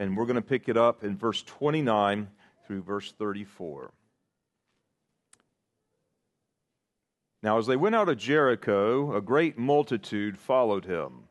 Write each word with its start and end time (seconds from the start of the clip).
and 0.00 0.16
we're 0.16 0.24
going 0.24 0.34
to 0.34 0.42
pick 0.42 0.68
it 0.70 0.78
up 0.78 1.04
in 1.04 1.14
verse 1.14 1.42
29 1.42 2.26
through 2.66 2.82
verse 2.82 3.12
34. 3.12 3.92
Now, 7.42 7.58
as 7.58 7.66
they 7.66 7.76
went 7.76 7.94
out 7.94 8.08
of 8.08 8.16
Jericho, 8.16 9.14
a 9.14 9.20
great 9.20 9.58
multitude 9.58 10.38
followed 10.38 10.86
him. 10.86 11.24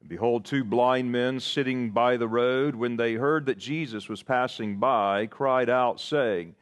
And 0.00 0.08
behold, 0.08 0.44
two 0.44 0.64
blind 0.64 1.12
men 1.12 1.38
sitting 1.38 1.90
by 1.90 2.16
the 2.16 2.28
road, 2.28 2.74
when 2.74 2.96
they 2.96 3.14
heard 3.14 3.46
that 3.46 3.58
Jesus 3.58 4.08
was 4.08 4.24
passing 4.24 4.78
by, 4.78 5.26
cried 5.26 5.70
out, 5.70 6.00
saying, 6.00 6.56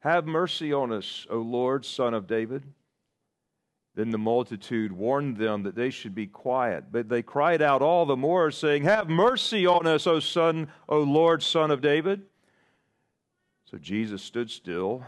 Have 0.00 0.26
mercy 0.26 0.72
on 0.72 0.90
us, 0.90 1.26
O 1.28 1.36
Lord, 1.38 1.84
Son 1.84 2.14
of 2.14 2.26
David. 2.26 2.64
Then 3.98 4.10
the 4.10 4.18
multitude 4.18 4.92
warned 4.92 5.38
them 5.38 5.64
that 5.64 5.74
they 5.74 5.90
should 5.90 6.14
be 6.14 6.28
quiet. 6.28 6.84
But 6.92 7.08
they 7.08 7.20
cried 7.20 7.60
out 7.60 7.82
all 7.82 8.06
the 8.06 8.16
more, 8.16 8.52
saying, 8.52 8.84
Have 8.84 9.08
mercy 9.08 9.66
on 9.66 9.88
us, 9.88 10.06
O 10.06 10.20
Son, 10.20 10.68
O 10.88 11.00
Lord, 11.00 11.42
Son 11.42 11.72
of 11.72 11.80
David. 11.80 12.22
So 13.64 13.76
Jesus 13.76 14.22
stood 14.22 14.50
still, 14.50 15.04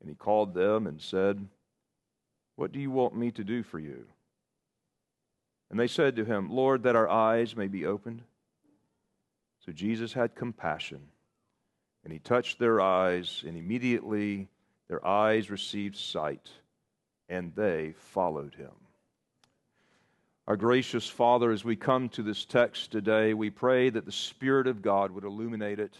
and 0.00 0.08
he 0.08 0.16
called 0.16 0.52
them 0.52 0.88
and 0.88 1.00
said, 1.00 1.46
what 2.56 2.72
do 2.72 2.78
you 2.78 2.90
want 2.90 3.16
me 3.16 3.30
to 3.32 3.44
do 3.44 3.62
for 3.62 3.78
you? 3.78 4.04
And 5.70 5.80
they 5.80 5.88
said 5.88 6.16
to 6.16 6.24
him, 6.24 6.50
Lord, 6.50 6.82
that 6.82 6.96
our 6.96 7.08
eyes 7.08 7.56
may 7.56 7.66
be 7.66 7.86
opened. 7.86 8.22
So 9.64 9.72
Jesus 9.72 10.12
had 10.12 10.34
compassion, 10.34 11.00
and 12.04 12.12
he 12.12 12.18
touched 12.18 12.58
their 12.58 12.80
eyes, 12.80 13.42
and 13.46 13.56
immediately 13.56 14.48
their 14.88 15.04
eyes 15.06 15.50
received 15.50 15.96
sight, 15.96 16.50
and 17.28 17.54
they 17.54 17.94
followed 17.96 18.54
him. 18.54 18.72
Our 20.46 20.56
gracious 20.56 21.08
Father, 21.08 21.50
as 21.50 21.64
we 21.64 21.76
come 21.76 22.08
to 22.10 22.22
this 22.22 22.44
text 22.44 22.90
today, 22.90 23.32
we 23.32 23.50
pray 23.50 23.90
that 23.90 24.04
the 24.04 24.12
Spirit 24.12 24.66
of 24.66 24.82
God 24.82 25.12
would 25.12 25.24
illuminate 25.24 25.78
it 25.78 25.96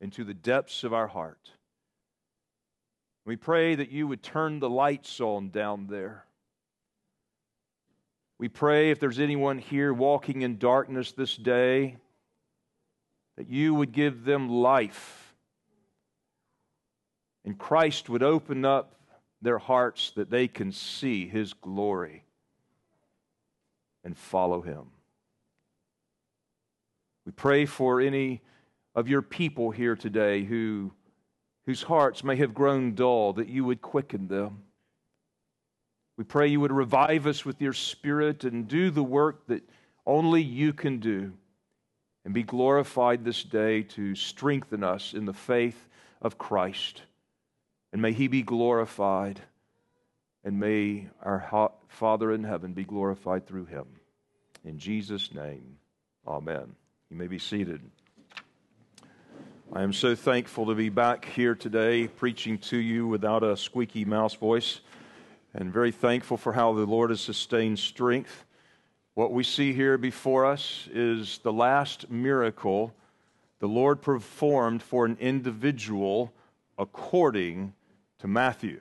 into 0.00 0.24
the 0.24 0.34
depths 0.34 0.84
of 0.84 0.94
our 0.94 1.06
heart 1.06 1.50
we 3.28 3.36
pray 3.36 3.74
that 3.74 3.90
you 3.90 4.08
would 4.08 4.22
turn 4.22 4.58
the 4.58 4.70
lights 4.70 5.20
on 5.20 5.50
down 5.50 5.86
there. 5.86 6.24
We 8.38 8.48
pray 8.48 8.90
if 8.90 8.98
there's 8.98 9.18
anyone 9.18 9.58
here 9.58 9.92
walking 9.92 10.40
in 10.40 10.56
darkness 10.56 11.12
this 11.12 11.36
day, 11.36 11.98
that 13.36 13.50
you 13.50 13.74
would 13.74 13.92
give 13.92 14.24
them 14.24 14.48
life. 14.48 15.34
And 17.44 17.58
Christ 17.58 18.08
would 18.08 18.22
open 18.22 18.64
up 18.64 18.97
their 19.40 19.58
hearts 19.58 20.12
that 20.16 20.30
they 20.30 20.48
can 20.48 20.72
see 20.72 21.28
his 21.28 21.52
glory 21.52 22.24
and 24.04 24.16
follow 24.16 24.60
him. 24.60 24.86
We 27.24 27.32
pray 27.32 27.66
for 27.66 28.00
any 28.00 28.40
of 28.94 29.08
your 29.08 29.22
people 29.22 29.70
here 29.70 29.96
today 29.96 30.44
who 30.44 30.92
whose 31.68 31.82
hearts 31.82 32.24
may 32.24 32.34
have 32.36 32.54
grown 32.54 32.94
dull, 32.94 33.34
that 33.34 33.50
you 33.50 33.62
would 33.62 33.82
quicken 33.82 34.26
them. 34.26 34.62
We 36.16 36.24
pray 36.24 36.46
you 36.46 36.60
would 36.60 36.72
revive 36.72 37.26
us 37.26 37.44
with 37.44 37.60
your 37.60 37.74
Spirit 37.74 38.44
and 38.44 38.66
do 38.66 38.90
the 38.90 39.02
work 39.02 39.46
that 39.48 39.68
only 40.06 40.40
you 40.40 40.72
can 40.72 40.98
do, 40.98 41.34
and 42.24 42.32
be 42.32 42.42
glorified 42.42 43.22
this 43.22 43.44
day 43.44 43.82
to 43.82 44.14
strengthen 44.14 44.82
us 44.82 45.12
in 45.12 45.26
the 45.26 45.34
faith 45.34 45.88
of 46.22 46.38
Christ. 46.38 47.02
And 47.92 48.02
may 48.02 48.12
He 48.12 48.28
be 48.28 48.42
glorified, 48.42 49.40
and 50.44 50.60
may 50.60 51.08
our 51.22 51.72
Father 51.88 52.32
in 52.32 52.44
heaven 52.44 52.72
be 52.72 52.84
glorified 52.84 53.46
through 53.46 53.66
Him. 53.66 53.86
In 54.64 54.78
Jesus' 54.78 55.32
name, 55.32 55.78
Amen. 56.26 56.74
You 57.10 57.16
may 57.16 57.26
be 57.26 57.38
seated. 57.38 57.80
I 59.72 59.82
am 59.82 59.94
so 59.94 60.14
thankful 60.14 60.66
to 60.66 60.74
be 60.74 60.90
back 60.90 61.24
here 61.24 61.54
today 61.54 62.06
preaching 62.06 62.58
to 62.58 62.76
you 62.76 63.06
without 63.06 63.42
a 63.42 63.56
squeaky 63.56 64.04
mouse 64.04 64.34
voice, 64.34 64.80
and 65.54 65.72
very 65.72 65.90
thankful 65.90 66.36
for 66.36 66.52
how 66.52 66.74
the 66.74 66.84
Lord 66.84 67.08
has 67.08 67.22
sustained 67.22 67.78
strength. 67.78 68.44
What 69.14 69.32
we 69.32 69.42
see 69.42 69.72
here 69.72 69.96
before 69.96 70.44
us 70.44 70.86
is 70.92 71.38
the 71.38 71.52
last 71.52 72.10
miracle 72.10 72.94
the 73.58 73.68
Lord 73.68 74.02
performed 74.02 74.82
for 74.82 75.06
an 75.06 75.16
individual 75.20 76.32
according 76.76 77.72
to 78.18 78.28
Matthew. 78.28 78.80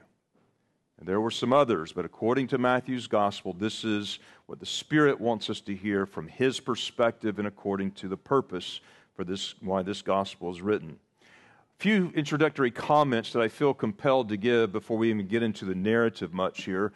And 1.00 1.08
there 1.08 1.22
were 1.22 1.32
some 1.32 1.54
others, 1.54 1.94
but 1.94 2.06
according 2.06 2.48
to 2.48 2.58
Matthew's 2.58 3.08
gospel, 3.08 3.54
this 3.54 3.84
is 3.84 4.18
what 4.48 4.60
the 4.60 4.66
Spirit 4.66 5.22
wants 5.22 5.50
us 5.50 5.62
to 5.62 5.76
hear 5.76 6.06
from 6.06 6.28
his 6.28 6.60
perspective 6.60 7.38
and 7.38 7.48
according 7.48 7.92
to 7.92 8.08
the 8.08 8.18
purpose 8.18 8.82
for 9.16 9.24
this, 9.24 9.54
why 9.62 9.84
this 9.84 10.02
gospel 10.02 10.50
is 10.52 10.62
written. 10.62 10.98
A 11.22 11.84
few 11.84 12.12
introductory 12.16 12.72
comments 12.72 13.32
that 13.34 13.42
I 13.42 13.48
feel 13.48 13.76
compelled 13.76 14.30
to 14.30 14.38
give 14.38 14.72
before 14.72 14.98
we 14.98 15.10
even 15.12 15.28
get 15.28 15.44
into 15.44 15.66
the 15.66 15.76
narrative 15.76 16.34
much 16.34 16.64
here, 16.64 16.92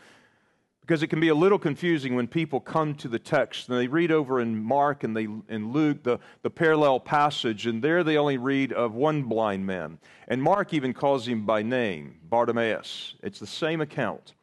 because 0.91 1.03
it 1.03 1.07
can 1.07 1.22
be 1.22 1.29
a 1.29 1.34
little 1.34 1.57
confusing 1.57 2.16
when 2.16 2.28
people 2.28 2.59
come 2.59 2.94
to 2.94 3.07
the 3.07 3.18
text 3.18 3.69
and 3.69 3.79
they 3.79 3.88
read 3.88 4.12
over 4.12 4.41
in 4.41 4.62
Mark 4.62 5.06
and 5.06 5.16
they 5.16 5.24
in 5.24 5.72
Luke 5.72 6.03
the, 6.03 6.19
the 6.41 6.50
parallel 6.50 7.00
passage, 7.00 7.66
and 7.66 7.81
there 7.81 8.03
they 8.03 8.18
only 8.18 8.38
read 8.38 8.74
of 8.74 8.94
one 8.94 9.24
blind 9.24 9.66
man. 9.66 10.00
And 10.28 10.44
Mark 10.44 10.74
even 10.74 10.94
calls 10.94 11.25
him 11.25 11.46
by 11.46 11.63
name, 11.63 12.19
Bartimaeus. 12.29 13.16
It's 13.24 13.40
the 13.40 13.47
same 13.47 13.79
account. 13.79 14.34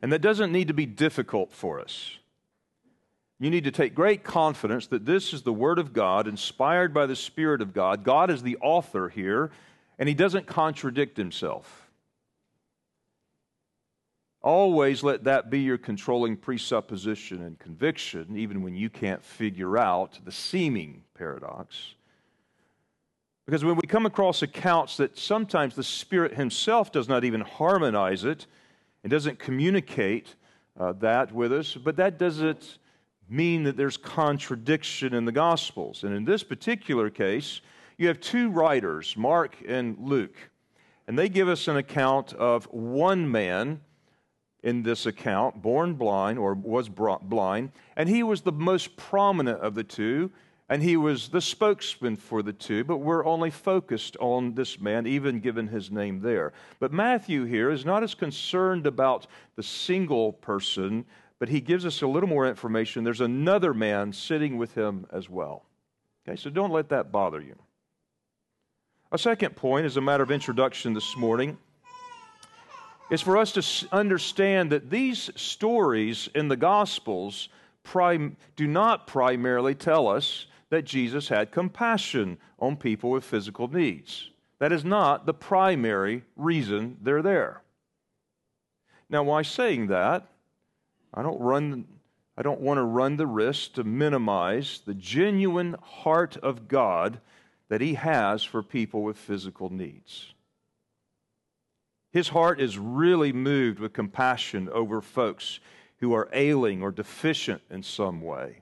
And 0.00 0.10
that 0.14 0.22
doesn't 0.22 0.50
need 0.50 0.68
to 0.68 0.74
be 0.74 0.86
difficult 0.86 1.52
for 1.52 1.78
us 1.78 2.16
you 3.38 3.50
need 3.50 3.64
to 3.64 3.72
take 3.72 3.92
great 3.94 4.22
confidence 4.22 4.86
that 4.86 5.04
this 5.04 5.34
is 5.34 5.42
the 5.42 5.52
Word 5.52 5.80
of 5.80 5.92
God, 5.92 6.28
inspired 6.28 6.94
by 6.94 7.06
the 7.06 7.16
Spirit 7.16 7.60
of 7.60 7.74
God. 7.74 8.04
God 8.04 8.30
is 8.30 8.42
the 8.42 8.56
author 8.62 9.08
here, 9.08 9.50
and 9.98 10.08
He 10.08 10.14
doesn't 10.14 10.46
contradict 10.46 11.16
Himself. 11.16 11.81
Always 14.42 15.04
let 15.04 15.24
that 15.24 15.50
be 15.50 15.60
your 15.60 15.78
controlling 15.78 16.36
presupposition 16.36 17.42
and 17.42 17.58
conviction, 17.58 18.36
even 18.36 18.62
when 18.62 18.74
you 18.74 18.90
can't 18.90 19.22
figure 19.22 19.78
out 19.78 20.18
the 20.24 20.32
seeming 20.32 21.04
paradox. 21.14 21.94
Because 23.46 23.64
when 23.64 23.76
we 23.76 23.86
come 23.86 24.04
across 24.04 24.42
accounts 24.42 24.96
that 24.96 25.16
sometimes 25.16 25.76
the 25.76 25.84
Spirit 25.84 26.34
Himself 26.34 26.90
does 26.90 27.08
not 27.08 27.22
even 27.22 27.40
harmonize 27.40 28.24
it 28.24 28.46
and 29.04 29.10
doesn't 29.10 29.38
communicate 29.38 30.34
uh, 30.78 30.92
that 30.94 31.32
with 31.32 31.52
us, 31.52 31.74
but 31.74 31.96
that 31.96 32.18
doesn't 32.18 32.78
mean 33.28 33.62
that 33.64 33.76
there's 33.76 33.96
contradiction 33.96 35.14
in 35.14 35.24
the 35.24 35.32
Gospels. 35.32 36.02
And 36.02 36.14
in 36.14 36.24
this 36.24 36.42
particular 36.42 37.10
case, 37.10 37.60
you 37.96 38.08
have 38.08 38.20
two 38.20 38.50
writers, 38.50 39.16
Mark 39.16 39.56
and 39.66 39.96
Luke, 39.98 40.50
and 41.06 41.16
they 41.16 41.28
give 41.28 41.48
us 41.48 41.68
an 41.68 41.76
account 41.76 42.32
of 42.34 42.64
one 42.72 43.30
man 43.30 43.80
in 44.62 44.82
this 44.82 45.06
account, 45.06 45.60
born 45.60 45.94
blind 45.94 46.38
or 46.38 46.54
was 46.54 46.88
brought 46.88 47.28
blind, 47.28 47.72
and 47.96 48.08
he 48.08 48.22
was 48.22 48.42
the 48.42 48.52
most 48.52 48.96
prominent 48.96 49.60
of 49.60 49.74
the 49.74 49.84
two, 49.84 50.30
and 50.68 50.82
he 50.82 50.96
was 50.96 51.28
the 51.28 51.40
spokesman 51.40 52.16
for 52.16 52.42
the 52.42 52.52
two, 52.52 52.84
but 52.84 52.98
we're 52.98 53.26
only 53.26 53.50
focused 53.50 54.16
on 54.18 54.54
this 54.54 54.80
man, 54.80 55.06
even 55.06 55.40
given 55.40 55.66
his 55.66 55.90
name 55.90 56.20
there. 56.20 56.52
But 56.80 56.92
Matthew 56.92 57.44
here 57.44 57.70
is 57.70 57.84
not 57.84 58.02
as 58.02 58.14
concerned 58.14 58.86
about 58.86 59.26
the 59.56 59.62
single 59.62 60.32
person 60.32 61.04
but 61.42 61.48
he 61.48 61.60
gives 61.60 61.84
us 61.84 62.02
a 62.02 62.06
little 62.06 62.28
more 62.28 62.46
information. 62.46 63.02
There's 63.02 63.20
another 63.20 63.74
man 63.74 64.12
sitting 64.12 64.58
with 64.58 64.76
him 64.76 65.06
as 65.10 65.28
well. 65.28 65.64
Okay, 66.24 66.36
so 66.36 66.50
don't 66.50 66.70
let 66.70 66.90
that 66.90 67.10
bother 67.10 67.40
you. 67.40 67.56
A 69.10 69.18
second 69.18 69.56
point, 69.56 69.84
as 69.84 69.96
a 69.96 70.00
matter 70.00 70.22
of 70.22 70.30
introduction 70.30 70.92
this 70.92 71.16
morning, 71.16 71.58
is 73.12 73.20
for 73.20 73.36
us 73.36 73.52
to 73.52 73.88
understand 73.92 74.72
that 74.72 74.88
these 74.88 75.30
stories 75.36 76.30
in 76.34 76.48
the 76.48 76.56
Gospels 76.56 77.50
prim- 77.82 78.38
do 78.56 78.66
not 78.66 79.06
primarily 79.06 79.74
tell 79.74 80.08
us 80.08 80.46
that 80.70 80.86
Jesus 80.86 81.28
had 81.28 81.52
compassion 81.52 82.38
on 82.58 82.74
people 82.74 83.10
with 83.10 83.22
physical 83.22 83.68
needs. 83.68 84.30
That 84.60 84.72
is 84.72 84.82
not 84.82 85.26
the 85.26 85.34
primary 85.34 86.24
reason 86.36 86.96
they're 87.02 87.20
there. 87.20 87.60
Now, 89.10 89.24
why 89.24 89.42
saying 89.42 89.88
that? 89.88 90.26
I 91.12 91.22
don't 91.22 91.38
run 91.38 91.84
I 92.34 92.40
don't 92.40 92.62
want 92.62 92.78
to 92.78 92.82
run 92.82 93.18
the 93.18 93.26
risk 93.26 93.74
to 93.74 93.84
minimize 93.84 94.80
the 94.86 94.94
genuine 94.94 95.76
heart 95.82 96.38
of 96.38 96.66
God 96.66 97.20
that 97.68 97.82
he 97.82 97.92
has 97.92 98.42
for 98.42 98.62
people 98.62 99.02
with 99.02 99.18
physical 99.18 99.70
needs. 99.70 100.31
His 102.12 102.28
heart 102.28 102.60
is 102.60 102.78
really 102.78 103.32
moved 103.32 103.78
with 103.78 103.94
compassion 103.94 104.68
over 104.68 105.00
folks 105.00 105.60
who 105.98 106.12
are 106.12 106.28
ailing 106.32 106.82
or 106.82 106.90
deficient 106.90 107.62
in 107.70 107.82
some 107.82 108.20
way. 108.20 108.58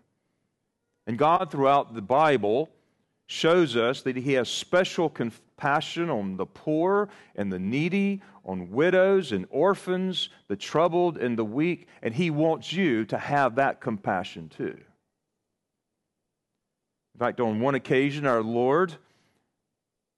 And 1.06 1.18
God, 1.18 1.50
throughout 1.50 1.94
the 1.94 2.02
Bible, 2.02 2.70
shows 3.26 3.76
us 3.76 4.02
that 4.02 4.16
He 4.16 4.34
has 4.34 4.48
special 4.48 5.08
compassion 5.08 6.10
on 6.10 6.36
the 6.36 6.46
poor 6.46 7.08
and 7.34 7.52
the 7.52 7.58
needy, 7.58 8.22
on 8.44 8.70
widows 8.70 9.32
and 9.32 9.46
orphans, 9.50 10.28
the 10.48 10.56
troubled 10.56 11.18
and 11.18 11.36
the 11.36 11.44
weak, 11.44 11.88
and 12.02 12.14
He 12.14 12.30
wants 12.30 12.72
you 12.72 13.04
to 13.06 13.18
have 13.18 13.56
that 13.56 13.80
compassion 13.80 14.48
too. 14.48 14.78
In 17.14 17.18
fact, 17.18 17.40
on 17.40 17.60
one 17.60 17.74
occasion, 17.74 18.26
our 18.26 18.42
Lord 18.42 18.96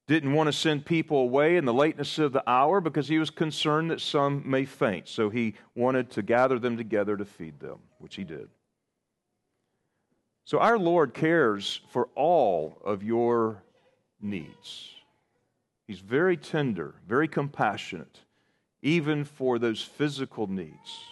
didn't 0.09 0.33
want 0.33 0.49
to 0.49 0.53
send 0.53 0.85
people 0.85 1.19
away 1.19 1.57
in 1.57 1.65
the 1.65 1.73
lateness 1.73 2.19
of 2.19 2.33
the 2.33 2.49
hour 2.49 2.81
because 2.81 3.09
he 3.09 3.19
was 3.19 3.31
concerned 3.31 3.91
that 3.91 4.01
some 4.01 4.43
may 4.45 4.65
faint. 4.65 5.09
So 5.09 5.31
he 5.31 5.55
wanted 5.75 6.11
to 6.13 6.23
gather 6.23 6.59
them 6.59 6.77
together 6.77 7.17
to 7.17 7.25
feed 7.25 7.61
them, 7.61 7.79
which 7.99 8.17
he 8.17 8.25
did. 8.25 8.49
So 10.45 10.59
our 10.59 10.79
Lord 10.79 11.15
cares 11.15 11.81
for 11.91 12.09
all 12.17 12.79
of 12.85 13.03
your 13.05 13.63
needs. 14.21 14.91
He's 15.87 16.01
very 16.01 16.37
tender, 16.37 16.95
very 17.07 17.29
compassionate, 17.29 18.19
even 18.83 19.25
for 19.25 19.59
those 19.59 19.83
physical 19.83 20.49
needs. 20.49 21.05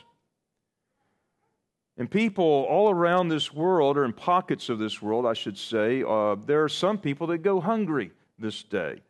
And 1.97 2.11
people 2.11 2.67
all 2.69 2.91
around 2.91 3.29
this 3.29 3.53
world, 3.53 3.97
or 3.97 4.05
in 4.05 4.13
pockets 4.13 4.69
of 4.69 4.79
this 4.79 5.01
world, 5.01 5.27
I 5.27 5.35
should 5.35 5.59
say, 5.59 6.03
uh, 6.03 6.35
there 6.35 6.65
are 6.65 6.69
some 6.69 6.99
people 6.99 7.29
that 7.29 7.39
go 7.39 7.61
hungry 7.61 8.11
this 8.41 8.63
day. 8.63 9.01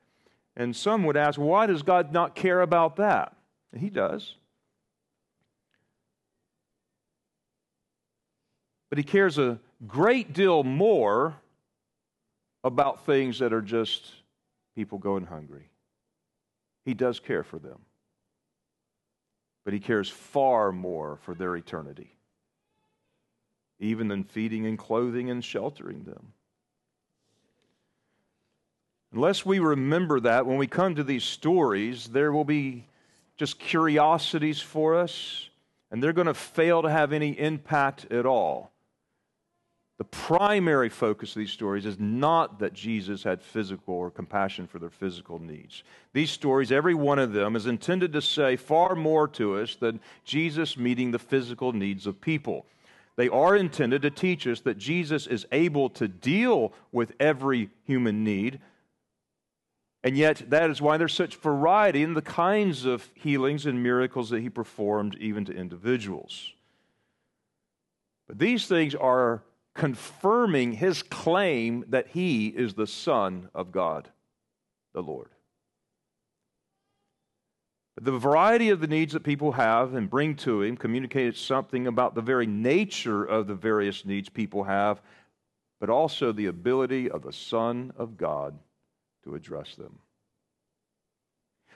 And 0.56 0.74
some 0.74 1.04
would 1.04 1.16
ask, 1.16 1.38
why 1.38 1.66
does 1.66 1.82
God 1.82 2.12
not 2.12 2.34
care 2.34 2.60
about 2.60 2.96
that? 2.96 3.36
He 3.74 3.88
does. 3.88 4.34
But 8.90 8.98
He 8.98 9.04
cares 9.04 9.38
a 9.38 9.60
great 9.86 10.32
deal 10.32 10.64
more 10.64 11.36
about 12.64 13.06
things 13.06 13.38
that 13.38 13.52
are 13.52 13.62
just 13.62 14.12
people 14.74 14.98
going 14.98 15.24
hungry. 15.24 15.70
He 16.84 16.92
does 16.94 17.20
care 17.20 17.44
for 17.44 17.58
them. 17.58 17.78
But 19.64 19.72
He 19.72 19.80
cares 19.80 20.10
far 20.10 20.72
more 20.72 21.18
for 21.22 21.34
their 21.34 21.54
eternity, 21.54 22.16
even 23.78 24.08
than 24.08 24.24
feeding 24.24 24.66
and 24.66 24.76
clothing 24.76 25.30
and 25.30 25.44
sheltering 25.44 26.02
them. 26.02 26.32
Unless 29.12 29.44
we 29.44 29.58
remember 29.58 30.20
that 30.20 30.46
when 30.46 30.56
we 30.56 30.66
come 30.66 30.94
to 30.94 31.04
these 31.04 31.24
stories, 31.24 32.08
there 32.08 32.32
will 32.32 32.44
be 32.44 32.86
just 33.36 33.58
curiosities 33.58 34.60
for 34.60 34.94
us, 34.94 35.48
and 35.90 36.02
they're 36.02 36.12
going 36.12 36.26
to 36.26 36.34
fail 36.34 36.82
to 36.82 36.90
have 36.90 37.12
any 37.12 37.30
impact 37.38 38.10
at 38.12 38.24
all. 38.24 38.70
The 39.98 40.04
primary 40.04 40.88
focus 40.88 41.30
of 41.30 41.40
these 41.40 41.50
stories 41.50 41.84
is 41.84 41.98
not 41.98 42.60
that 42.60 42.72
Jesus 42.72 43.22
had 43.22 43.42
physical 43.42 43.94
or 43.94 44.10
compassion 44.10 44.66
for 44.66 44.78
their 44.78 44.88
physical 44.88 45.38
needs. 45.38 45.82
These 46.14 46.30
stories, 46.30 46.72
every 46.72 46.94
one 46.94 47.18
of 47.18 47.32
them, 47.32 47.54
is 47.54 47.66
intended 47.66 48.12
to 48.14 48.22
say 48.22 48.56
far 48.56 48.94
more 48.94 49.28
to 49.28 49.58
us 49.58 49.74
than 49.74 50.00
Jesus 50.24 50.78
meeting 50.78 51.10
the 51.10 51.18
physical 51.18 51.72
needs 51.72 52.06
of 52.06 52.20
people. 52.20 52.64
They 53.16 53.28
are 53.28 53.54
intended 53.54 54.00
to 54.02 54.10
teach 54.10 54.46
us 54.46 54.60
that 54.60 54.78
Jesus 54.78 55.26
is 55.26 55.46
able 55.52 55.90
to 55.90 56.08
deal 56.08 56.72
with 56.92 57.12
every 57.20 57.68
human 57.84 58.24
need 58.24 58.60
and 60.02 60.16
yet, 60.16 60.48
that 60.48 60.70
is 60.70 60.80
why 60.80 60.96
there's 60.96 61.12
such 61.12 61.36
variety 61.36 62.02
in 62.02 62.14
the 62.14 62.22
kinds 62.22 62.86
of 62.86 63.10
healings 63.14 63.66
and 63.66 63.82
miracles 63.82 64.30
that 64.30 64.40
he 64.40 64.48
performed, 64.48 65.16
even 65.20 65.44
to 65.44 65.52
individuals. 65.52 66.54
But 68.26 68.38
these 68.38 68.66
things 68.66 68.94
are 68.94 69.42
confirming 69.74 70.72
his 70.72 71.02
claim 71.02 71.84
that 71.88 72.08
he 72.08 72.48
is 72.48 72.74
the 72.74 72.86
Son 72.86 73.50
of 73.54 73.72
God, 73.72 74.08
the 74.94 75.02
Lord. 75.02 75.28
The 78.00 78.12
variety 78.12 78.70
of 78.70 78.80
the 78.80 78.86
needs 78.86 79.12
that 79.12 79.22
people 79.22 79.52
have 79.52 79.92
and 79.92 80.08
bring 80.08 80.34
to 80.36 80.62
him 80.62 80.78
communicates 80.78 81.38
something 81.38 81.86
about 81.86 82.14
the 82.14 82.22
very 82.22 82.46
nature 82.46 83.22
of 83.22 83.46
the 83.46 83.54
various 83.54 84.06
needs 84.06 84.30
people 84.30 84.64
have, 84.64 85.02
but 85.78 85.90
also 85.90 86.32
the 86.32 86.46
ability 86.46 87.10
of 87.10 87.20
the 87.20 87.32
Son 87.32 87.92
of 87.98 88.16
God 88.16 88.58
to 89.24 89.34
address 89.34 89.74
them. 89.76 89.98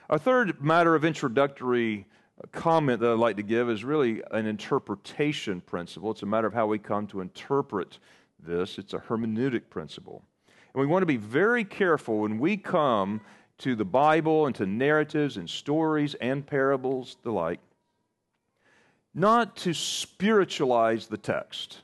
A 0.09 0.19
third 0.19 0.63
matter 0.63 0.93
of 0.95 1.03
introductory 1.03 2.05
comment 2.51 2.99
that 2.99 3.11
I'd 3.11 3.19
like 3.19 3.37
to 3.37 3.43
give 3.43 3.69
is 3.69 3.83
really 3.83 4.21
an 4.31 4.45
interpretation 4.45 5.61
principle. 5.61 6.11
It's 6.11 6.23
a 6.23 6.27
matter 6.27 6.47
of 6.47 6.53
how 6.53 6.67
we 6.67 6.77
come 6.77 7.07
to 7.07 7.21
interpret 7.21 7.99
this, 8.39 8.77
it's 8.77 8.93
a 8.93 8.99
hermeneutic 8.99 9.69
principle. 9.69 10.23
And 10.73 10.81
we 10.81 10.87
want 10.87 11.01
to 11.01 11.07
be 11.07 11.17
very 11.17 11.63
careful 11.63 12.19
when 12.19 12.37
we 12.37 12.57
come 12.57 13.21
to 13.59 13.75
the 13.75 13.85
Bible 13.85 14.45
and 14.45 14.55
to 14.55 14.65
narratives 14.65 15.37
and 15.37 15.49
stories 15.49 16.15
and 16.15 16.45
parables, 16.45 17.17
the 17.23 17.31
like, 17.31 17.61
not 19.13 19.55
to 19.55 19.73
spiritualize 19.73 21.07
the 21.07 21.17
text. 21.17 21.81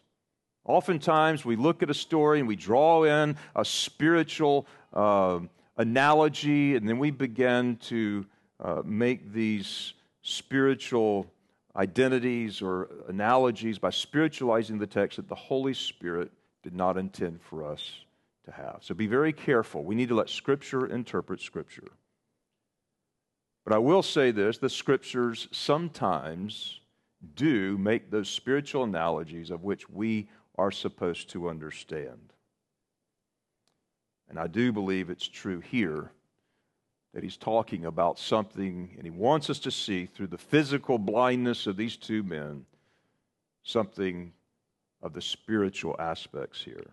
Oftentimes, 0.65 1.45
we 1.45 1.55
look 1.55 1.81
at 1.81 1.89
a 1.89 1.93
story 1.93 2.39
and 2.39 2.47
we 2.47 2.57
draw 2.57 3.03
in 3.03 3.37
a 3.55 3.65
spiritual 3.65 4.67
uh, 4.93 5.39
analogy, 5.77 6.75
and 6.75 6.87
then 6.87 6.99
we 6.99 7.11
begin 7.11 7.77
to 7.77 8.25
uh, 8.59 8.81
make 8.85 9.33
these 9.33 9.93
spiritual 10.21 11.31
identities 11.75 12.61
or 12.61 12.89
analogies 13.07 13.79
by 13.79 13.89
spiritualizing 13.89 14.77
the 14.77 14.87
text 14.87 15.17
that 15.17 15.27
the 15.27 15.35
Holy 15.35 15.73
Spirit 15.73 16.31
did 16.63 16.75
not 16.75 16.97
intend 16.97 17.41
for 17.41 17.65
us 17.65 18.05
to 18.45 18.51
have. 18.51 18.79
So 18.81 18.93
be 18.93 19.07
very 19.07 19.33
careful. 19.33 19.83
We 19.83 19.95
need 19.95 20.09
to 20.09 20.15
let 20.15 20.29
Scripture 20.29 20.85
interpret 20.85 21.41
Scripture. 21.41 21.91
But 23.63 23.73
I 23.73 23.77
will 23.77 24.03
say 24.03 24.31
this 24.31 24.57
the 24.57 24.69
Scriptures 24.69 25.47
sometimes 25.51 26.79
do 27.35 27.77
make 27.77 28.09
those 28.09 28.29
spiritual 28.29 28.83
analogies 28.83 29.51
of 29.51 29.63
which 29.63 29.89
we 29.89 30.27
are 30.57 30.71
supposed 30.71 31.29
to 31.29 31.49
understand. 31.49 32.30
And 34.31 34.39
I 34.39 34.47
do 34.47 34.71
believe 34.71 35.09
it's 35.09 35.27
true 35.27 35.59
here 35.59 36.09
that 37.13 37.21
he's 37.21 37.35
talking 37.35 37.85
about 37.85 38.17
something, 38.17 38.93
and 38.95 39.03
he 39.03 39.09
wants 39.09 39.49
us 39.49 39.59
to 39.59 39.71
see 39.71 40.05
through 40.05 40.27
the 40.27 40.37
physical 40.37 40.97
blindness 40.97 41.67
of 41.67 41.75
these 41.75 41.97
two 41.97 42.23
men 42.23 42.65
something 43.63 44.31
of 45.03 45.11
the 45.11 45.21
spiritual 45.21 45.97
aspects 45.99 46.63
here. 46.63 46.91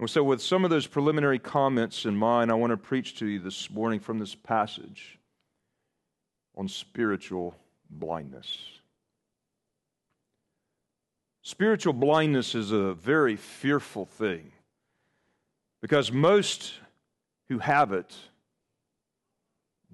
And 0.00 0.10
so, 0.10 0.24
with 0.24 0.42
some 0.42 0.64
of 0.64 0.70
those 0.70 0.88
preliminary 0.88 1.38
comments 1.38 2.06
in 2.06 2.16
mind, 2.16 2.50
I 2.50 2.54
want 2.54 2.72
to 2.72 2.76
preach 2.76 3.20
to 3.20 3.26
you 3.26 3.38
this 3.38 3.70
morning 3.70 4.00
from 4.00 4.18
this 4.18 4.34
passage 4.34 5.16
on 6.56 6.66
spiritual 6.66 7.54
blindness. 7.88 8.79
Spiritual 11.42 11.94
blindness 11.94 12.54
is 12.54 12.70
a 12.70 12.94
very 12.94 13.36
fearful 13.36 14.04
thing 14.04 14.52
because 15.80 16.12
most 16.12 16.74
who 17.48 17.58
have 17.58 17.92
it 17.92 18.14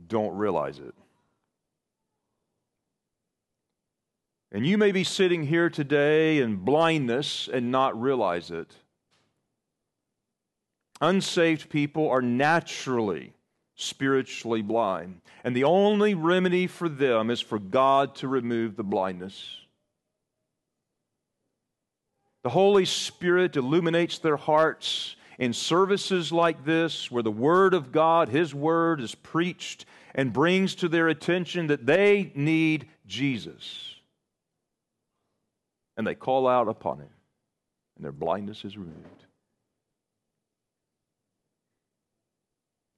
don't 0.08 0.36
realize 0.36 0.78
it. 0.78 0.94
And 4.52 4.66
you 4.66 4.78
may 4.78 4.92
be 4.92 5.04
sitting 5.04 5.44
here 5.44 5.70
today 5.70 6.38
in 6.38 6.56
blindness 6.56 7.48
and 7.52 7.70
not 7.70 8.00
realize 8.00 8.50
it. 8.50 8.72
Unsaved 11.00 11.68
people 11.68 12.08
are 12.08 12.22
naturally 12.22 13.34
spiritually 13.74 14.62
blind, 14.62 15.20
and 15.44 15.54
the 15.54 15.64
only 15.64 16.14
remedy 16.14 16.66
for 16.66 16.88
them 16.88 17.30
is 17.30 17.40
for 17.40 17.58
God 17.58 18.14
to 18.16 18.28
remove 18.28 18.76
the 18.76 18.84
blindness. 18.84 19.65
The 22.46 22.50
Holy 22.50 22.84
Spirit 22.84 23.56
illuminates 23.56 24.20
their 24.20 24.36
hearts 24.36 25.16
in 25.36 25.52
services 25.52 26.30
like 26.30 26.64
this, 26.64 27.10
where 27.10 27.24
the 27.24 27.28
Word 27.28 27.74
of 27.74 27.90
God, 27.90 28.28
His 28.28 28.54
Word, 28.54 29.00
is 29.00 29.16
preached 29.16 29.84
and 30.14 30.32
brings 30.32 30.76
to 30.76 30.88
their 30.88 31.08
attention 31.08 31.66
that 31.66 31.86
they 31.86 32.30
need 32.36 32.86
Jesus. 33.04 33.96
And 35.96 36.06
they 36.06 36.14
call 36.14 36.46
out 36.46 36.68
upon 36.68 37.00
Him, 37.00 37.10
and 37.96 38.04
their 38.04 38.12
blindness 38.12 38.64
is 38.64 38.78
removed. 38.78 39.24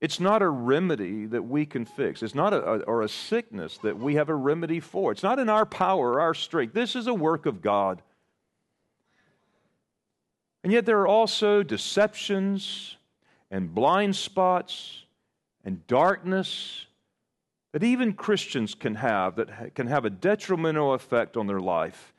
It's 0.03 0.21
not 0.21 0.43
a 0.43 0.49
remedy 0.51 1.25
that 1.25 1.45
we 1.45 1.65
can 1.65 1.87
fix. 1.87 2.23
It's 2.23 2.35
not 2.35 2.53
a, 2.53 2.83
or 2.83 3.01
a 3.01 3.09
sickness 3.09 3.79
that 3.79 3.99
we 3.99 4.17
have 4.17 4.29
a 4.29 4.35
remedy 4.35 4.81
for. 4.81 5.11
It's 5.11 5.23
not 5.23 5.39
in 5.39 5.49
our 5.49 5.65
power 5.65 6.21
our 6.21 6.35
strength. 6.35 6.75
This 6.75 6.95
is 6.95 7.07
a 7.07 7.15
work 7.15 7.47
of 7.47 7.63
God. 7.63 8.03
And 10.63 10.73
yet, 10.73 10.87
there 10.87 11.01
are 11.01 11.09
also 11.09 11.63
deceptions 11.63 12.97
and 13.51 13.75
blind 13.75 14.17
spots 14.17 15.05
and 15.65 15.87
darkness 15.87 16.87
that 17.73 17.85
even 17.85 18.15
Christians 18.15 18.75
can 18.75 18.97
have 18.97 19.37
that 19.37 19.75
can 19.75 19.87
have 19.87 20.05
a 20.05 20.11
detrimental 20.11 20.95
effect 20.95 21.37
on 21.37 21.47
their 21.47 21.61
life, 21.61 22.13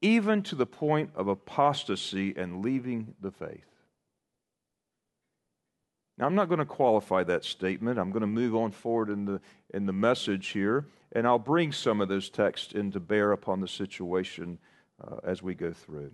even 0.00 0.42
to 0.44 0.54
the 0.54 0.66
point 0.66 1.10
of 1.14 1.26
apostasy 1.26 2.34
and 2.36 2.64
leaving 2.64 3.14
the 3.20 3.30
faith. 3.30 3.64
Now, 6.20 6.26
I'm 6.26 6.34
not 6.34 6.48
going 6.48 6.58
to 6.58 6.66
qualify 6.66 7.24
that 7.24 7.44
statement. 7.44 7.98
I'm 7.98 8.10
going 8.10 8.20
to 8.20 8.26
move 8.26 8.54
on 8.54 8.72
forward 8.72 9.08
in 9.08 9.24
the, 9.24 9.40
in 9.72 9.86
the 9.86 9.92
message 9.94 10.48
here, 10.48 10.86
and 11.12 11.26
I'll 11.26 11.38
bring 11.38 11.72
some 11.72 12.02
of 12.02 12.08
those 12.08 12.28
texts 12.28 12.74
into 12.74 13.00
bear 13.00 13.32
upon 13.32 13.60
the 13.60 13.68
situation 13.68 14.58
uh, 15.02 15.16
as 15.24 15.42
we 15.42 15.54
go 15.54 15.72
through. 15.72 16.10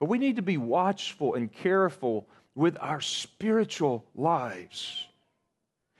But 0.00 0.08
we 0.08 0.18
need 0.18 0.36
to 0.36 0.42
be 0.42 0.56
watchful 0.56 1.34
and 1.34 1.52
careful 1.52 2.28
with 2.54 2.76
our 2.80 3.00
spiritual 3.00 4.04
lives. 4.14 5.06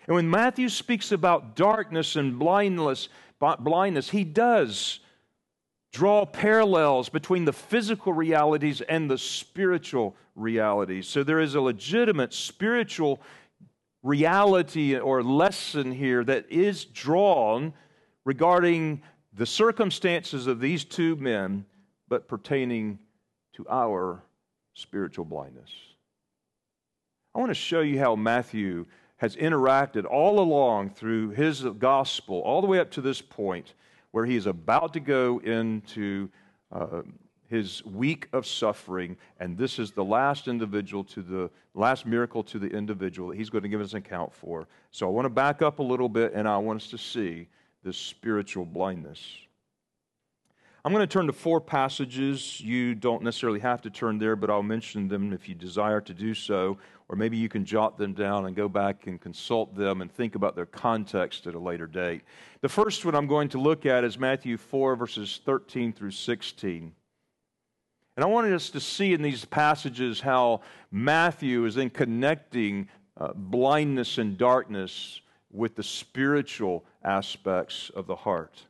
And 0.06 0.14
when 0.14 0.30
Matthew 0.30 0.68
speaks 0.68 1.12
about 1.12 1.56
darkness 1.56 2.16
and 2.16 2.38
blindness, 2.38 3.08
blindness, 3.60 4.10
he 4.10 4.24
does 4.24 5.00
draw 5.92 6.24
parallels 6.24 7.08
between 7.08 7.44
the 7.44 7.52
physical 7.52 8.12
realities 8.12 8.80
and 8.80 9.10
the 9.10 9.18
spiritual 9.18 10.16
realities. 10.34 11.08
So 11.08 11.22
there 11.22 11.40
is 11.40 11.54
a 11.54 11.60
legitimate 11.60 12.32
spiritual 12.32 13.20
reality 14.02 14.96
or 14.96 15.22
lesson 15.22 15.92
here 15.92 16.24
that 16.24 16.50
is 16.50 16.84
drawn 16.84 17.72
regarding 18.24 19.02
the 19.32 19.46
circumstances 19.46 20.46
of 20.46 20.60
these 20.60 20.84
two 20.84 21.16
men, 21.16 21.64
but 22.08 22.28
pertaining 22.28 22.98
to 23.58 23.66
our 23.68 24.22
spiritual 24.74 25.24
blindness. 25.24 25.70
I 27.34 27.40
want 27.40 27.50
to 27.50 27.54
show 27.54 27.80
you 27.80 27.98
how 27.98 28.14
Matthew 28.14 28.86
has 29.16 29.34
interacted 29.34 30.04
all 30.04 30.38
along 30.38 30.90
through 30.90 31.30
his 31.30 31.62
gospel, 31.62 32.40
all 32.42 32.60
the 32.60 32.68
way 32.68 32.78
up 32.78 32.92
to 32.92 33.00
this 33.00 33.20
point 33.20 33.74
where 34.12 34.24
he 34.24 34.36
is 34.36 34.46
about 34.46 34.92
to 34.92 35.00
go 35.00 35.40
into 35.40 36.30
uh, 36.70 37.02
his 37.48 37.84
week 37.84 38.28
of 38.32 38.46
suffering, 38.46 39.16
and 39.40 39.58
this 39.58 39.80
is 39.80 39.90
the 39.90 40.04
last 40.04 40.46
individual 40.46 41.02
to 41.02 41.20
the 41.20 41.50
last 41.74 42.06
miracle 42.06 42.44
to 42.44 42.60
the 42.60 42.68
individual 42.68 43.30
that 43.30 43.36
he's 43.36 43.50
going 43.50 43.62
to 43.62 43.68
give 43.68 43.80
us 43.80 43.92
an 43.92 43.98
account 43.98 44.32
for. 44.32 44.68
So 44.92 45.06
I 45.08 45.10
want 45.10 45.24
to 45.24 45.30
back 45.30 45.62
up 45.62 45.80
a 45.80 45.82
little 45.82 46.08
bit, 46.08 46.32
and 46.32 46.46
I 46.46 46.58
want 46.58 46.82
us 46.82 46.90
to 46.90 46.98
see 46.98 47.48
this 47.82 47.96
spiritual 47.96 48.64
blindness. 48.64 49.20
I'm 50.84 50.92
going 50.92 51.06
to 51.06 51.12
turn 51.12 51.26
to 51.26 51.32
four 51.32 51.60
passages. 51.60 52.60
You 52.60 52.94
don't 52.94 53.22
necessarily 53.22 53.60
have 53.60 53.82
to 53.82 53.90
turn 53.90 54.18
there, 54.18 54.36
but 54.36 54.48
I'll 54.48 54.62
mention 54.62 55.08
them 55.08 55.32
if 55.32 55.48
you 55.48 55.54
desire 55.54 56.00
to 56.02 56.14
do 56.14 56.34
so. 56.34 56.78
Or 57.08 57.16
maybe 57.16 57.36
you 57.36 57.48
can 57.48 57.64
jot 57.64 57.98
them 57.98 58.12
down 58.12 58.46
and 58.46 58.54
go 58.54 58.68
back 58.68 59.06
and 59.06 59.20
consult 59.20 59.74
them 59.74 60.02
and 60.02 60.12
think 60.12 60.34
about 60.34 60.54
their 60.54 60.66
context 60.66 61.46
at 61.46 61.54
a 61.54 61.58
later 61.58 61.86
date. 61.86 62.22
The 62.60 62.68
first 62.68 63.04
one 63.04 63.14
I'm 63.14 63.26
going 63.26 63.48
to 63.50 63.58
look 63.58 63.86
at 63.86 64.04
is 64.04 64.18
Matthew 64.18 64.56
4, 64.56 64.94
verses 64.94 65.40
13 65.44 65.92
through 65.92 66.12
16. 66.12 66.92
And 68.16 68.24
I 68.24 68.26
wanted 68.26 68.52
us 68.52 68.70
to 68.70 68.80
see 68.80 69.14
in 69.14 69.22
these 69.22 69.44
passages 69.44 70.20
how 70.20 70.60
Matthew 70.90 71.64
is 71.64 71.76
then 71.76 71.90
connecting 71.90 72.88
uh, 73.16 73.32
blindness 73.34 74.18
and 74.18 74.36
darkness 74.36 75.20
with 75.50 75.74
the 75.76 75.82
spiritual 75.82 76.84
aspects 77.02 77.90
of 77.94 78.06
the 78.06 78.16
heart. 78.16 78.67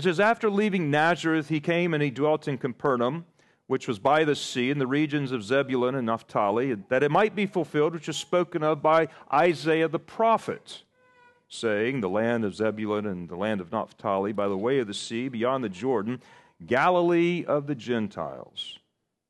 It 0.00 0.04
says, 0.04 0.18
After 0.18 0.48
leaving 0.48 0.90
Nazareth, 0.90 1.50
he 1.50 1.60
came 1.60 1.92
and 1.92 2.02
he 2.02 2.08
dwelt 2.08 2.48
in 2.48 2.56
Capernaum, 2.56 3.26
which 3.66 3.86
was 3.86 3.98
by 3.98 4.24
the 4.24 4.34
sea 4.34 4.70
in 4.70 4.78
the 4.78 4.86
regions 4.86 5.30
of 5.30 5.44
Zebulun 5.44 5.94
and 5.94 6.06
Naphtali, 6.06 6.72
that 6.88 7.02
it 7.02 7.10
might 7.10 7.34
be 7.34 7.44
fulfilled, 7.44 7.92
which 7.92 8.08
is 8.08 8.16
spoken 8.16 8.62
of 8.62 8.80
by 8.80 9.08
Isaiah 9.30 9.88
the 9.88 9.98
prophet, 9.98 10.84
saying, 11.48 12.00
The 12.00 12.08
land 12.08 12.46
of 12.46 12.54
Zebulun 12.54 13.04
and 13.04 13.28
the 13.28 13.36
land 13.36 13.60
of 13.60 13.72
Naphtali, 13.72 14.32
by 14.32 14.48
the 14.48 14.56
way 14.56 14.78
of 14.78 14.86
the 14.86 14.94
sea, 14.94 15.28
beyond 15.28 15.62
the 15.62 15.68
Jordan, 15.68 16.22
Galilee 16.64 17.44
of 17.46 17.66
the 17.66 17.74
Gentiles. 17.74 18.78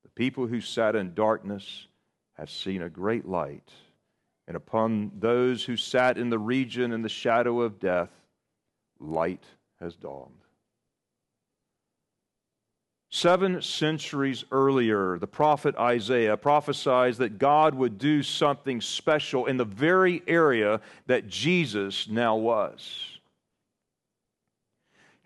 The 0.04 0.10
people 0.10 0.46
who 0.46 0.60
sat 0.60 0.94
in 0.94 1.14
darkness 1.14 1.88
have 2.34 2.48
seen 2.48 2.82
a 2.82 2.88
great 2.88 3.26
light. 3.26 3.72
And 4.46 4.56
upon 4.56 5.10
those 5.18 5.64
who 5.64 5.76
sat 5.76 6.16
in 6.16 6.30
the 6.30 6.38
region 6.38 6.92
in 6.92 7.02
the 7.02 7.08
shadow 7.08 7.60
of 7.60 7.80
death, 7.80 8.10
light 9.00 9.42
has 9.80 9.96
dawned. 9.96 10.34
Seven 13.12 13.60
centuries 13.60 14.44
earlier, 14.52 15.18
the 15.18 15.26
prophet 15.26 15.74
Isaiah 15.76 16.36
prophesied 16.36 17.14
that 17.14 17.38
God 17.38 17.74
would 17.74 17.98
do 17.98 18.22
something 18.22 18.80
special 18.80 19.46
in 19.46 19.56
the 19.56 19.64
very 19.64 20.22
area 20.28 20.80
that 21.06 21.28
Jesus 21.28 22.08
now 22.08 22.36
was. 22.36 23.18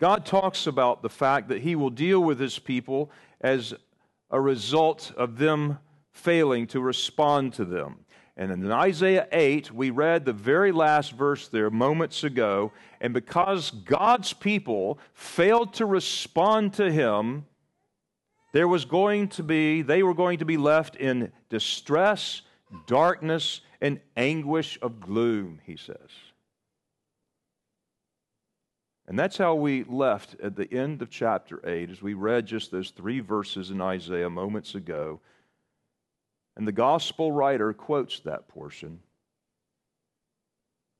God 0.01 0.25
talks 0.25 0.67
about 0.67 1.03
the 1.03 1.11
fact 1.11 1.49
that 1.49 1.61
he 1.61 1.77
will 1.77 1.91
deal 1.91 2.21
with 2.21 2.41
his 2.41 2.59
people 2.59 3.11
as 3.43 3.75
a 4.31 4.41
result 4.41 5.13
of 5.17 5.37
them 5.37 5.79
failing 6.11 6.67
to 6.69 6.81
respond 6.81 7.53
to 7.55 7.67
them. 7.67 7.99
And 8.37 8.51
in 8.51 8.73
Isaiah 8.73 9.29
8, 9.31 9.71
we 9.73 9.91
read 9.91 10.25
the 10.25 10.33
very 10.33 10.73
last 10.73 11.13
verse 11.13 11.49
there 11.49 11.71
moments 11.71 12.25
ago. 12.25 12.73
And 13.01 13.13
because 13.13 13.71
God's 13.71 14.33
people 14.33 14.99
failed 15.13 15.75
to 15.75 15.87
respond 15.87 16.73
to 16.75 16.91
him, 16.91 17.45
there 18.55 18.69
was 18.69 18.85
going 18.85 19.27
to 19.27 19.43
be, 19.43 19.83
they 19.83 20.05
were 20.05 20.15
going 20.15 20.39
to 20.39 20.45
be 20.45 20.57
left 20.57 20.95
in 20.95 21.33
distress, 21.51 22.43
darkness, 22.87 23.63
and 23.81 23.99
anguish 24.17 24.79
of 24.81 25.01
gloom, 25.01 25.59
he 25.67 25.77
says. 25.77 25.99
And 29.09 29.19
that's 29.19 29.37
how 29.37 29.57
we 29.57 29.83
left 29.83 30.37
at 30.41 30.55
the 30.55 30.73
end 30.73 31.03
of 31.03 31.11
chapter 31.11 31.61
8 31.69 31.91
as 31.91 32.01
we 32.01 32.15
read 32.15 32.47
just 32.47 32.71
those 32.71 32.91
three 32.91 33.19
verses 33.19 33.73
in 33.73 33.81
Isaiah 33.81 34.31
moments 34.31 34.77
ago. 34.77 35.19
And 36.57 36.65
the 36.65 36.73
gospel 36.73 37.33
writer 37.33 37.73
quotes 37.73 38.21
that 38.21 38.47
portion 38.47 39.01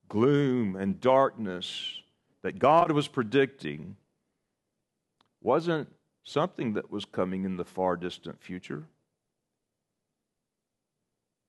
gloom 0.09 0.75
and 0.75 1.01
darkness 1.01 2.01
that 2.43 2.59
God 2.59 2.91
was 2.91 3.07
predicting 3.07 3.95
wasn't 5.41 5.89
something 6.25 6.73
that 6.73 6.91
was 6.91 7.05
coming 7.05 7.45
in 7.45 7.57
the 7.57 7.65
far 7.65 7.97
distant 7.97 8.43
future. 8.43 8.85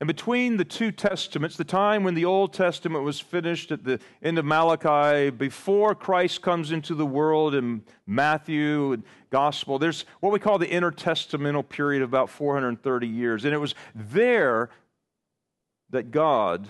And 0.01 0.08
between 0.08 0.58
the 0.58 0.65
two 0.65 0.91
testaments, 0.91 1.55
the 1.55 1.63
time 1.63 2.03
when 2.03 2.15
the 2.15 2.25
Old 2.25 2.51
Testament 2.51 3.05
was 3.05 3.22
finished 3.22 3.72
at 3.72 3.86
the 3.86 4.00
end 4.22 4.38
of 4.38 4.44
Malachi, 4.44 5.29
before 5.29 5.96
Christ 5.96 6.41
comes 6.41 6.74
into 6.74 6.94
the 6.94 7.05
world 7.05 7.55
in 7.55 7.82
Matthew 8.05 8.91
and 8.91 9.03
Gospel, 9.29 9.79
there's 9.79 10.03
what 10.20 10.34
we 10.34 10.39
call 10.39 10.60
the 10.60 10.67
intertestamental 10.67 11.67
period 11.67 12.03
of 12.03 12.10
about 12.10 12.29
430 12.29 13.08
years. 13.08 13.46
And 13.46 13.53
it 13.53 13.58
was 13.58 13.74
there 13.96 14.70
that 15.91 16.12
God, 16.12 16.67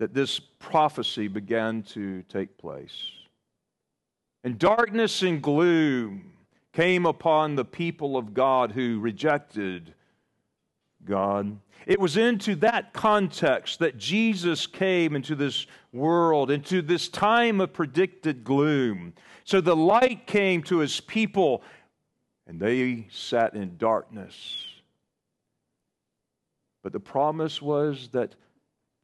that 0.00 0.14
this 0.14 0.40
prophecy 0.40 1.28
began 1.28 1.84
to 1.84 2.22
take 2.22 2.58
place. 2.58 3.21
And 4.44 4.58
darkness 4.58 5.22
and 5.22 5.40
gloom 5.40 6.32
came 6.72 7.06
upon 7.06 7.54
the 7.54 7.64
people 7.64 8.16
of 8.16 8.34
God 8.34 8.72
who 8.72 8.98
rejected 8.98 9.94
God. 11.04 11.58
It 11.86 12.00
was 12.00 12.16
into 12.16 12.54
that 12.56 12.92
context 12.92 13.80
that 13.80 13.98
Jesus 13.98 14.66
came 14.66 15.16
into 15.16 15.34
this 15.34 15.66
world, 15.92 16.50
into 16.50 16.80
this 16.80 17.08
time 17.08 17.60
of 17.60 17.72
predicted 17.72 18.44
gloom. 18.44 19.14
So 19.44 19.60
the 19.60 19.76
light 19.76 20.26
came 20.26 20.62
to 20.64 20.78
his 20.78 21.00
people, 21.00 21.62
and 22.46 22.60
they 22.60 23.08
sat 23.10 23.54
in 23.54 23.76
darkness. 23.76 24.64
But 26.82 26.92
the 26.92 27.00
promise 27.00 27.60
was 27.60 28.08
that 28.12 28.34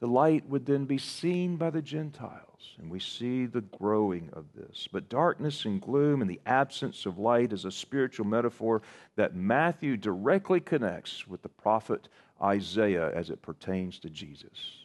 the 0.01 0.07
light 0.07 0.49
would 0.49 0.67
then 0.67 0.85
be 0.85 0.99
seen 0.99 1.57
by 1.57 1.71
the 1.71 1.83
Gentiles. 1.83 2.77
And 2.79 2.91
we 2.91 3.01
see 3.01 3.47
the 3.47 3.63
growing 3.63 4.31
of 4.33 4.45
this. 4.55 4.89
But 4.91 5.09
darkness 5.09 5.65
and 5.65 5.81
gloom 5.81 6.23
and 6.23 6.31
the 6.31 6.41
absence 6.47 7.07
of 7.07 7.19
light 7.19 7.53
is 7.53 7.65
a 7.65 7.71
spiritual 7.71 8.27
metaphor 8.27 8.83
that 9.17 9.35
Matthew 9.35 9.97
directly 9.97 10.61
connects 10.61 11.27
with 11.27 11.43
the 11.43 11.49
prophet 11.49 12.09
Isaiah 12.41 13.13
as 13.15 13.31
it 13.31 13.43
pertains 13.43 13.99
to 14.01 14.11
Jesus. 14.11 14.85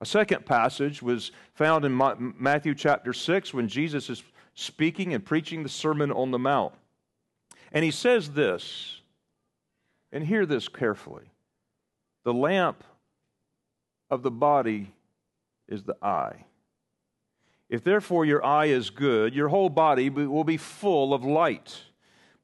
A 0.00 0.06
second 0.06 0.46
passage 0.46 1.02
was 1.02 1.30
found 1.54 1.84
in 1.84 2.34
Matthew 2.38 2.74
chapter 2.74 3.12
6 3.12 3.52
when 3.54 3.68
Jesus 3.68 4.08
is 4.08 4.22
speaking 4.54 5.14
and 5.14 5.24
preaching 5.24 5.62
the 5.62 5.68
Sermon 5.68 6.10
on 6.10 6.30
the 6.30 6.38
Mount. 6.38 6.74
And 7.72 7.84
he 7.84 7.90
says 7.90 8.30
this, 8.30 9.00
and 10.10 10.26
hear 10.26 10.44
this 10.44 10.68
carefully 10.68 11.24
the 12.24 12.34
lamp 12.34 12.84
of 14.12 14.22
the 14.22 14.30
body 14.30 14.92
is 15.66 15.84
the 15.84 15.96
eye. 16.02 16.44
If 17.70 17.82
therefore 17.82 18.26
your 18.26 18.44
eye 18.44 18.66
is 18.66 18.90
good, 18.90 19.34
your 19.34 19.48
whole 19.48 19.70
body 19.70 20.10
will 20.10 20.44
be 20.44 20.58
full 20.58 21.14
of 21.14 21.24
light. 21.24 21.80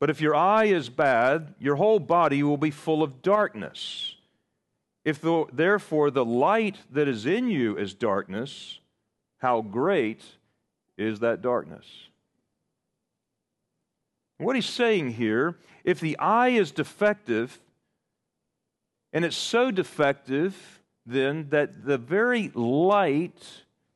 But 0.01 0.09
if 0.09 0.19
your 0.19 0.35
eye 0.35 0.65
is 0.65 0.89
bad, 0.89 1.55
your 1.61 1.77
whole 1.77 1.99
body 1.99 2.43
will 2.43 2.57
be 2.57 2.71
full 2.71 3.03
of 3.03 3.21
darkness. 3.21 4.15
If 5.05 5.21
the, 5.21 5.45
therefore 5.53 6.11
the 6.11 6.25
light 6.25 6.79
that 6.91 7.07
is 7.07 7.27
in 7.27 7.51
you 7.51 7.77
is 7.77 7.93
darkness, 7.93 8.79
how 9.37 9.61
great 9.61 10.25
is 10.97 11.21
that 11.21 11.43
darkness? 11.43 11.85
What 14.39 14.57
he's 14.57 14.65
saying 14.65 15.11
here, 15.11 15.59
if 15.85 16.01
the 16.01 16.19
eye 16.19 16.49
is 16.49 16.71
defective, 16.71 17.61
and 19.13 19.23
it's 19.23 19.37
so 19.37 19.71
defective 19.71 20.78
then 21.09 21.49
that 21.51 21.85
the 21.85 21.99
very 21.99 22.51
light 22.55 23.43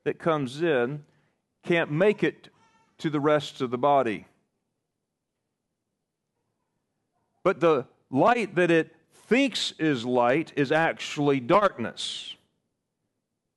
that 0.04 0.19
comes 0.19 0.62
in 0.62 1.04
can't 1.64 1.90
make 1.90 2.23
it 2.23 2.49
to 2.99 3.11
the 3.11 3.21
rest 3.21 3.61
of 3.61 3.71
the 3.71 3.78
body. 3.78 4.26
but 7.42 7.61
the 7.61 7.87
light 8.11 8.54
that 8.54 8.71
it 8.71 8.95
thinks 9.26 9.73
is 9.78 10.04
light 10.04 10.52
is 10.57 10.71
actually 10.71 11.40
darkness. 11.40 12.35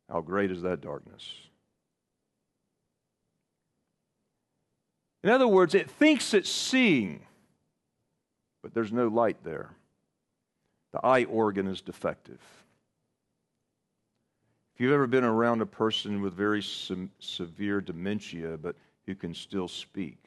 How 0.09 0.21
great 0.21 0.51
is 0.51 0.61
that 0.61 0.81
darkness? 0.81 1.29
In 5.23 5.29
other 5.29 5.47
words, 5.47 5.73
it 5.73 5.89
thinks 5.89 6.33
it's 6.33 6.49
seeing, 6.49 7.21
but 8.61 8.73
there's 8.73 8.91
no 8.91 9.07
light 9.07 9.37
there. 9.43 9.71
The 10.93 11.03
eye 11.03 11.23
organ 11.25 11.67
is 11.67 11.81
defective. 11.81 12.39
If 14.75 14.81
you've 14.81 14.91
ever 14.91 15.07
been 15.07 15.23
around 15.23 15.61
a 15.61 15.65
person 15.65 16.21
with 16.21 16.33
very 16.33 16.61
se- 16.61 17.07
severe 17.19 17.79
dementia, 17.79 18.57
but 18.57 18.75
who 19.05 19.15
can 19.15 19.33
still 19.33 19.69
speak, 19.69 20.21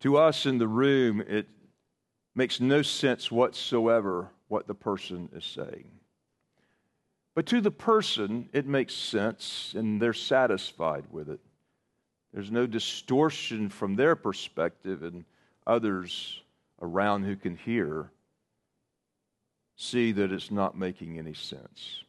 to 0.00 0.16
us 0.16 0.46
in 0.46 0.56
the 0.56 0.66
room, 0.66 1.20
it 1.20 1.46
makes 2.34 2.58
no 2.58 2.80
sense 2.80 3.30
whatsoever 3.30 4.30
what 4.48 4.66
the 4.66 4.74
person 4.74 5.28
is 5.34 5.44
saying. 5.44 5.90
But 7.34 7.44
to 7.46 7.60
the 7.60 7.70
person, 7.70 8.48
it 8.54 8.66
makes 8.66 8.94
sense 8.94 9.74
and 9.76 10.00
they're 10.00 10.14
satisfied 10.14 11.04
with 11.10 11.28
it. 11.28 11.40
There's 12.32 12.50
no 12.50 12.66
distortion 12.66 13.68
from 13.68 13.94
their 13.94 14.16
perspective, 14.16 15.02
and 15.02 15.26
others 15.66 16.40
around 16.80 17.24
who 17.24 17.36
can 17.36 17.56
hear 17.56 18.10
see 19.76 20.12
that 20.12 20.32
it's 20.32 20.50
not 20.50 20.76
making 20.76 21.18
any 21.18 21.34
sense. 21.34 22.02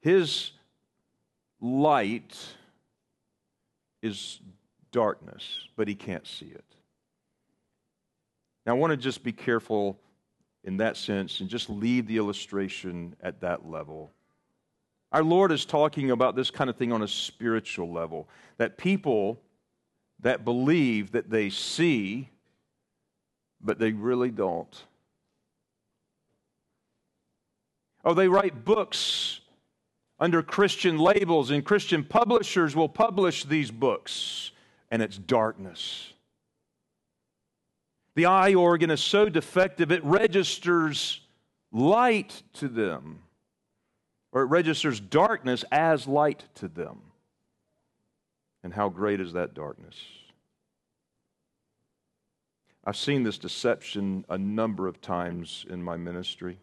His 0.00 0.50
light 1.60 2.36
is 4.02 4.40
darkness, 4.92 5.66
but 5.76 5.88
he 5.88 5.94
can't 5.94 6.26
see 6.26 6.46
it. 6.46 6.64
Now, 8.66 8.72
I 8.72 8.78
want 8.78 8.90
to 8.92 8.96
just 8.96 9.22
be 9.22 9.32
careful 9.32 9.98
in 10.62 10.78
that 10.78 10.96
sense 10.96 11.40
and 11.40 11.48
just 11.48 11.68
leave 11.68 12.06
the 12.06 12.16
illustration 12.16 13.16
at 13.22 13.40
that 13.40 13.68
level. 13.68 14.12
Our 15.12 15.22
Lord 15.22 15.52
is 15.52 15.64
talking 15.64 16.10
about 16.10 16.34
this 16.36 16.50
kind 16.50 16.68
of 16.68 16.76
thing 16.76 16.92
on 16.92 17.02
a 17.02 17.08
spiritual 17.08 17.92
level 17.92 18.28
that 18.56 18.76
people 18.76 19.40
that 20.20 20.44
believe 20.44 21.12
that 21.12 21.30
they 21.30 21.50
see, 21.50 22.30
but 23.64 23.78
they 23.78 23.92
really 23.92 24.30
don't. 24.30 24.84
Oh, 28.04 28.14
they 28.14 28.28
write 28.28 28.64
books 28.64 29.40
under 30.20 30.42
Christian 30.42 30.98
labels, 30.98 31.50
and 31.50 31.64
Christian 31.64 32.04
publishers 32.04 32.76
will 32.76 32.88
publish 32.88 33.44
these 33.44 33.70
books, 33.70 34.52
and 34.90 35.02
it's 35.02 35.16
darkness. 35.16 36.12
The 38.14 38.26
eye 38.26 38.54
organ 38.54 38.90
is 38.90 39.02
so 39.02 39.28
defective, 39.28 39.90
it 39.90 40.04
registers 40.04 41.20
light 41.72 42.42
to 42.54 42.68
them, 42.68 43.20
or 44.32 44.42
it 44.42 44.46
registers 44.46 45.00
darkness 45.00 45.64
as 45.72 46.06
light 46.06 46.44
to 46.56 46.68
them. 46.68 47.00
And 48.62 48.72
how 48.72 48.88
great 48.88 49.20
is 49.20 49.32
that 49.32 49.54
darkness? 49.54 49.96
I've 52.86 52.96
seen 52.96 53.22
this 53.22 53.38
deception 53.38 54.24
a 54.28 54.36
number 54.36 54.86
of 54.86 55.00
times 55.00 55.64
in 55.68 55.82
my 55.82 55.96
ministry. 55.96 56.58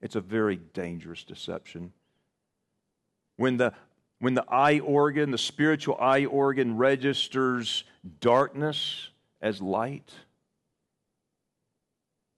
It's 0.00 0.16
a 0.16 0.20
very 0.20 0.56
dangerous 0.56 1.22
deception. 1.24 1.92
When 3.36 3.56
the, 3.56 3.72
when 4.18 4.34
the 4.34 4.44
eye 4.48 4.80
organ, 4.80 5.30
the 5.30 5.38
spiritual 5.38 5.96
eye 6.00 6.24
organ, 6.24 6.76
registers 6.76 7.84
darkness 8.20 9.10
as 9.40 9.62
light, 9.62 10.10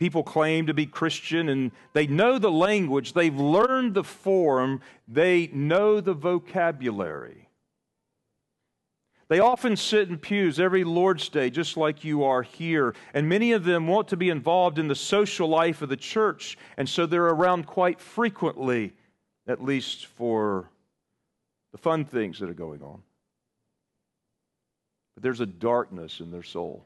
People 0.03 0.25
claim 0.25 0.66
to 0.66 0.75
be 0.75 0.85
Christian 0.85 1.49
and 1.49 1.71
they 1.93 2.09
know 2.09 2.37
the 2.37 2.51
language, 2.51 3.12
they've 3.12 3.37
learned 3.37 3.95
the 3.95 4.03
form, 4.03 4.81
they 5.07 5.47
know 5.53 6.01
the 6.01 6.12
vocabulary. 6.12 7.49
They 9.33 9.40
often 9.40 9.77
sit 9.77 10.11
in 10.11 10.18
pews 10.18 10.61
every 10.61 10.85
Lord's 10.85 11.31
Day, 11.31 11.49
just 11.49 11.79
like 11.79 12.05
you 12.05 12.25
are 12.25 12.42
here. 12.42 12.95
And 13.14 13.31
many 13.31 13.53
of 13.53 13.64
them 13.64 13.87
want 13.87 14.09
to 14.09 14.16
be 14.18 14.29
involved 14.29 14.79
in 14.79 14.88
the 14.88 14.95
social 14.95 15.49
life 15.49 15.81
of 15.81 15.88
the 15.88 15.97
church. 15.97 16.59
And 16.77 16.87
so 16.87 17.07
they're 17.07 17.25
around 17.25 17.66
quite 17.66 17.99
frequently, 17.99 18.92
at 19.47 19.64
least 19.64 20.05
for 20.05 20.68
the 21.73 21.79
fun 21.79 22.05
things 22.05 22.40
that 22.40 22.51
are 22.51 22.53
going 22.53 22.83
on. 22.83 23.03
But 25.14 25.23
there's 25.23 25.40
a 25.40 25.47
darkness 25.47 26.21
in 26.21 26.31
their 26.31 26.42
soul. 26.42 26.85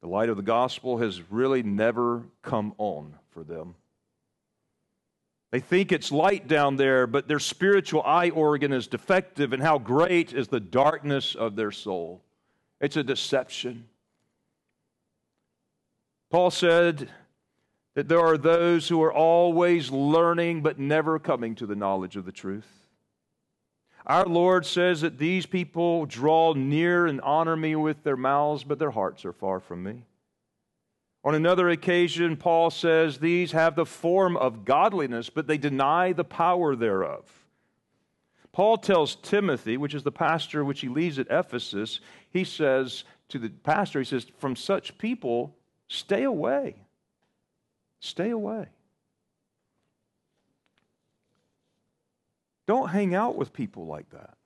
The 0.00 0.08
light 0.08 0.30
of 0.30 0.38
the 0.38 0.42
gospel 0.42 0.96
has 0.96 1.20
really 1.30 1.62
never 1.62 2.22
come 2.40 2.72
on 2.78 3.14
for 3.28 3.44
them. 3.44 3.74
They 5.50 5.60
think 5.60 5.90
it's 5.90 6.12
light 6.12 6.46
down 6.46 6.76
there, 6.76 7.06
but 7.06 7.26
their 7.26 7.40
spiritual 7.40 8.02
eye 8.02 8.30
organ 8.30 8.72
is 8.72 8.86
defective, 8.86 9.52
and 9.52 9.62
how 9.62 9.78
great 9.78 10.32
is 10.32 10.48
the 10.48 10.60
darkness 10.60 11.34
of 11.34 11.56
their 11.56 11.72
soul. 11.72 12.22
It's 12.80 12.96
a 12.96 13.02
deception. 13.02 13.88
Paul 16.30 16.52
said 16.52 17.08
that 17.94 18.08
there 18.08 18.20
are 18.20 18.38
those 18.38 18.88
who 18.88 19.02
are 19.02 19.12
always 19.12 19.90
learning 19.90 20.62
but 20.62 20.78
never 20.78 21.18
coming 21.18 21.56
to 21.56 21.66
the 21.66 21.74
knowledge 21.74 22.14
of 22.14 22.24
the 22.24 22.32
truth. 22.32 22.68
Our 24.06 24.26
Lord 24.26 24.64
says 24.64 25.00
that 25.00 25.18
these 25.18 25.46
people 25.46 26.06
draw 26.06 26.54
near 26.54 27.06
and 27.06 27.20
honor 27.20 27.56
me 27.56 27.74
with 27.74 28.02
their 28.04 28.16
mouths, 28.16 28.62
but 28.64 28.78
their 28.78 28.92
hearts 28.92 29.24
are 29.24 29.32
far 29.32 29.58
from 29.58 29.82
me. 29.82 30.04
On 31.22 31.34
another 31.34 31.68
occasion, 31.68 32.36
Paul 32.36 32.70
says 32.70 33.18
these 33.18 33.52
have 33.52 33.76
the 33.76 33.84
form 33.84 34.36
of 34.36 34.64
godliness, 34.64 35.28
but 35.28 35.46
they 35.46 35.58
deny 35.58 36.12
the 36.12 36.24
power 36.24 36.74
thereof. 36.74 37.24
Paul 38.52 38.78
tells 38.78 39.16
Timothy, 39.16 39.76
which 39.76 39.94
is 39.94 40.02
the 40.02 40.10
pastor 40.10 40.64
which 40.64 40.80
he 40.80 40.88
leads 40.88 41.18
at 41.18 41.26
Ephesus, 41.30 42.00
he 42.30 42.42
says 42.44 43.04
to 43.28 43.38
the 43.38 43.50
pastor, 43.50 44.00
he 44.00 44.04
says, 44.04 44.26
From 44.38 44.56
such 44.56 44.98
people, 44.98 45.54
stay 45.88 46.24
away. 46.24 46.76
Stay 48.00 48.30
away. 48.30 48.66
Don't 52.66 52.88
hang 52.88 53.14
out 53.14 53.36
with 53.36 53.52
people 53.52 53.86
like 53.86 54.08
that. 54.10 54.36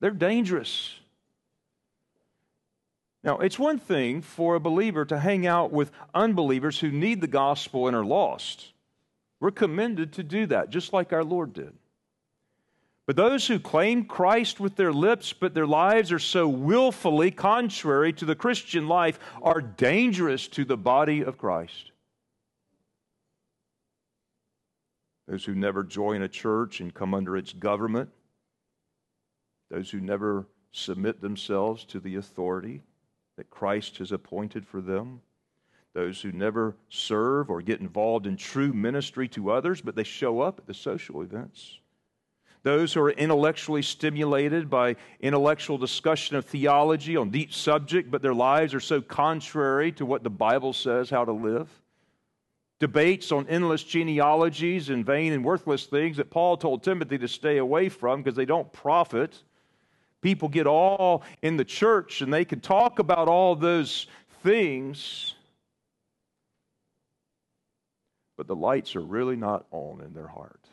They're 0.00 0.10
dangerous. 0.10 0.94
Now, 3.26 3.38
it's 3.38 3.58
one 3.58 3.80
thing 3.80 4.22
for 4.22 4.54
a 4.54 4.60
believer 4.60 5.04
to 5.04 5.18
hang 5.18 5.48
out 5.48 5.72
with 5.72 5.90
unbelievers 6.14 6.78
who 6.78 6.92
need 6.92 7.20
the 7.20 7.26
gospel 7.26 7.88
and 7.88 7.96
are 7.96 8.04
lost. 8.04 8.68
We're 9.40 9.50
commended 9.50 10.12
to 10.12 10.22
do 10.22 10.46
that, 10.46 10.70
just 10.70 10.92
like 10.92 11.12
our 11.12 11.24
Lord 11.24 11.52
did. 11.52 11.72
But 13.04 13.16
those 13.16 13.44
who 13.44 13.58
claim 13.58 14.04
Christ 14.04 14.60
with 14.60 14.76
their 14.76 14.92
lips, 14.92 15.32
but 15.32 15.54
their 15.54 15.66
lives 15.66 16.12
are 16.12 16.20
so 16.20 16.46
willfully 16.46 17.32
contrary 17.32 18.12
to 18.12 18.24
the 18.24 18.36
Christian 18.36 18.86
life, 18.86 19.18
are 19.42 19.60
dangerous 19.60 20.46
to 20.48 20.64
the 20.64 20.76
body 20.76 21.22
of 21.22 21.36
Christ. 21.36 21.90
those 25.26 25.44
who 25.44 25.56
never 25.56 25.82
join 25.82 26.22
a 26.22 26.28
church 26.28 26.78
and 26.78 26.94
come 26.94 27.12
under 27.12 27.36
its 27.36 27.52
government, 27.52 28.08
those 29.72 29.90
who 29.90 29.98
never 29.98 30.46
submit 30.70 31.20
themselves 31.20 31.84
to 31.86 31.98
the 31.98 32.14
authority 32.14 32.84
that 33.36 33.50
Christ 33.50 33.98
has 33.98 34.12
appointed 34.12 34.66
for 34.66 34.80
them, 34.80 35.20
those 35.92 36.20
who 36.20 36.32
never 36.32 36.76
serve 36.88 37.48
or 37.48 37.62
get 37.62 37.80
involved 37.80 38.26
in 38.26 38.36
true 38.36 38.72
ministry 38.72 39.28
to 39.28 39.50
others, 39.50 39.80
but 39.80 39.96
they 39.96 40.04
show 40.04 40.40
up 40.40 40.58
at 40.58 40.66
the 40.66 40.74
social 40.74 41.22
events. 41.22 41.78
Those 42.62 42.92
who 42.92 43.00
are 43.00 43.10
intellectually 43.10 43.82
stimulated 43.82 44.68
by 44.68 44.96
intellectual 45.20 45.78
discussion 45.78 46.36
of 46.36 46.44
theology 46.44 47.16
on 47.16 47.30
deep 47.30 47.52
subject, 47.52 48.10
but 48.10 48.22
their 48.22 48.34
lives 48.34 48.74
are 48.74 48.80
so 48.80 49.00
contrary 49.00 49.92
to 49.92 50.04
what 50.04 50.24
the 50.24 50.30
Bible 50.30 50.72
says 50.72 51.08
how 51.08 51.24
to 51.24 51.32
live 51.32 51.68
debates 52.78 53.32
on 53.32 53.48
endless 53.48 53.82
genealogies 53.82 54.90
and 54.90 55.06
vain 55.06 55.32
and 55.32 55.44
worthless 55.44 55.86
things 55.86 56.18
that 56.18 56.30
Paul 56.30 56.56
told 56.56 56.82
Timothy 56.82 57.18
to 57.18 57.28
stay 57.28 57.56
away 57.58 57.88
from 57.88 58.22
because 58.22 58.36
they 58.36 58.44
don't 58.44 58.70
profit. 58.72 59.42
People 60.26 60.48
get 60.48 60.66
all 60.66 61.22
in 61.40 61.56
the 61.56 61.64
church 61.64 62.20
and 62.20 62.34
they 62.34 62.44
can 62.44 62.58
talk 62.58 62.98
about 62.98 63.28
all 63.28 63.54
those 63.54 64.08
things, 64.42 65.36
but 68.36 68.48
the 68.48 68.56
lights 68.56 68.96
are 68.96 69.02
really 69.02 69.36
not 69.36 69.66
on 69.70 70.00
in 70.00 70.14
their 70.14 70.26
heart. 70.26 70.64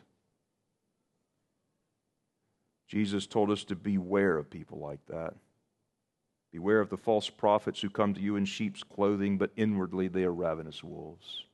Jesus 2.88 3.28
told 3.28 3.48
us 3.52 3.62
to 3.66 3.76
beware 3.76 4.36
of 4.36 4.50
people 4.50 4.80
like 4.80 5.06
that. 5.06 5.34
Beware 6.50 6.80
of 6.80 6.90
the 6.90 6.96
false 6.96 7.30
prophets 7.30 7.80
who 7.80 7.90
come 7.90 8.12
to 8.12 8.20
you 8.20 8.34
in 8.34 8.46
sheep's 8.46 8.82
clothing, 8.82 9.38
but 9.38 9.52
inwardly 9.54 10.08
they 10.08 10.24
are 10.24 10.34
ravenous 10.34 10.82
wolves. 10.82 11.44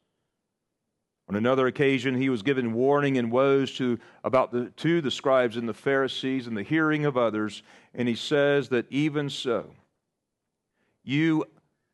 On 1.31 1.37
another 1.37 1.69
occasion, 1.69 2.17
he 2.17 2.29
was 2.29 2.43
given 2.43 2.73
warning 2.73 3.17
and 3.17 3.31
woes 3.31 3.77
to, 3.77 4.01
about 4.25 4.51
the, 4.51 4.71
to 4.79 5.01
the 5.01 5.13
scribes 5.13 5.57
and 5.57 5.69
the 5.69 5.73
Pharisees 5.73 6.49
and 6.49 6.57
the 6.57 6.65
hearing 6.65 7.07
of 7.07 7.17
others. 7.17 7.63
And 7.95 8.09
he 8.09 8.17
says 8.17 8.71
that 8.71 8.87
even 8.91 9.31
so, 9.31 9.71
you 11.05 11.45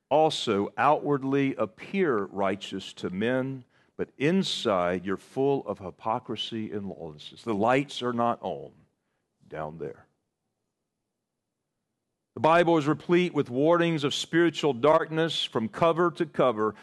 also 0.08 0.72
outwardly 0.78 1.54
appear 1.56 2.16
righteous 2.32 2.94
to 2.94 3.10
men, 3.10 3.64
but 3.98 4.08
inside 4.16 5.04
you're 5.04 5.18
full 5.18 5.68
of 5.68 5.80
hypocrisy 5.80 6.72
and 6.72 6.88
lawlessness. 6.88 7.42
The 7.42 7.52
lights 7.52 8.02
are 8.02 8.14
not 8.14 8.38
on 8.40 8.70
down 9.50 9.76
there. 9.76 10.06
The 12.32 12.40
Bible 12.40 12.78
is 12.78 12.86
replete 12.86 13.34
with 13.34 13.50
warnings 13.50 14.02
of 14.02 14.14
spiritual 14.14 14.72
darkness 14.72 15.44
from 15.44 15.68
cover 15.68 16.10
to 16.12 16.24
cover, 16.24 16.74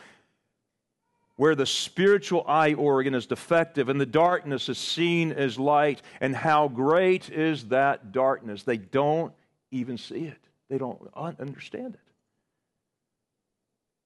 where 1.44 1.56
the 1.56 1.66
spiritual 1.66 2.46
eye 2.48 2.74
organ 2.74 3.14
is 3.14 3.26
defective 3.26 3.90
and 3.90 4.00
the 4.00 4.06
darkness 4.06 4.70
is 4.70 4.78
seen 4.78 5.34
as 5.34 5.60
light. 5.60 6.02
And 6.22 6.34
how 6.34 6.70
great 6.70 7.30
is 7.30 7.68
that 7.68 8.14
darkness? 8.14 8.64
They 8.64 8.78
don't 8.78 9.34
even 9.70 9.98
see 9.98 10.24
it, 10.24 10.40
they 10.70 10.78
don't 10.78 11.02
understand 11.14 11.96
it. 11.96 12.00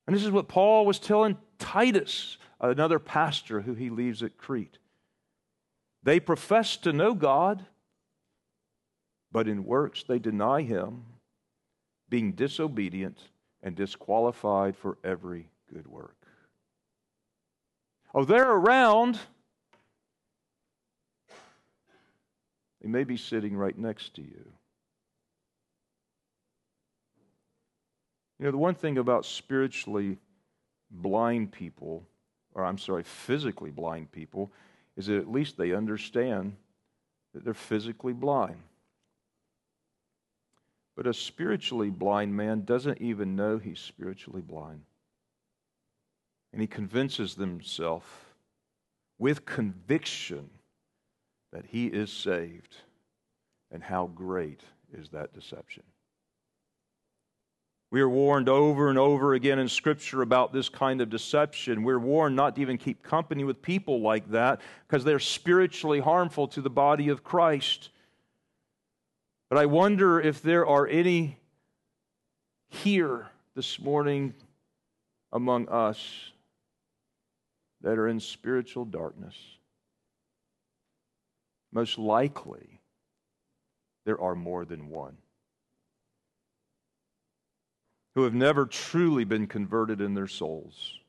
And 0.08 0.16
this 0.16 0.24
is 0.24 0.32
what 0.32 0.48
Paul 0.48 0.88
was 0.88 0.98
telling 0.98 1.38
Titus, 1.60 2.38
another 2.60 2.98
pastor 2.98 3.62
who 3.62 3.76
he 3.76 3.92
leaves 3.92 4.24
at 4.24 4.40
Crete. 4.40 4.80
They 6.02 6.20
profess 6.20 6.76
to 6.78 6.92
know 6.92 7.14
God, 7.14 7.64
but 9.32 9.48
in 9.48 9.64
works 9.64 10.04
they 10.08 10.18
deny 10.18 10.64
him, 10.64 11.04
being 12.10 12.32
disobedient 12.32 13.20
and 13.62 13.76
disqualified 13.76 14.76
for 14.76 14.98
every 15.04 15.52
good 15.72 15.86
work. 15.86 16.17
Oh, 18.18 18.26
they're 18.26 18.50
around. 18.52 19.20
They 22.82 22.90
may 22.90 23.04
be 23.04 23.16
sitting 23.16 23.56
right 23.56 23.78
next 23.78 24.16
to 24.16 24.24
you. 24.24 24.52
You 28.40 28.46
know, 28.46 28.52
the 28.52 28.58
one 28.58 28.74
thing 28.74 28.98
about 28.98 29.24
spiritually 29.28 30.18
blind 30.90 31.52
people, 31.52 32.08
or 32.56 32.66
I'm 32.66 32.80
sorry, 32.80 33.04
physically 33.04 33.70
blind 33.70 34.12
people, 34.12 34.52
is 34.96 35.06
that 35.06 35.20
at 35.20 35.32
least 35.32 35.56
they 35.56 35.74
understand 35.74 36.56
that 37.36 37.46
they're 37.46 37.54
physically 37.54 38.14
blind. 38.14 38.64
But 40.96 41.06
a 41.06 41.14
spiritually 41.14 41.92
blind 41.92 42.36
man 42.36 42.64
doesn't 42.66 43.00
even 43.00 43.36
know 43.36 43.60
he's 43.60 43.80
spiritually 43.80 44.42
blind. 44.42 44.82
And 46.58 46.64
he 46.64 46.68
convinces 46.68 47.36
himself 47.36 48.34
with 49.20 49.46
conviction 49.46 50.50
that 51.54 51.66
he 51.68 51.86
is 51.86 52.12
saved. 52.12 52.78
And 53.70 53.84
how 53.84 54.08
great 54.08 54.62
is 54.92 55.10
that 55.10 55.36
deception? 55.36 55.84
We 57.92 58.02
are 58.02 58.10
warned 58.10 58.50
over 58.50 58.90
and 58.90 58.98
over 58.98 59.36
again 59.36 59.60
in 59.60 59.70
Scripture 59.70 60.24
about 60.24 60.52
this 60.52 60.68
kind 60.68 61.00
of 61.00 61.12
deception. 61.12 61.84
We're 61.84 62.00
warned 62.00 62.36
not 62.36 62.56
to 62.56 62.62
even 62.64 62.80
keep 62.80 63.04
company 63.04 63.44
with 63.44 63.62
people 63.62 64.02
like 64.02 64.28
that 64.32 64.60
because 64.88 65.04
they're 65.04 65.20
spiritually 65.20 66.00
harmful 66.00 66.48
to 66.48 66.62
the 66.62 66.72
body 66.72 67.10
of 67.10 67.24
Christ. 67.24 67.90
But 69.52 69.60
I 69.60 69.68
wonder 69.68 70.20
if 70.20 70.42
there 70.42 70.66
are 70.66 70.88
any 70.88 71.38
here 72.68 73.28
this 73.54 73.78
morning 73.78 74.34
among 75.32 75.70
us 75.70 76.32
that 77.88 77.98
are 77.98 78.10
in 78.10 78.20
spiritual 78.20 78.84
darkness. 78.84 79.34
Most 81.72 81.98
likely, 81.98 82.82
there 84.04 84.20
are 84.20 84.36
more 84.36 84.66
than 84.66 84.90
one 84.90 85.16
who 88.14 88.24
have 88.24 88.34
never 88.34 88.66
truly 88.66 89.24
been 89.24 89.48
converted 89.48 90.02
in 90.02 90.16
their 90.16 90.28
souls. 90.28 91.00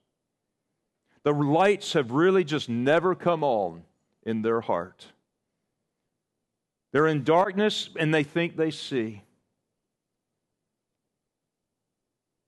The 1.24 1.32
lights 1.32 1.94
have 1.94 2.12
really 2.12 2.44
just 2.44 2.68
never 2.68 3.16
come 3.16 3.42
on 3.42 3.82
in 4.22 4.42
their 4.42 4.60
heart. 4.60 5.04
They're 6.92 7.08
in 7.08 7.24
darkness 7.24 7.90
and 7.96 8.14
they 8.14 8.22
think 8.22 8.56
they 8.56 8.70
see. 8.70 9.24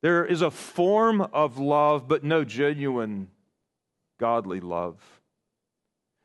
There 0.03 0.25
is 0.25 0.41
a 0.41 0.53
form 0.53 1.21
of 1.21 1.59
love, 1.59 2.07
but 2.07 2.23
no 2.23 2.45
genuine 2.45 3.27
godly 4.21 4.61
love. 4.61 4.97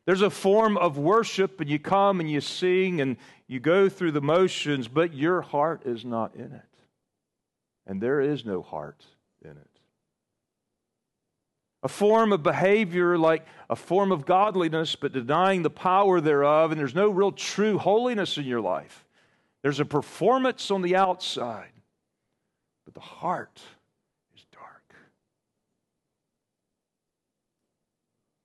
There's 0.05 0.21
a 0.21 0.29
form 0.29 0.77
of 0.77 0.99
worship, 0.99 1.60
and 1.60 1.67
you 1.69 1.79
come 1.79 2.19
and 2.19 2.29
you 2.29 2.41
sing 2.41 3.01
and 3.01 3.17
you 3.47 3.60
go 3.60 3.89
through 3.89 4.12
the 4.12 4.21
motions, 4.21 4.88
but 4.88 5.15
your 5.15 5.41
heart 5.41 5.81
is 5.86 6.05
not 6.05 6.36
in 6.36 6.51
it 6.51 6.75
and 7.88 8.01
there 8.01 8.21
is 8.21 8.45
no 8.45 8.62
heart 8.62 9.03
in 9.43 9.51
it. 9.51 9.69
A 11.84 11.88
form 11.88 12.34
of 12.34 12.41
behavior 12.41 13.17
like 13.17 13.45
a 13.69 13.75
form 13.75 14.12
of 14.12 14.25
godliness, 14.25 14.95
but 14.95 15.13
denying 15.13 15.62
the 15.62 15.69
power 15.69 16.19
thereof, 16.19 16.71
and 16.71 16.79
there's 16.79 16.95
no 16.95 17.10
real 17.10 17.31
true 17.31 17.77
holiness 17.77 18.38
in 18.38 18.45
your 18.45 18.62
life. 18.62 19.05
There's 19.62 19.79
a 19.79 19.86
performance 19.86 20.71
on 20.71 20.81
the 20.81 20.95
outside, 20.95 21.71
but 22.86 22.95
the 22.95 22.99
heart 22.99 23.62
is 24.36 24.45
dark. 24.51 24.95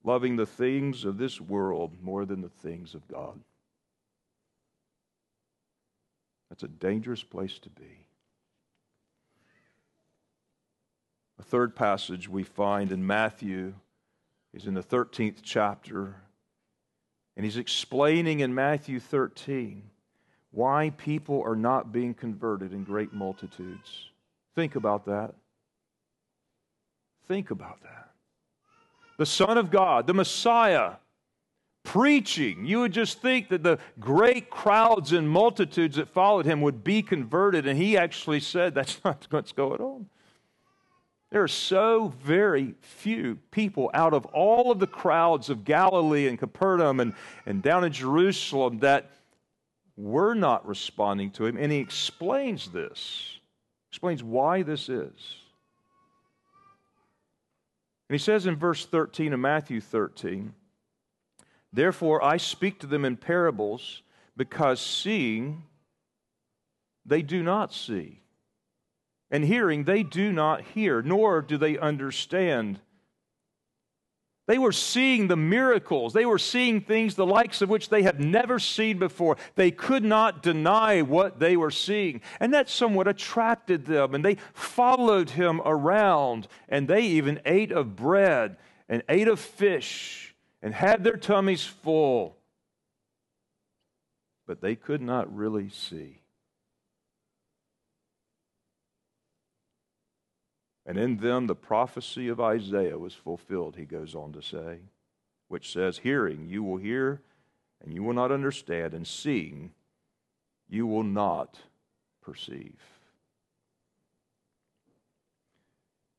Loving 0.02 0.36
the 0.36 0.46
things 0.46 1.04
of 1.04 1.18
this 1.18 1.40
world 1.40 2.02
more 2.02 2.24
than 2.24 2.40
the 2.40 2.48
things 2.48 2.94
of 2.94 3.06
God. 3.08 3.38
That's 6.48 6.62
a 6.62 6.68
dangerous 6.68 7.22
place 7.22 7.58
to 7.60 7.70
be. 7.70 8.06
A 11.38 11.42
third 11.42 11.74
passage 11.74 12.28
we 12.28 12.42
find 12.42 12.92
in 12.92 13.06
Matthew 13.06 13.74
is 14.52 14.66
in 14.66 14.74
the 14.74 14.82
13th 14.82 15.38
chapter. 15.42 16.16
And 17.36 17.44
he's 17.44 17.56
explaining 17.56 18.40
in 18.40 18.54
Matthew 18.54 19.00
13 19.00 19.84
why 20.50 20.92
people 20.96 21.42
are 21.44 21.56
not 21.56 21.92
being 21.92 22.12
converted 22.12 22.72
in 22.72 22.84
great 22.84 23.12
multitudes. 23.12 24.10
Think 24.54 24.74
about 24.74 25.06
that. 25.06 25.34
Think 27.28 27.50
about 27.50 27.80
that. 27.82 28.09
The 29.20 29.26
Son 29.26 29.58
of 29.58 29.70
God, 29.70 30.06
the 30.06 30.14
Messiah, 30.14 30.92
preaching. 31.82 32.64
You 32.64 32.80
would 32.80 32.92
just 32.92 33.20
think 33.20 33.50
that 33.50 33.62
the 33.62 33.78
great 33.98 34.48
crowds 34.48 35.12
and 35.12 35.28
multitudes 35.28 35.96
that 35.96 36.08
followed 36.08 36.46
him 36.46 36.62
would 36.62 36.82
be 36.82 37.02
converted, 37.02 37.66
and 37.66 37.78
he 37.78 37.98
actually 37.98 38.40
said 38.40 38.74
that's 38.74 38.98
not 39.04 39.26
what's 39.28 39.52
going 39.52 39.82
on. 39.82 40.06
There 41.28 41.42
are 41.42 41.48
so 41.48 42.14
very 42.22 42.76
few 42.80 43.36
people 43.50 43.90
out 43.92 44.14
of 44.14 44.24
all 44.24 44.70
of 44.70 44.78
the 44.78 44.86
crowds 44.86 45.50
of 45.50 45.66
Galilee 45.66 46.26
and 46.26 46.38
Capernaum 46.38 46.98
and, 46.98 47.12
and 47.44 47.62
down 47.62 47.84
in 47.84 47.92
Jerusalem 47.92 48.78
that 48.78 49.10
were 49.98 50.32
not 50.32 50.66
responding 50.66 51.30
to 51.32 51.44
him. 51.44 51.58
And 51.58 51.70
he 51.70 51.76
explains 51.76 52.70
this, 52.70 53.38
explains 53.90 54.22
why 54.22 54.62
this 54.62 54.88
is. 54.88 55.39
And 58.10 58.18
he 58.18 58.24
says 58.24 58.44
in 58.44 58.56
verse 58.56 58.84
13 58.84 59.32
of 59.32 59.38
Matthew 59.38 59.80
13, 59.80 60.52
Therefore 61.72 62.24
I 62.24 62.38
speak 62.38 62.80
to 62.80 62.88
them 62.88 63.04
in 63.04 63.16
parables, 63.16 64.02
because 64.36 64.80
seeing 64.80 65.62
they 67.06 67.22
do 67.22 67.44
not 67.44 67.72
see 67.72 68.22
and 69.30 69.44
hearing 69.44 69.84
they 69.84 70.02
do 70.02 70.32
not 70.32 70.62
hear, 70.62 71.02
nor 71.02 71.40
do 71.40 71.56
they 71.56 71.78
understand. 71.78 72.80
They 74.50 74.58
were 74.58 74.72
seeing 74.72 75.28
the 75.28 75.36
miracles. 75.36 76.12
They 76.12 76.26
were 76.26 76.36
seeing 76.36 76.80
things 76.80 77.14
the 77.14 77.24
likes 77.24 77.62
of 77.62 77.68
which 77.68 77.88
they 77.88 78.02
had 78.02 78.18
never 78.18 78.58
seen 78.58 78.98
before. 78.98 79.36
They 79.54 79.70
could 79.70 80.02
not 80.02 80.42
deny 80.42 81.02
what 81.02 81.38
they 81.38 81.56
were 81.56 81.70
seeing. 81.70 82.20
And 82.40 82.52
that 82.52 82.68
somewhat 82.68 83.06
attracted 83.06 83.86
them. 83.86 84.12
And 84.12 84.24
they 84.24 84.38
followed 84.52 85.30
him 85.30 85.62
around. 85.64 86.48
And 86.68 86.88
they 86.88 87.02
even 87.02 87.40
ate 87.46 87.70
of 87.70 87.94
bread 87.94 88.56
and 88.88 89.04
ate 89.08 89.28
of 89.28 89.38
fish 89.38 90.34
and 90.60 90.74
had 90.74 91.04
their 91.04 91.16
tummies 91.16 91.64
full. 91.64 92.36
But 94.48 94.60
they 94.60 94.74
could 94.74 95.00
not 95.00 95.32
really 95.32 95.68
see. 95.68 96.19
And 100.90 100.98
in 100.98 101.18
them 101.18 101.46
the 101.46 101.54
prophecy 101.54 102.26
of 102.26 102.40
Isaiah 102.40 102.98
was 102.98 103.14
fulfilled, 103.14 103.76
he 103.76 103.84
goes 103.84 104.16
on 104.16 104.32
to 104.32 104.42
say, 104.42 104.80
which 105.46 105.72
says, 105.72 105.98
Hearing 105.98 106.48
you 106.48 106.64
will 106.64 106.78
hear, 106.78 107.22
and 107.80 107.94
you 107.94 108.02
will 108.02 108.12
not 108.12 108.32
understand, 108.32 108.92
and 108.92 109.06
seeing 109.06 109.70
you 110.68 110.88
will 110.88 111.04
not 111.04 111.60
perceive. 112.20 112.80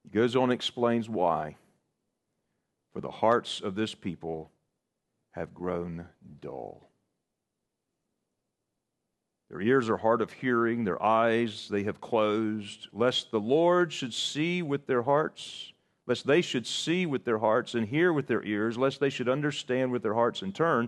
He 0.03 0.09
goes 0.09 0.37
on 0.37 0.43
and 0.43 0.53
explains 0.53 1.09
why. 1.09 1.57
For 2.93 3.01
the 3.01 3.11
hearts 3.11 3.59
of 3.59 3.75
this 3.75 3.93
people 3.93 4.51
have 5.31 5.53
grown 5.53 6.05
dull. 6.39 6.90
Their 9.51 9.61
ears 9.61 9.89
are 9.89 9.97
hard 9.97 10.21
of 10.21 10.31
hearing, 10.31 10.85
their 10.85 11.03
eyes 11.03 11.67
they 11.69 11.83
have 11.83 11.99
closed, 11.99 12.87
lest 12.93 13.31
the 13.31 13.39
Lord 13.39 13.91
should 13.91 14.13
see 14.13 14.61
with 14.61 14.87
their 14.87 15.01
hearts, 15.01 15.73
lest 16.07 16.25
they 16.25 16.41
should 16.41 16.65
see 16.65 17.05
with 17.05 17.25
their 17.25 17.39
hearts 17.39 17.75
and 17.75 17.85
hear 17.85 18.13
with 18.13 18.27
their 18.27 18.41
ears, 18.45 18.77
lest 18.77 19.01
they 19.01 19.09
should 19.09 19.27
understand 19.27 19.91
with 19.91 20.03
their 20.03 20.13
hearts 20.13 20.41
and 20.41 20.55
turn, 20.55 20.87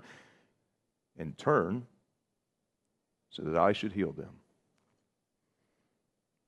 and 1.18 1.38
turn, 1.38 1.88
so 3.30 3.44
that 3.44 3.58
I 3.58 3.74
should 3.74 3.92
heal 3.92 4.14
them. 4.14 4.40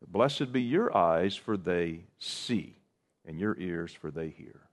Blessed 0.08 0.54
be 0.54 0.62
your 0.62 0.95
eyes, 0.95 1.36
for 1.36 1.58
they 1.58 2.06
see, 2.17 2.78
and 3.25 3.38
your 3.41 3.58
ears, 3.60 3.91
for 3.91 4.10
they 4.10 4.30
hear. 4.30 4.64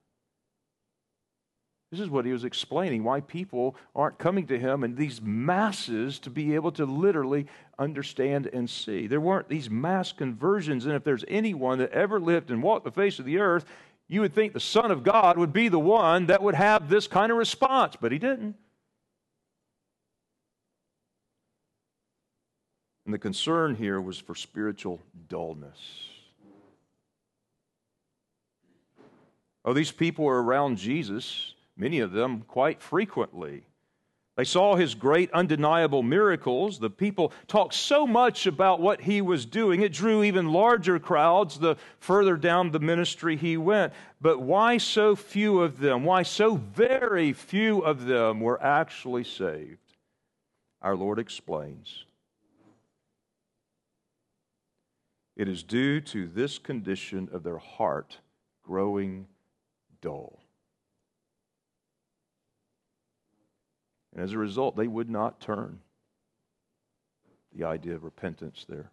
This 1.92 2.00
is 2.00 2.09
what 2.09 2.24
he 2.24 2.33
was 2.33 2.44
explaining 2.44 3.05
why 3.05 3.20
people 3.20 3.76
aren't 3.94 4.16
coming 4.16 4.46
to 4.46 4.59
him 4.59 4.83
and 4.83 4.96
these 4.96 5.20
masses 5.20 6.18
to 6.20 6.31
be 6.31 6.55
able 6.55 6.72
to 6.72 6.87
literally 6.87 7.46
understand 7.78 8.46
and 8.46 8.68
see. 8.68 9.07
There 9.07 9.20
weren't 9.20 9.50
these 9.50 9.68
mass 9.68 10.11
conversions, 10.11 10.87
and 10.87 10.94
if 10.94 11.05
there's 11.05 11.26
anyone 11.28 11.76
that 11.81 11.92
ever 11.92 12.18
lived 12.18 12.50
and 12.50 12.62
walked 12.62 12.87
the 12.87 12.90
face 12.90 13.18
of 13.18 13.26
the 13.26 13.38
earth, 13.40 13.66
you 14.09 14.22
would 14.22 14.35
think 14.35 14.55
the 14.55 14.59
Son 14.59 14.90
of 14.90 15.02
God 15.02 15.37
would 15.37 15.52
be 15.52 15.68
the 15.68 15.78
one 15.78 16.26
that 16.26 16.42
would 16.42 16.55
have 16.55 16.88
this 16.88 17.07
kind 17.07 17.31
of 17.31 17.37
response, 17.37 17.94
but 18.00 18.11
he 18.11 18.18
didn't. 18.18 18.57
And 23.05 23.12
the 23.12 23.18
concern 23.18 23.74
here 23.74 24.00
was 24.00 24.16
for 24.16 24.35
spiritual 24.35 24.98
dullness. 25.28 25.78
Oh, 29.62 29.74
these 29.74 29.92
people 29.92 30.26
are 30.26 30.42
around 30.42 30.78
Jesus 30.78 31.52
many 31.76 32.00
of 32.00 32.12
them 32.12 32.42
quite 32.42 32.80
frequently. 32.80 33.64
They 34.37 34.44
saw 34.44 34.76
his 34.76 34.94
great 34.94 35.30
undeniable 35.32 36.02
miracles. 36.02 36.78
The 36.78 36.88
people 36.88 37.32
talked 37.48 37.74
so 37.74 38.06
much 38.06 38.46
about 38.46 38.80
what 38.80 39.02
he 39.02 39.20
was 39.20 39.44
doing, 39.44 39.82
it 39.82 39.92
drew 39.92 40.24
even 40.24 40.52
larger 40.52 40.98
crowds 40.98 41.58
the 41.58 41.76
further 41.98 42.37
down 42.37 42.70
the 42.70 42.80
ministry 42.80 43.37
he 43.37 43.58
went. 43.58 43.92
But 44.20 44.40
why 44.40 44.78
so 44.78 45.14
few 45.14 45.61
of 45.61 45.80
them? 45.80 46.04
Why 46.04 46.22
so 46.22 46.56
very 46.56 47.35
few 47.35 47.80
of 47.80 48.06
them 48.06 48.40
were 48.40 48.62
actually 48.62 49.24
saved? 49.24 49.78
Our 50.80 50.96
Lord 50.96 51.18
explains. 51.18 52.06
It 55.37 55.48
is 55.48 55.62
due 55.62 56.00
to 56.00 56.26
this 56.26 56.58
condition 56.58 57.28
of 57.32 57.42
their 57.42 57.58
heart 57.58 58.18
growing 58.62 59.26
dull. 60.00 60.41
And 64.12 64.22
as 64.22 64.33
a 64.33 64.38
result, 64.38 64.77
they 64.77 64.87
would 64.87 65.11
not 65.11 65.40
turn. 65.40 65.81
The 67.55 67.64
idea 67.64 67.94
of 67.94 68.05
repentance 68.05 68.64
there. 68.68 68.90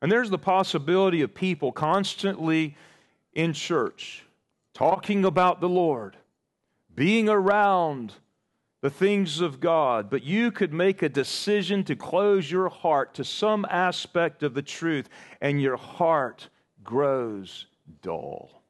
And 0.00 0.10
there's 0.10 0.30
the 0.30 0.38
possibility 0.38 1.22
of 1.22 1.34
people 1.34 1.70
constantly 1.70 2.76
in 3.34 3.52
church 3.52 4.24
talking 4.74 5.24
about 5.24 5.60
the 5.60 5.68
Lord, 5.68 6.16
being 6.94 7.28
around 7.28 8.14
the 8.80 8.90
things 8.90 9.40
of 9.40 9.60
God, 9.60 10.10
but 10.10 10.24
you 10.24 10.50
could 10.50 10.72
make 10.72 11.02
a 11.02 11.08
decision 11.08 11.84
to 11.84 11.94
close 11.94 12.50
your 12.50 12.68
heart 12.68 13.14
to 13.14 13.24
some 13.24 13.64
aspect 13.70 14.42
of 14.42 14.54
the 14.54 14.62
truth, 14.62 15.08
and 15.40 15.62
your 15.62 15.76
heart 15.76 16.48
grows 16.82 17.66
dull. 18.02 18.61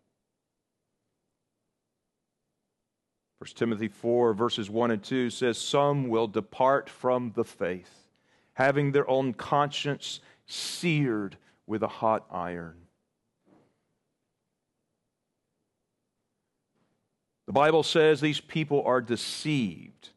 1 3.42 3.48
Timothy 3.56 3.88
4, 3.88 4.34
verses 4.34 4.70
1 4.70 4.92
and 4.92 5.02
2 5.02 5.28
says, 5.28 5.58
Some 5.58 6.06
will 6.06 6.28
depart 6.28 6.88
from 6.88 7.32
the 7.34 7.42
faith, 7.42 8.06
having 8.52 8.92
their 8.92 9.08
own 9.10 9.34
conscience 9.34 10.20
seared 10.46 11.36
with 11.66 11.82
a 11.82 11.88
hot 11.88 12.24
iron. 12.30 12.76
The 17.46 17.52
Bible 17.52 17.82
says 17.82 18.20
these 18.20 18.40
people 18.40 18.84
are 18.86 19.00
deceived. 19.00 20.10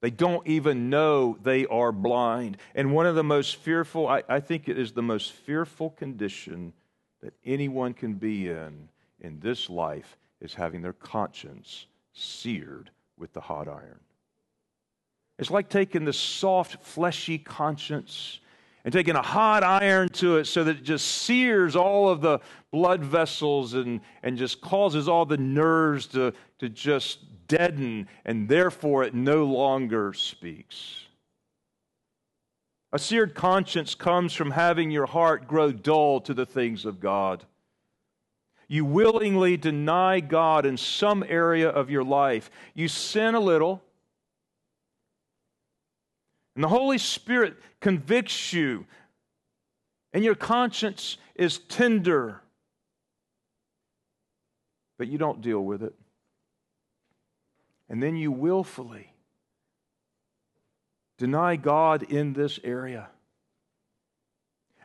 They 0.00 0.10
don't 0.10 0.44
even 0.48 0.90
know 0.90 1.38
they 1.40 1.64
are 1.66 1.92
blind. 1.92 2.56
And 2.74 2.92
one 2.92 3.06
of 3.06 3.14
the 3.14 3.22
most 3.22 3.54
fearful, 3.54 4.08
I, 4.08 4.24
I, 4.28 4.40
think 4.40 4.68
it 4.68 4.76
is 4.76 4.90
the 4.90 5.00
most 5.00 5.30
fearful 5.30 5.90
condition 5.90 6.72
that 7.22 7.34
anyone 7.44 7.94
can 7.94 8.14
be 8.14 8.48
in 8.48 8.88
in 9.20 9.38
this 9.38 9.70
life 9.70 10.16
is 10.40 10.54
having 10.54 10.82
their 10.82 10.92
conscience 10.92 11.86
seared 12.12 12.90
with 13.16 13.32
the 13.32 13.40
hot 13.40 13.68
iron. 13.68 14.00
It's 15.38 15.50
like 15.50 15.68
taking 15.68 16.04
the 16.04 16.12
soft, 16.12 16.82
fleshy 16.84 17.38
conscience 17.38 18.40
and 18.84 18.92
taking 18.92 19.16
a 19.16 19.22
hot 19.22 19.62
iron 19.62 20.08
to 20.08 20.36
it 20.38 20.46
so 20.46 20.64
that 20.64 20.78
it 20.78 20.82
just 20.82 21.06
sears 21.06 21.76
all 21.76 22.08
of 22.08 22.20
the 22.20 22.40
blood 22.70 23.02
vessels 23.02 23.74
and, 23.74 24.00
and 24.22 24.38
just 24.38 24.60
causes 24.60 25.08
all 25.08 25.26
the 25.26 25.36
nerves 25.36 26.06
to, 26.08 26.32
to 26.58 26.68
just 26.68 27.20
deaden, 27.46 28.08
and 28.24 28.48
therefore 28.48 29.02
it 29.04 29.14
no 29.14 29.44
longer 29.44 30.12
speaks. 30.12 31.04
A 32.92 32.98
seared 32.98 33.34
conscience 33.34 33.94
comes 33.94 34.32
from 34.32 34.50
having 34.50 34.90
your 34.90 35.06
heart 35.06 35.46
grow 35.46 35.72
dull 35.72 36.20
to 36.22 36.34
the 36.34 36.46
things 36.46 36.84
of 36.84 37.00
God 37.00 37.44
you 38.70 38.84
willingly 38.84 39.56
deny 39.56 40.20
God 40.20 40.64
in 40.64 40.76
some 40.76 41.24
area 41.26 41.68
of 41.68 41.90
your 41.90 42.04
life. 42.04 42.52
You 42.72 42.86
sin 42.86 43.34
a 43.34 43.40
little, 43.40 43.82
and 46.54 46.62
the 46.62 46.68
Holy 46.68 46.96
Spirit 46.96 47.56
convicts 47.80 48.52
you, 48.52 48.86
and 50.12 50.22
your 50.22 50.36
conscience 50.36 51.16
is 51.34 51.58
tender, 51.58 52.42
but 54.98 55.08
you 55.08 55.18
don't 55.18 55.40
deal 55.40 55.64
with 55.64 55.82
it. 55.82 55.94
And 57.88 58.00
then 58.00 58.14
you 58.14 58.30
willfully 58.30 59.12
deny 61.18 61.56
God 61.56 62.04
in 62.04 62.34
this 62.34 62.60
area 62.62 63.08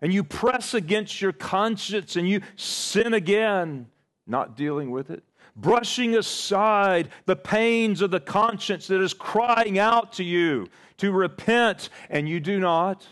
and 0.02 0.14
you 0.14 0.24
press 0.24 0.74
against 0.74 1.22
your 1.22 1.32
conscience 1.32 2.16
and 2.16 2.28
you 2.28 2.42
sin 2.56 3.14
again, 3.14 3.88
not 4.28 4.56
dealing 4.56 4.92
with 4.92 5.10
it, 5.10 5.24
brushing 5.56 6.16
aside 6.16 7.10
the 7.26 7.36
pains 7.36 8.02
of 8.02 8.12
the 8.12 8.20
conscience 8.20 8.88
that 8.88 9.02
is 9.02 9.14
crying 9.14 9.80
out 9.80 10.14
to 10.14 10.24
you 10.24 10.68
to 10.98 11.12
repent, 11.12 11.90
and 12.10 12.28
you 12.28 12.40
do 12.40 12.60
not. 12.60 13.06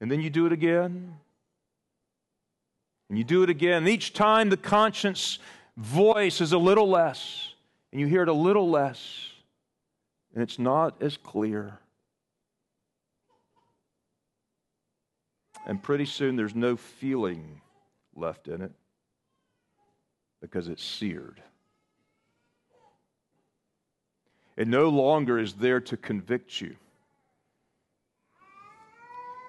And 0.00 0.10
then 0.10 0.20
you 0.20 0.30
do 0.30 0.46
it 0.46 0.52
again. 0.52 1.16
And 3.08 3.18
you 3.18 3.24
do 3.24 3.42
it 3.42 3.50
again. 3.50 3.78
And 3.78 3.88
each 3.88 4.12
time 4.12 4.50
the 4.50 4.56
conscience 4.56 5.38
voice 5.76 6.40
is 6.40 6.52
a 6.52 6.58
little 6.58 6.88
less, 6.88 7.54
and 7.92 8.00
you 8.00 8.06
hear 8.06 8.22
it 8.22 8.28
a 8.28 8.32
little 8.32 8.70
less, 8.70 9.30
and 10.32 10.42
it's 10.42 10.58
not 10.58 11.00
as 11.02 11.16
clear. 11.16 11.78
And 15.66 15.82
pretty 15.82 16.04
soon 16.04 16.36
there's 16.36 16.54
no 16.54 16.76
feeling 16.76 17.60
left 18.14 18.48
in 18.48 18.60
it 18.60 18.72
because 20.40 20.68
it's 20.68 20.84
seared. 20.84 21.42
It 24.56 24.68
no 24.68 24.88
longer 24.88 25.38
is 25.38 25.54
there 25.54 25.80
to 25.80 25.96
convict 25.96 26.60
you. 26.60 26.76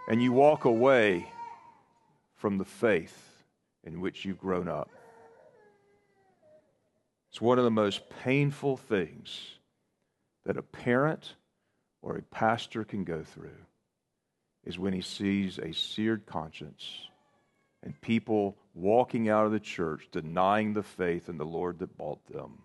And 0.07 0.21
you 0.21 0.31
walk 0.31 0.65
away 0.65 1.27
from 2.35 2.57
the 2.57 2.65
faith 2.65 3.43
in 3.83 4.01
which 4.01 4.23
you've 4.25 4.39
grown 4.39 4.67
up. 4.67 4.89
It's 7.29 7.41
one 7.41 7.57
of 7.57 7.65
the 7.65 7.71
most 7.71 8.09
painful 8.23 8.77
things 8.77 9.57
that 10.45 10.57
a 10.57 10.61
parent 10.61 11.35
or 12.01 12.15
a 12.17 12.21
pastor 12.21 12.83
can 12.83 13.03
go 13.03 13.23
through 13.23 13.57
is 14.65 14.79
when 14.79 14.93
he 14.93 15.01
sees 15.01 15.59
a 15.59 15.73
seared 15.73 16.25
conscience 16.25 17.07
and 17.83 17.99
people 18.01 18.57
walking 18.73 19.29
out 19.29 19.45
of 19.45 19.51
the 19.51 19.59
church 19.59 20.07
denying 20.11 20.73
the 20.73 20.83
faith 20.83 21.29
in 21.29 21.37
the 21.37 21.45
Lord 21.45 21.79
that 21.79 21.97
bought 21.97 22.25
them. 22.27 22.63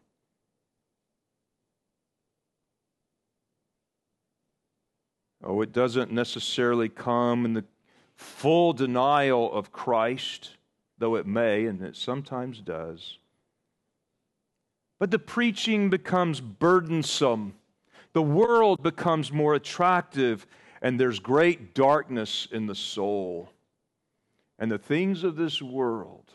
Oh, 5.43 5.63
it 5.63 5.73
doesn't 5.73 6.13
necessarily 6.13 6.89
come 6.89 7.45
in 7.45 7.55
the 7.55 7.65
full 8.15 8.73
denial 8.73 9.53
of 9.53 9.73
Christ, 9.73 10.57
though 10.99 11.15
it 11.17 11.27
may, 11.27 11.67
and 11.67 11.81
it 11.83 11.97
sometimes 11.97 12.61
does. 12.61 13.19
But 14.99 15.11
the 15.11 15.19
preaching 15.19 15.89
becomes 15.89 16.43
burdensome. 16.43 17.55
The 18.13 18.23
world 18.23 18.83
becomes 18.83 19.33
more 19.33 19.55
attractive 19.55 20.47
and 20.83 20.99
there's 20.99 21.19
great 21.19 21.75
darkness 21.75 22.49
in 22.51 22.67
the 22.67 22.75
soul. 22.75 23.51
and 24.59 24.71
the 24.71 24.79
things 24.79 25.25
of 25.25 25.37
this 25.37 25.63
world 25.63 26.35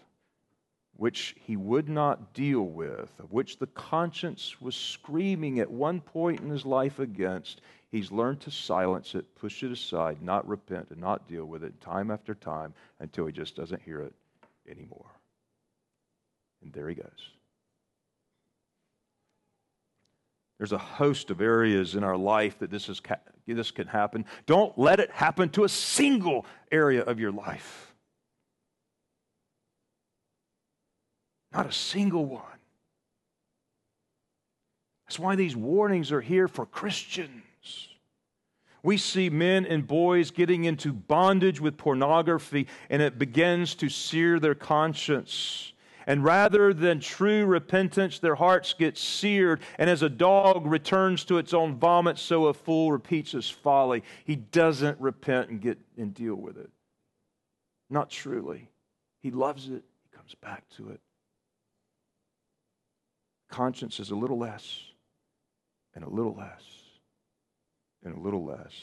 which 0.98 1.36
he 1.42 1.58
would 1.58 1.90
not 1.90 2.34
deal 2.34 2.62
with, 2.62 3.12
of 3.20 3.32
which 3.32 3.60
the 3.60 3.68
conscience 3.68 4.62
was 4.62 4.76
screaming 4.76 5.60
at 5.60 5.70
one 5.70 6.00
point 6.00 6.40
in 6.40 6.50
his 6.50 6.66
life 6.66 7.00
against, 7.00 7.62
he's 7.92 8.12
learned 8.12 8.40
to 8.40 8.52
silence 8.52 9.14
it, 9.14 9.36
push 9.36 9.62
it 9.64 9.72
aside, 9.72 10.22
not 10.22 10.48
repent, 10.48 10.88
and 10.90 11.00
not 11.00 11.28
deal 11.28 11.46
with 11.46 11.64
it 11.64 11.80
time 11.82 12.12
after 12.12 12.34
time 12.34 12.74
until 13.00 13.26
he 13.26 13.34
just 13.34 13.56
doesn't 13.56 13.82
hear 13.82 14.02
it 14.02 14.14
anymore. 14.70 15.12
And 16.64 16.72
there 16.72 16.88
he 16.88 16.96
goes. 16.96 17.35
There's 20.58 20.72
a 20.72 20.78
host 20.78 21.32
of 21.32 21.42
areas 21.42 21.96
in 21.96 22.04
our 22.04 22.18
life 22.18 22.60
that 22.60 22.72
this, 22.72 22.88
is, 22.88 23.02
this 23.46 23.72
can 23.72 23.88
happen. 23.88 24.26
Don't 24.46 24.78
let 24.78 25.00
it 25.00 25.12
happen 25.12 25.50
to 25.50 25.66
a 25.66 25.70
single 25.70 26.46
area 26.72 27.02
of 27.02 27.20
your 27.20 27.32
life. 27.32 27.94
Not 31.54 31.68
a 31.68 31.72
single 31.72 32.26
one. 32.26 32.42
That's 35.06 35.20
why 35.20 35.36
these 35.36 35.56
warnings 35.56 36.12
are 36.12 36.22
here 36.22 36.48
for 36.48 36.66
Christians. 36.66 37.44
We 38.84 38.98
see 38.98 39.30
men 39.30 39.66
and 39.66 39.88
boys 39.88 40.32
getting 40.32 40.66
into 40.66 40.94
bondage 40.94 41.60
with 41.60 41.78
pornography, 41.78 42.68
and 42.90 43.02
it 43.02 43.18
begins 43.18 43.76
to 43.76 43.90
sear 43.90 44.40
their 44.40 44.56
conscience. 44.56 45.74
And 46.08 46.24
rather 46.24 46.74
than 46.74 47.00
true 47.00 47.46
repentance, 47.46 48.20
their 48.20 48.36
hearts 48.36 48.74
get 48.74 48.98
seared. 48.98 49.62
And 49.78 49.90
as 49.90 50.02
a 50.02 50.10
dog 50.10 50.66
returns 50.66 51.24
to 51.26 51.38
its 51.38 51.54
own 51.54 51.76
vomit, 51.76 52.18
so 52.18 52.46
a 52.46 52.54
fool 52.54 52.92
repeats 52.92 53.32
his 53.32 53.50
folly. 53.50 54.04
He 54.24 54.36
doesn't 54.36 55.00
repent 55.00 55.50
and 55.50 55.62
get 55.62 55.80
and 55.98 56.14
deal 56.14 56.36
with 56.36 56.58
it. 56.58 56.70
Not 57.90 58.10
truly. 58.10 58.70
He 59.22 59.32
loves 59.32 59.70
it, 59.70 59.84
he 60.04 60.16
comes 60.16 60.36
back 60.36 60.64
to 60.78 60.90
it 60.90 61.00
conscience 63.56 64.02
is 64.02 64.12
a 64.12 64.16
little 64.16 64.38
less, 64.38 64.82
and 65.94 66.04
a 66.04 66.10
little 66.10 66.36
less, 66.36 66.64
and 68.04 68.14
a 68.14 68.20
little 68.20 68.44
less. 68.44 68.74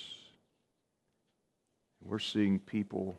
We're 2.02 2.18
seeing 2.18 2.58
people 2.58 3.18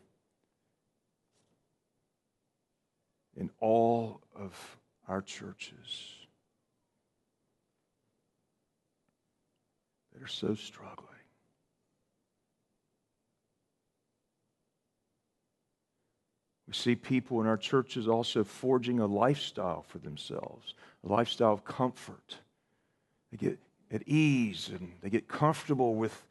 in 3.36 3.50
all 3.60 4.20
of 4.34 4.78
our 5.08 5.22
churches 5.22 6.14
that 10.12 10.22
are 10.22 10.28
so 10.28 10.54
struggling. 10.54 11.08
We 16.66 16.72
see 16.72 16.96
people 16.96 17.40
in 17.40 17.46
our 17.46 17.56
churches 17.56 18.08
also 18.08 18.42
forging 18.42 19.00
a 19.00 19.06
lifestyle 19.06 19.82
for 19.82 19.98
themselves, 19.98 20.74
a 21.04 21.12
lifestyle 21.12 21.52
of 21.52 21.64
comfort. 21.64 22.38
They 23.30 23.36
get 23.36 23.58
at 23.90 24.08
ease 24.08 24.70
and 24.70 24.92
they 25.02 25.10
get 25.10 25.28
comfortable 25.28 25.94
with 25.94 26.26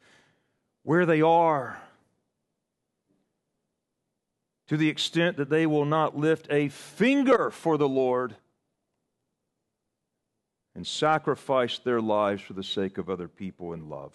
where 0.82 1.06
they 1.06 1.22
are 1.22 1.80
to 4.68 4.76
the 4.76 4.88
extent 4.88 5.36
that 5.36 5.50
they 5.50 5.66
will 5.66 5.84
not 5.84 6.16
lift 6.16 6.46
a 6.50 6.68
finger 6.68 7.50
for 7.50 7.76
the 7.76 7.88
Lord 7.88 8.34
and 10.74 10.86
sacrifice 10.86 11.78
their 11.78 12.00
lives 12.00 12.42
for 12.42 12.54
the 12.54 12.62
sake 12.62 12.98
of 12.98 13.08
other 13.08 13.28
people 13.28 13.72
in 13.72 13.88
love. 13.88 14.12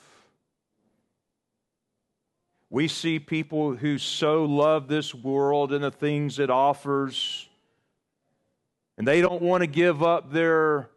We 2.70 2.88
see 2.88 3.18
people 3.18 3.76
who 3.76 3.98
so 3.98 4.46
love 4.46 4.88
this 4.88 5.16
world 5.16 5.74
and 5.74 5.84
the 5.84 5.92
things 5.92 6.38
it 6.38 6.50
offers, 6.50 7.48
and 8.98 9.08
they 9.08 9.22
don't 9.22 9.42
want 9.42 9.62
to 9.62 9.68
give 9.68 10.04
up 10.04 10.32
their 10.32 10.90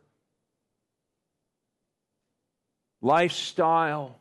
lifestyle. 3.01 4.19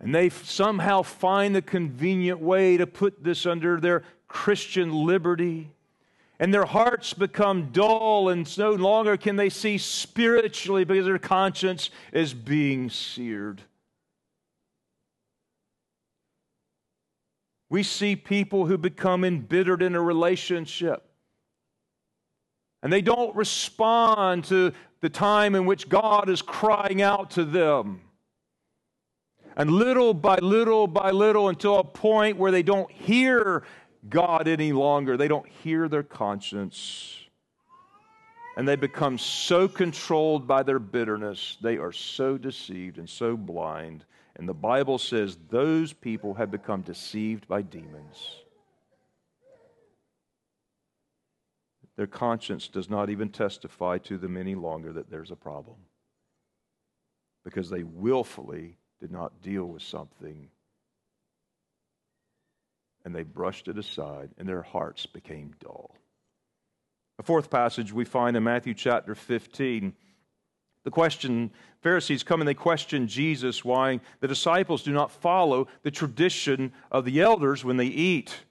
And 0.00 0.14
they 0.14 0.28
somehow 0.28 1.02
find 1.02 1.54
the 1.54 1.62
convenient 1.62 2.40
way 2.40 2.76
to 2.76 2.86
put 2.86 3.24
this 3.24 3.46
under 3.46 3.80
their 3.80 4.02
Christian 4.28 4.92
liberty. 4.92 5.70
And 6.38 6.52
their 6.52 6.66
hearts 6.66 7.14
become 7.14 7.70
dull, 7.72 8.28
and 8.28 8.58
no 8.58 8.72
longer 8.72 9.16
can 9.16 9.36
they 9.36 9.48
see 9.48 9.78
spiritually 9.78 10.84
because 10.84 11.06
their 11.06 11.18
conscience 11.18 11.88
is 12.12 12.34
being 12.34 12.90
seared. 12.90 13.62
We 17.70 17.82
see 17.82 18.16
people 18.16 18.66
who 18.66 18.76
become 18.76 19.24
embittered 19.24 19.82
in 19.82 19.94
a 19.94 20.00
relationship. 20.00 21.02
And 22.82 22.92
they 22.92 23.00
don't 23.00 23.34
respond 23.34 24.44
to 24.44 24.72
the 25.00 25.08
time 25.08 25.54
in 25.54 25.66
which 25.66 25.88
God 25.88 26.28
is 26.28 26.42
crying 26.42 27.02
out 27.02 27.30
to 27.32 27.44
them. 27.44 28.02
And 29.56 29.70
little 29.70 30.12
by 30.12 30.36
little 30.36 30.86
by 30.86 31.10
little, 31.10 31.48
until 31.48 31.78
a 31.78 31.84
point 31.84 32.36
where 32.36 32.50
they 32.50 32.62
don't 32.62 32.90
hear 32.90 33.64
God 34.08 34.48
any 34.48 34.72
longer, 34.72 35.16
they 35.16 35.28
don't 35.28 35.48
hear 35.48 35.88
their 35.88 36.02
conscience. 36.02 37.18
And 38.56 38.68
they 38.68 38.76
become 38.76 39.18
so 39.18 39.68
controlled 39.68 40.46
by 40.46 40.62
their 40.62 40.78
bitterness, 40.78 41.56
they 41.60 41.78
are 41.78 41.92
so 41.92 42.38
deceived 42.38 42.98
and 42.98 43.08
so 43.08 43.36
blind 43.36 44.04
and 44.36 44.46
the 44.46 44.54
Bible 44.54 44.98
says 44.98 45.38
those 45.48 45.92
people 45.94 46.34
have 46.34 46.50
become 46.50 46.82
deceived 46.82 47.48
by 47.48 47.62
demons. 47.62 48.42
Their 51.96 52.06
conscience 52.06 52.68
does 52.68 52.90
not 52.90 53.08
even 53.08 53.30
testify 53.30 53.96
to 53.98 54.18
them 54.18 54.36
any 54.36 54.54
longer 54.54 54.92
that 54.92 55.10
there's 55.10 55.30
a 55.30 55.36
problem 55.36 55.76
because 57.42 57.70
they 57.70 57.82
willfully 57.82 58.76
did 59.00 59.10
not 59.10 59.42
deal 59.42 59.64
with 59.64 59.82
something 59.82 60.48
and 63.04 63.14
they 63.14 63.22
brushed 63.22 63.68
it 63.68 63.78
aside 63.78 64.30
and 64.38 64.48
their 64.48 64.62
hearts 64.62 65.06
became 65.06 65.54
dull. 65.62 65.94
A 67.18 67.22
fourth 67.22 67.50
passage 67.50 67.92
we 67.92 68.04
find 68.04 68.36
in 68.36 68.42
Matthew 68.42 68.74
chapter 68.74 69.14
15 69.14 69.94
the 70.84 70.90
question 70.90 71.50
Pharisees 71.80 72.22
come 72.22 72.40
and 72.40 72.48
they 72.48 72.54
question 72.54 73.08
Jesus 73.08 73.64
why 73.64 74.00
the 74.20 74.28
disciples 74.28 74.82
do 74.82 74.92
not 74.92 75.10
follow 75.10 75.66
the 75.82 75.90
tradition 75.90 76.72
of 76.92 77.04
the 77.04 77.20
elders 77.20 77.64
when 77.64 77.76
they 77.76 77.86
eat. 77.86 78.44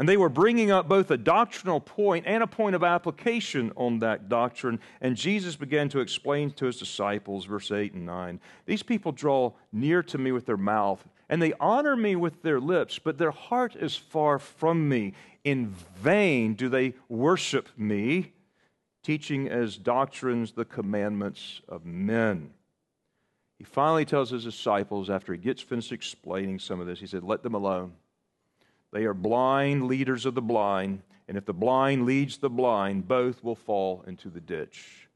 And 0.00 0.08
they 0.08 0.16
were 0.16 0.30
bringing 0.30 0.70
up 0.70 0.88
both 0.88 1.10
a 1.10 1.18
doctrinal 1.18 1.78
point 1.78 2.24
and 2.26 2.42
a 2.42 2.46
point 2.46 2.74
of 2.74 2.82
application 2.82 3.70
on 3.76 3.98
that 3.98 4.30
doctrine. 4.30 4.80
And 5.02 5.14
Jesus 5.14 5.56
began 5.56 5.90
to 5.90 6.00
explain 6.00 6.52
to 6.52 6.64
his 6.64 6.78
disciples, 6.78 7.44
verse 7.44 7.70
8 7.70 7.92
and 7.92 8.06
9 8.06 8.40
These 8.64 8.82
people 8.82 9.12
draw 9.12 9.52
near 9.72 10.02
to 10.04 10.16
me 10.16 10.32
with 10.32 10.46
their 10.46 10.56
mouth, 10.56 11.06
and 11.28 11.42
they 11.42 11.52
honor 11.60 11.96
me 11.96 12.16
with 12.16 12.40
their 12.40 12.58
lips, 12.60 12.98
but 12.98 13.18
their 13.18 13.30
heart 13.30 13.76
is 13.76 13.94
far 13.94 14.38
from 14.38 14.88
me. 14.88 15.12
In 15.44 15.74
vain 15.96 16.54
do 16.54 16.70
they 16.70 16.94
worship 17.10 17.68
me 17.76 18.32
teaching 19.02 19.48
as 19.48 19.76
doctrines 19.76 20.52
the 20.52 20.64
commandments 20.64 21.60
of 21.68 21.84
men. 21.84 22.54
He 23.58 23.64
finally 23.64 24.06
tells 24.06 24.30
his 24.30 24.44
disciples, 24.44 25.10
after 25.10 25.34
he 25.34 25.38
gets 25.38 25.60
finished 25.60 25.92
explaining 25.92 26.58
some 26.58 26.80
of 26.80 26.86
this, 26.86 27.00
he 27.00 27.06
said, 27.06 27.22
Let 27.22 27.42
them 27.42 27.54
alone. 27.54 27.92
They 28.92 29.04
are 29.04 29.14
blind 29.14 29.86
leaders 29.86 30.26
of 30.26 30.34
the 30.34 30.42
blind, 30.42 31.02
and 31.28 31.36
if 31.36 31.44
the 31.44 31.52
blind 31.52 32.06
leads 32.06 32.38
the 32.38 32.50
blind, 32.50 33.06
both 33.06 33.44
will 33.44 33.54
fall 33.54 34.04
into 34.06 34.28
the 34.28 34.40
ditch. 34.40 35.08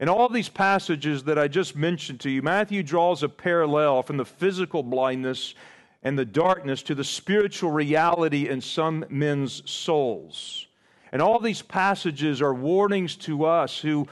In 0.00 0.08
all 0.08 0.28
these 0.28 0.48
passages 0.48 1.24
that 1.24 1.38
I 1.38 1.48
just 1.48 1.74
mentioned 1.74 2.20
to 2.20 2.30
you, 2.30 2.42
Matthew 2.42 2.82
draws 2.82 3.22
a 3.22 3.28
parallel 3.28 4.02
from 4.02 4.16
the 4.16 4.24
physical 4.24 4.82
blindness 4.82 5.54
and 6.02 6.18
the 6.18 6.24
darkness 6.24 6.82
to 6.84 6.94
the 6.94 7.02
spiritual 7.02 7.70
reality 7.72 8.48
in 8.48 8.60
some 8.60 9.04
men's 9.08 9.68
souls. 9.68 10.68
And 11.10 11.20
all 11.20 11.40
these 11.40 11.62
passages 11.62 12.40
are 12.40 12.54
warnings 12.54 13.16
to 13.16 13.46
us 13.46 13.78
who 13.80 14.06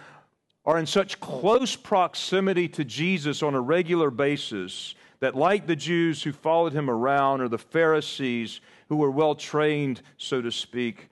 are 0.65 0.79
in 0.79 0.87
such 0.87 1.21
close 1.21 1.77
proximity 1.77 2.67
to 2.71 2.85
Jesus 2.85 3.43
on 3.43 3.55
a 3.55 3.61
regular 3.61 4.11
basis 4.11 4.95
that, 5.21 5.35
like 5.35 5.67
the 5.67 5.77
Jews 5.77 6.23
who 6.23 6.33
followed 6.33 6.73
him 6.73 6.91
around 6.91 7.41
or 7.41 7.49
the 7.49 7.59
Pharisees 7.59 8.61
who 8.89 8.97
were 8.97 9.11
well 9.11 9.35
trained, 9.35 10.03
so 10.17 10.41
to 10.43 10.51
speak, 10.51 11.09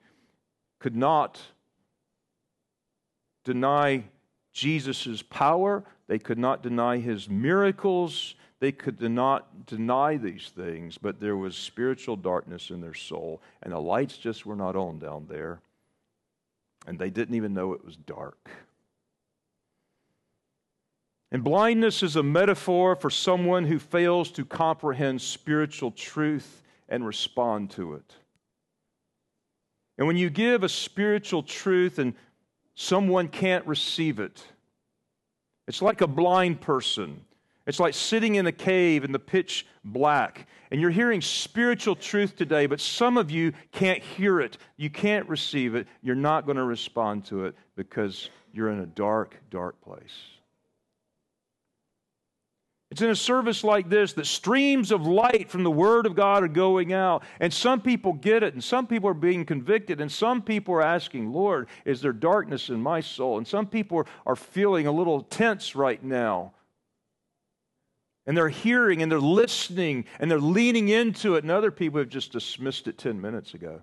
could 0.79 0.95
not 0.95 1.39
deny 3.43 4.03
Jesus' 4.53 5.21
power, 5.21 5.83
they 6.07 6.19
could 6.19 6.39
not 6.39 6.63
deny 6.63 6.97
his 6.97 7.29
miracles, 7.29 8.35
they 8.59 8.71
could 8.71 9.01
not 9.01 9.65
deny 9.65 10.17
these 10.17 10.51
things, 10.55 10.97
but 10.97 11.19
there 11.19 11.35
was 11.35 11.55
spiritual 11.55 12.15
darkness 12.15 12.69
in 12.69 12.81
their 12.81 12.93
soul, 12.93 13.41
and 13.61 13.73
the 13.73 13.79
lights 13.79 14.17
just 14.17 14.45
were 14.45 14.55
not 14.55 14.75
on 14.75 14.99
down 14.99 15.25
there 15.29 15.59
and 16.87 16.99
they 16.99 17.09
didn't 17.09 17.35
even 17.35 17.53
know 17.53 17.73
it 17.73 17.83
was 17.83 17.95
dark. 17.95 18.49
And 21.31 21.43
blindness 21.43 22.03
is 22.03 22.15
a 22.15 22.23
metaphor 22.23 22.95
for 22.95 23.09
someone 23.09 23.65
who 23.65 23.79
fails 23.79 24.31
to 24.31 24.45
comprehend 24.45 25.21
spiritual 25.21 25.91
truth 25.91 26.61
and 26.87 27.05
respond 27.05 27.71
to 27.71 27.95
it. 27.95 28.15
And 29.97 30.07
when 30.07 30.17
you 30.17 30.29
give 30.29 30.63
a 30.63 30.69
spiritual 30.69 31.43
truth 31.43 31.99
and 31.99 32.13
someone 32.75 33.27
can't 33.27 33.65
receive 33.65 34.19
it, 34.19 34.43
it's 35.67 35.81
like 35.81 36.01
a 36.01 36.07
blind 36.07 36.61
person. 36.61 37.21
It's 37.65 37.79
like 37.79 37.95
sitting 37.95 38.35
in 38.35 38.45
a 38.45 38.51
cave 38.51 39.03
in 39.03 39.11
the 39.11 39.19
pitch 39.19 39.65
black. 39.83 40.47
And 40.69 40.79
you're 40.79 40.91
hearing 40.91 41.21
spiritual 41.21 41.95
truth 41.95 42.35
today, 42.35 42.67
but 42.67 42.79
some 42.79 43.17
of 43.17 43.31
you 43.31 43.53
can't 43.71 44.03
hear 44.03 44.39
it. 44.39 44.57
You 44.77 44.89
can't 44.89 45.27
receive 45.27 45.73
it. 45.73 45.87
You're 46.03 46.15
not 46.15 46.45
going 46.45 46.57
to 46.57 46.63
respond 46.65 47.25
to 47.25 47.45
it 47.45 47.55
because 47.75 48.29
you're 48.53 48.69
in 48.69 48.79
a 48.79 48.85
dark, 48.85 49.37
dark 49.49 49.81
place. 49.81 50.34
It's 52.95 53.01
in 53.01 53.09
a 53.09 53.15
service 53.15 53.65
like 53.65 53.89
this 53.89 54.13
that 54.13 54.25
streams 54.25 54.89
of 54.89 55.05
light 55.05 55.49
from 55.49 55.65
the 55.65 55.69
Word 55.69 56.05
of 56.05 56.15
God 56.15 56.43
are 56.43 56.47
going 56.47 56.93
out. 56.93 57.23
And 57.41 57.53
some 57.53 57.81
people 57.81 58.13
get 58.13 58.41
it, 58.41 58.53
and 58.53 58.63
some 58.63 58.87
people 58.87 59.09
are 59.09 59.13
being 59.13 59.43
convicted, 59.43 59.99
and 59.99 60.09
some 60.09 60.41
people 60.41 60.75
are 60.75 60.81
asking, 60.81 61.33
Lord, 61.33 61.67
is 61.83 61.99
there 61.99 62.13
darkness 62.13 62.69
in 62.69 62.79
my 62.79 63.01
soul? 63.01 63.37
And 63.37 63.45
some 63.45 63.67
people 63.67 64.07
are 64.25 64.37
feeling 64.37 64.87
a 64.87 64.93
little 64.93 65.23
tense 65.23 65.75
right 65.75 66.01
now. 66.01 66.53
And 68.25 68.37
they're 68.37 68.47
hearing 68.47 69.01
and 69.01 69.11
they're 69.11 69.19
listening 69.19 70.05
and 70.17 70.31
they're 70.31 70.39
leaning 70.39 70.87
into 70.87 71.35
it, 71.35 71.43
and 71.43 71.51
other 71.51 71.71
people 71.71 71.99
have 71.99 72.07
just 72.07 72.31
dismissed 72.31 72.87
it 72.87 72.97
10 72.97 73.19
minutes 73.19 73.53
ago. 73.53 73.81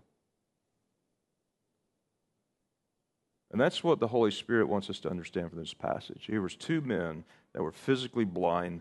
And 3.50 3.60
that's 3.60 3.84
what 3.84 4.00
the 4.00 4.08
Holy 4.08 4.30
Spirit 4.30 4.70
wants 4.70 4.88
us 4.88 5.00
to 5.00 5.10
understand 5.10 5.50
from 5.50 5.58
this 5.58 5.74
passage. 5.74 6.24
Here 6.26 6.40
was 6.40 6.56
two 6.56 6.80
men 6.80 7.24
that 7.52 7.62
were 7.62 7.72
physically 7.72 8.24
blind, 8.24 8.80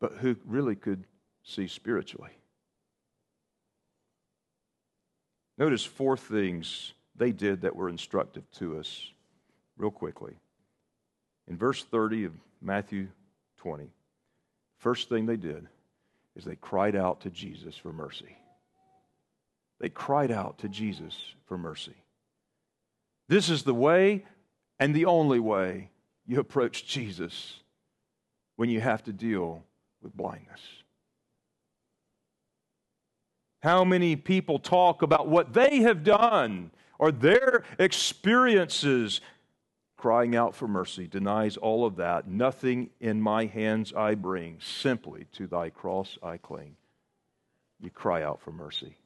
but 0.00 0.12
who 0.18 0.36
really 0.44 0.76
could 0.76 1.04
see 1.42 1.68
spiritually. 1.68 2.30
Notice 5.58 5.84
four 5.84 6.16
things 6.16 6.92
they 7.14 7.32
did 7.32 7.62
that 7.62 7.74
were 7.74 7.88
instructive 7.88 8.50
to 8.52 8.78
us, 8.78 9.10
real 9.78 9.90
quickly. 9.90 10.34
In 11.48 11.56
verse 11.56 11.82
30 11.84 12.24
of 12.24 12.32
Matthew 12.60 13.08
20, 13.58 13.90
first 14.78 15.08
thing 15.08 15.26
they 15.26 15.36
did 15.36 15.66
is 16.34 16.44
they 16.44 16.56
cried 16.56 16.94
out 16.94 17.22
to 17.22 17.30
Jesus 17.30 17.76
for 17.76 17.92
mercy. 17.92 18.36
They 19.80 19.88
cried 19.88 20.30
out 20.30 20.58
to 20.58 20.68
Jesus 20.68 21.34
for 21.46 21.56
mercy. 21.56 21.94
This 23.28 23.48
is 23.48 23.62
the 23.62 23.74
way 23.74 24.24
and 24.78 24.94
the 24.94 25.06
only 25.06 25.40
way 25.40 25.90
you 26.26 26.38
approach 26.38 26.86
Jesus 26.86 27.60
when 28.56 28.68
you 28.68 28.80
have 28.80 29.02
to 29.04 29.12
deal 29.12 29.62
with 30.06 30.16
blindness. 30.16 30.60
How 33.62 33.84
many 33.84 34.14
people 34.14 34.60
talk 34.60 35.02
about 35.02 35.26
what 35.26 35.52
they 35.52 35.80
have 35.80 36.04
done 36.04 36.70
or 36.98 37.10
their 37.10 37.64
experiences? 37.78 39.20
Crying 39.96 40.36
out 40.36 40.54
for 40.54 40.68
mercy 40.68 41.08
denies 41.08 41.56
all 41.56 41.84
of 41.84 41.96
that. 41.96 42.28
Nothing 42.28 42.90
in 43.00 43.20
my 43.20 43.46
hands 43.46 43.92
I 43.92 44.14
bring, 44.14 44.58
simply 44.60 45.26
to 45.32 45.48
thy 45.48 45.70
cross 45.70 46.18
I 46.22 46.36
cling. 46.36 46.76
You 47.80 47.90
cry 47.90 48.22
out 48.22 48.40
for 48.40 48.52
mercy. 48.52 48.96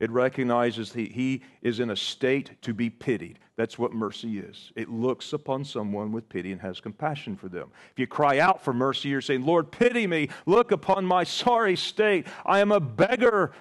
It 0.00 0.10
recognizes 0.10 0.94
he, 0.94 1.04
he 1.06 1.42
is 1.60 1.78
in 1.78 1.90
a 1.90 1.96
state 1.96 2.60
to 2.62 2.72
be 2.72 2.88
pitied. 2.88 3.38
That's 3.56 3.78
what 3.78 3.92
mercy 3.92 4.38
is. 4.38 4.72
It 4.74 4.88
looks 4.88 5.34
upon 5.34 5.62
someone 5.64 6.10
with 6.10 6.30
pity 6.30 6.52
and 6.52 6.60
has 6.62 6.80
compassion 6.80 7.36
for 7.36 7.50
them. 7.50 7.70
If 7.92 7.98
you 7.98 8.06
cry 8.06 8.38
out 8.38 8.64
for 8.64 8.72
mercy, 8.72 9.10
you're 9.10 9.20
saying, 9.20 9.44
Lord, 9.44 9.70
pity 9.70 10.06
me. 10.06 10.30
Look 10.46 10.72
upon 10.72 11.04
my 11.04 11.24
sorry 11.24 11.76
state. 11.76 12.26
I 12.46 12.60
am 12.60 12.72
a 12.72 12.80
beggar. 12.80 13.52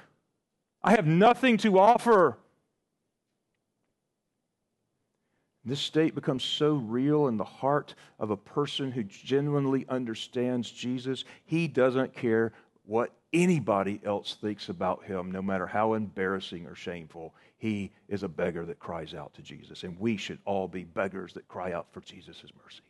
I 0.82 0.92
have 0.92 1.06
nothing 1.06 1.58
to 1.58 1.78
offer. 1.78 2.38
This 5.66 5.82
state 5.82 6.16
becomes 6.16 6.44
so 6.46 6.76
real 6.76 7.28
in 7.28 7.36
the 7.36 7.44
heart 7.44 7.94
of 8.18 8.32
a 8.32 8.38
person 8.38 8.94
who 8.94 9.04
genuinely 9.04 9.86
understands 9.90 10.72
Jesus. 10.72 11.26
He 11.44 11.68
doesn't 11.68 12.16
care 12.16 12.54
what 12.90 13.14
anybody 13.32 14.02
else 14.04 14.36
thinks 14.42 14.68
about 14.68 15.04
him, 15.04 15.32
no 15.32 15.44
matter 15.44 15.68
how 15.68 15.94
embarrassing 15.94 16.66
or 16.66 16.74
shameful, 16.74 17.36
he 17.60 17.92
is 18.08 18.24
a 18.24 18.28
beggar 18.28 18.66
that 18.66 18.80
cries 18.80 19.14
out 19.14 19.32
to 19.36 19.44
Jesus. 19.44 19.84
And 19.84 20.00
we 20.00 20.18
should 20.18 20.40
all 20.44 20.68
be 20.68 20.86
beggars 20.86 21.34
that 21.34 21.48
cry 21.48 21.72
out 21.72 21.86
for 21.92 22.02
Jesus' 22.02 22.42
mercy. 22.64 22.82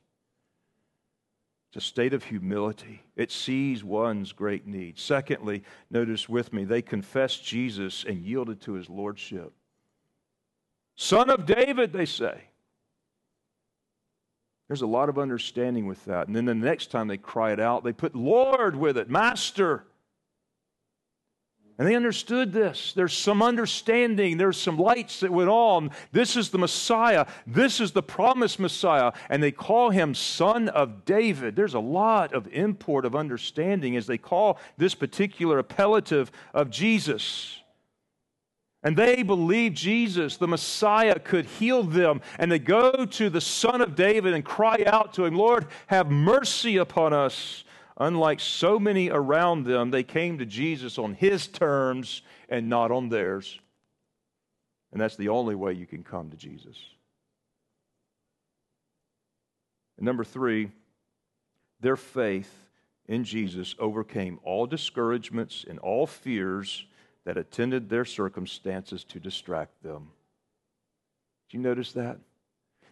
It's 1.68 1.86
a 1.86 1.88
state 1.88 2.14
of 2.14 2.24
humility. 2.24 3.04
It 3.18 3.30
sees 3.30 3.84
one's 3.84 4.32
great 4.32 4.66
need. 4.66 4.98
Secondly, 4.98 5.64
notice 5.92 6.30
with 6.30 6.54
me, 6.54 6.64
they 6.64 6.82
confessed 6.82 7.44
Jesus 7.44 8.06
and 8.08 8.24
yielded 8.24 8.62
to 8.62 8.74
his 8.74 8.90
lordship. 8.90 9.52
Son 10.96 11.30
of 11.30 11.46
David, 11.46 11.92
they 11.92 12.06
say. 12.06 12.40
There's 14.70 14.82
a 14.82 14.88
lot 14.88 15.10
of 15.10 15.20
understanding 15.20 15.88
with 15.88 16.06
that. 16.06 16.28
And 16.28 16.36
then 16.36 16.46
the 16.46 16.56
next 16.56 16.90
time 16.90 17.10
they 17.10 17.18
cry 17.18 17.52
it 17.52 17.60
out, 17.60 17.84
they 17.84 17.92
put 17.92 18.16
Lord 18.16 18.78
with 18.78 18.98
it, 18.98 19.10
Master. 19.10 19.84
And 21.80 21.88
they 21.88 21.96
understood 21.96 22.52
this. 22.52 22.92
There's 22.92 23.18
some 23.18 23.42
understanding. 23.42 24.36
There's 24.36 24.58
some 24.58 24.78
lights 24.78 25.22
that 25.22 25.32
went 25.32 25.50
on. 25.50 25.92
This 26.12 26.36
is 26.36 26.50
the 26.50 26.58
Messiah. 26.58 27.26
This 27.48 27.80
is 27.80 27.94
the 27.94 28.04
promised 28.04 28.60
Messiah. 28.60 29.14
And 29.30 29.42
they 29.42 29.54
call 29.54 29.90
him 29.90 30.14
Son 30.14 30.68
of 30.68 31.06
David. 31.06 31.56
There's 31.56 31.76
a 31.76 31.80
lot 31.80 32.34
of 32.34 32.50
import 32.52 33.06
of 33.06 33.16
understanding 33.16 33.96
as 33.96 34.08
they 34.08 34.18
call 34.18 34.60
this 34.78 34.94
particular 34.94 35.64
appellative 35.64 36.28
of 36.54 36.70
Jesus. 36.70 37.62
And 38.84 38.98
they 38.98 39.24
believe 39.24 39.74
Jesus, 39.74 40.36
the 40.36 40.50
Messiah, 40.50 41.18
could 41.18 41.46
heal 41.46 41.84
them. 41.84 42.20
And 42.38 42.52
they 42.52 42.60
go 42.60 43.06
to 43.06 43.30
the 43.30 43.40
Son 43.40 43.80
of 43.80 43.96
David 43.96 44.34
and 44.34 44.44
cry 44.44 44.84
out 44.86 45.14
to 45.14 45.24
him, 45.24 45.36
Lord, 45.36 45.68
have 45.88 46.12
mercy 46.12 46.76
upon 46.76 47.14
us. 47.14 47.64
Unlike 48.00 48.40
so 48.40 48.80
many 48.80 49.10
around 49.10 49.66
them, 49.66 49.92
they 49.92 50.04
came 50.04 50.38
to 50.38 50.46
Jesus 50.46 50.98
on 50.98 51.14
his 51.14 51.48
terms 51.48 52.22
and 52.48 52.70
not 52.70 52.92
on 52.92 53.10
theirs. 53.10 53.60
And 54.92 55.02
that's 55.02 55.18
the 55.18 55.30
only 55.30 55.56
way 55.56 55.74
you 55.74 55.86
can 55.86 56.04
come 56.04 56.30
to 56.30 56.38
Jesus. 56.38 56.78
And 59.98 60.06
number 60.06 60.24
three, 60.24 60.72
their 61.82 61.98
faith 61.98 62.52
in 63.08 63.26
Jesus 63.26 63.76
overcame 63.80 64.40
all 64.44 64.66
discouragements 64.66 65.66
and 65.68 65.78
all 65.80 66.08
fears 66.08 66.86
that 67.26 67.38
attended 67.38 67.90
their 67.90 68.06
circumstances 68.06 69.04
to 69.04 69.20
distract 69.20 69.84
them. 69.84 70.08
Did 71.50 71.58
you 71.58 71.64
notice 71.64 71.92
that? 71.94 72.18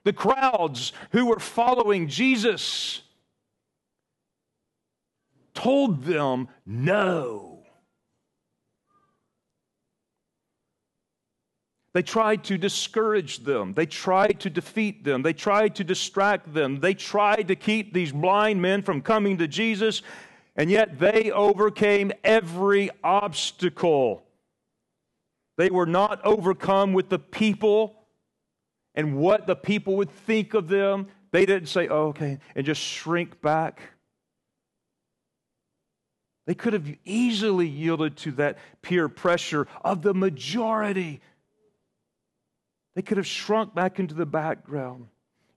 The 0.03 0.13
crowds 0.13 0.91
who 1.11 1.27
were 1.27 1.39
following 1.39 2.07
Jesus 2.07 3.01
told 5.57 6.03
them 6.03 6.47
no. 6.67 7.63
They 11.93 12.03
tried 12.03 12.43
to 12.43 12.59
discourage 12.59 13.39
them. 13.39 13.73
They 13.73 13.87
tried 13.87 14.39
to 14.41 14.51
defeat 14.51 15.03
them. 15.03 15.23
They 15.23 15.33
tried 15.33 15.73
to 15.77 15.83
distract 15.83 16.53
them. 16.53 16.79
They 16.79 16.93
tried 16.93 17.47
to 17.47 17.55
keep 17.55 17.91
these 17.91 18.11
blind 18.11 18.61
men 18.61 18.83
from 18.83 19.01
coming 19.01 19.39
to 19.39 19.47
Jesus, 19.47 20.03
and 20.55 20.69
yet 20.69 20.99
they 20.99 21.31
overcame 21.31 22.11
every 22.23 22.91
obstacle. 23.03 24.21
They 25.57 25.71
were 25.71 25.87
not 25.87 26.23
overcome 26.23 26.93
with 26.93 27.09
the 27.09 27.17
people 27.17 27.95
and 28.93 29.17
what 29.17 29.47
the 29.47 29.55
people 29.55 29.95
would 29.95 30.11
think 30.11 30.53
of 30.53 30.67
them. 30.67 31.07
They 31.31 31.47
didn't 31.47 31.69
say, 31.69 31.87
oh, 31.87 32.09
okay, 32.09 32.37
and 32.55 32.63
just 32.63 32.81
shrink 32.81 33.41
back. 33.41 33.81
They 36.47 36.55
could 36.55 36.71
have 36.71 36.87
easily 37.03 37.67
yielded 37.67 38.15
to 38.17 38.31
that 38.31 38.57
peer 38.81 39.09
pressure 39.09 39.67
of 39.83 40.01
the 40.01 40.13
majority. 40.13 41.19
They 42.95 43.01
could 43.01 43.17
have 43.17 43.27
shrunk 43.27 43.75
back 43.75 43.99
into 43.99 44.15
the 44.15 44.25
background 44.25 45.07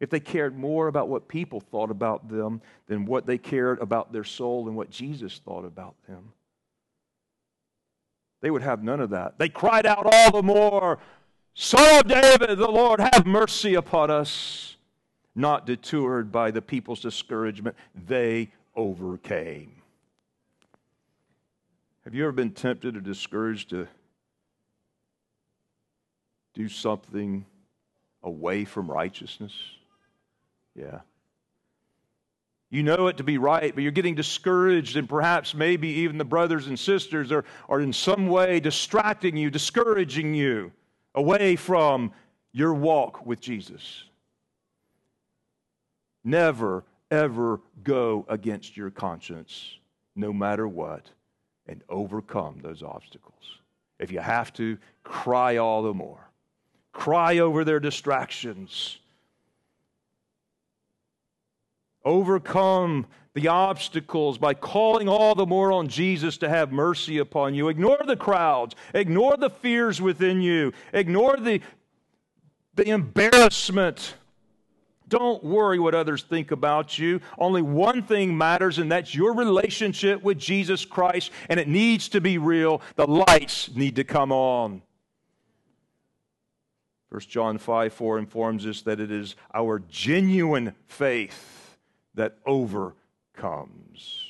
if 0.01 0.11
they 0.11 0.19
cared 0.19 0.59
more 0.59 0.89
about 0.89 1.09
what 1.09 1.29
people 1.29 1.61
thought 1.61 1.93
about 1.93 2.29
them 2.29 2.61
than 2.89 3.05
what 3.05 3.25
they 3.25 3.39
cared 3.39 3.79
about 3.79 4.13
their 4.13 4.25
soul 4.25 4.67
and 4.67 4.77
what 4.77 4.91
Jesus 4.91 5.41
thought 5.45 5.65
about 5.65 5.95
them. 6.09 6.33
They 8.41 8.51
would 8.51 8.63
have 8.63 8.83
none 8.83 9.01
of 9.01 9.11
that. 9.11 9.39
They 9.39 9.49
cried 9.49 9.87
out 9.87 10.13
all 10.13 10.33
the 10.33 10.43
more, 10.43 10.99
Son 11.55 12.01
of 12.01 12.09
David, 12.09 12.59
the 12.59 12.69
Lord, 12.69 12.99
have 12.99 13.27
mercy 13.27 13.75
upon 13.75 14.11
us. 14.11 14.77
Not 15.37 15.67
deterred 15.67 16.33
by 16.33 16.51
the 16.51 16.63
people's 16.63 17.01
discouragement, 17.01 17.77
they 17.95 18.51
overcame. 18.75 19.80
Have 22.05 22.15
you 22.15 22.23
ever 22.25 22.33
been 22.33 22.53
tempted 22.53 22.97
or 22.97 23.01
discouraged 23.01 23.71
to 23.71 23.87
do 26.55 26.69
something 26.69 27.45
away 28.23 28.65
from 28.65 28.91
righteousness? 28.91 29.53
Yeah. 30.75 31.01
You 32.71 32.83
know 32.85 33.09
it 33.09 33.17
to 33.17 33.25
be 33.25 33.37
right, 33.37 33.75
but 33.75 33.83
you're 33.83 33.93
getting 33.93 34.15
discouraged, 34.15 34.97
and 34.97 35.09
perhaps 35.09 35.55
maybe 35.55 35.89
even 35.89 36.19
the 36.19 36.25
brothers 36.25 36.69
and 36.69 36.79
sisters 36.79 37.33
are, 37.33 37.45
are 37.69 37.81
in 37.81 37.93
some 37.93 38.29
way 38.29 38.61
distracting 38.61 39.37
you, 39.37 39.51
discouraging 39.51 40.35
you 40.35 40.73
away 41.15 41.57
from 41.57 42.13
your 42.53 42.73
walk 42.73 43.27
with 43.27 43.41
Jesus. 43.41 44.05
Never, 46.23 46.85
ever 47.11 47.61
go 47.83 48.25
against 48.29 48.77
your 48.77 48.91
conscience, 48.91 49.79
no 50.15 50.33
matter 50.33 50.69
what, 50.69 51.11
and 51.71 51.85
overcome 51.89 52.59
those 52.61 52.83
obstacles. 52.83 53.61
If 54.01 54.11
you 54.11 54.19
have 54.19 54.53
to, 54.55 54.77
cry 55.05 55.59
all 55.59 55.83
the 55.83 55.95
more. 55.95 56.29
Cry 56.93 57.39
over 57.39 57.65
their 57.65 57.79
distractions. 57.79 58.99
Overcome 62.05 63.07
the 63.35 63.47
obstacles 63.47 64.37
by 64.37 64.53
calling 64.53 65.09
all 65.09 65.37
the 65.37 65.47
more 65.47 65.71
on 65.71 65.87
Jesus 65.87 66.39
to 66.39 66.49
have 66.49 66.73
mercy 66.73 67.19
upon 67.19 67.55
you. 67.55 67.69
Ignore 67.69 68.03
the 68.05 68.17
crowds. 68.17 68.75
Ignore 68.93 69.37
the 69.37 69.51
fears 69.51 70.03
within 70.03 70.41
you. 70.41 70.73
Ignore 70.93 71.37
the, 71.37 71.61
the 72.75 72.89
embarrassment. 72.89 74.15
Don't 75.11 75.45
worry 75.45 75.79
what 75.79 75.95
others 75.95 76.23
think 76.23 76.53
about 76.53 76.99
you. 76.99 77.21
Only 77.37 77.61
one 77.61 78.03
thing 78.03 78.39
matters, 78.39 78.79
and 78.79 78.91
that's 78.91 79.15
your 79.15 79.35
relationship 79.35 80.23
with 80.23 80.39
Jesus 80.39 80.85
Christ, 80.87 81.33
and 81.51 81.61
it 81.61 81.69
needs 81.69 82.09
to 82.11 82.21
be 82.21 82.39
real. 82.39 82.81
The 82.95 83.07
lights 83.07 83.75
need 83.75 83.97
to 83.97 84.05
come 84.05 84.33
on. 84.33 84.83
1 87.11 87.21
John 87.23 87.59
5 87.59 87.93
4 87.93 88.19
informs 88.19 88.65
us 88.67 88.83
that 88.83 89.01
it 89.01 89.11
is 89.11 89.35
our 89.53 89.81
genuine 89.81 90.75
faith 90.87 91.77
that 92.15 92.39
overcomes. 92.47 94.27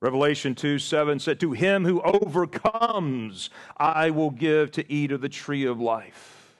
Revelation 0.00 0.54
2 0.54 0.78
7 0.78 1.18
said, 1.18 1.40
To 1.40 1.52
him 1.52 1.86
who 1.86 2.02
overcomes, 2.02 3.48
I 3.78 4.10
will 4.10 4.30
give 4.30 4.70
to 4.72 4.92
eat 4.92 5.10
of 5.10 5.22
the 5.22 5.30
tree 5.30 5.64
of 5.64 5.80
life. 5.80 6.54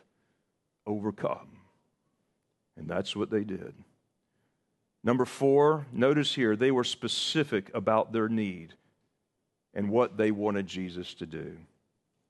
Overcome. 0.87 1.54
And 2.77 2.89
that's 2.89 3.15
what 3.15 3.31
they 3.31 3.45
did. 3.45 3.75
Number 5.03 5.25
four, 5.25 5.87
notice 5.93 6.35
here, 6.35 6.57
they 6.57 6.71
were 6.71 6.85
specific 6.85 7.71
about 7.75 8.13
their 8.13 8.29
need 8.29 8.75
and 9.75 9.91
what 9.91 10.17
they 10.17 10.31
wanted 10.31 10.67
Jesus 10.67 11.15
to 11.15 11.27
do. 11.27 11.57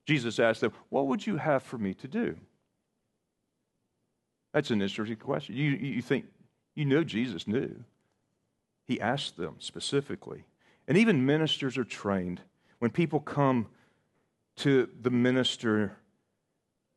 Jesus 0.05 0.39
asked 0.39 0.61
them, 0.61 0.73
What 0.89 1.07
would 1.07 1.25
you 1.25 1.37
have 1.37 1.63
for 1.63 1.77
me 1.77 1.93
to 1.95 2.07
do? 2.07 2.35
That's 4.53 4.71
an 4.71 4.81
interesting 4.81 5.17
question. 5.17 5.55
You, 5.55 5.71
you 5.71 6.01
think, 6.01 6.25
you 6.75 6.85
know, 6.85 7.03
Jesus 7.03 7.47
knew. 7.47 7.83
He 8.85 9.01
asked 9.01 9.37
them 9.37 9.55
specifically. 9.59 10.45
And 10.87 10.97
even 10.97 11.25
ministers 11.25 11.77
are 11.77 11.83
trained. 11.83 12.41
When 12.79 12.91
people 12.91 13.19
come 13.19 13.67
to 14.57 14.89
the 15.01 15.09
minister, 15.09 15.97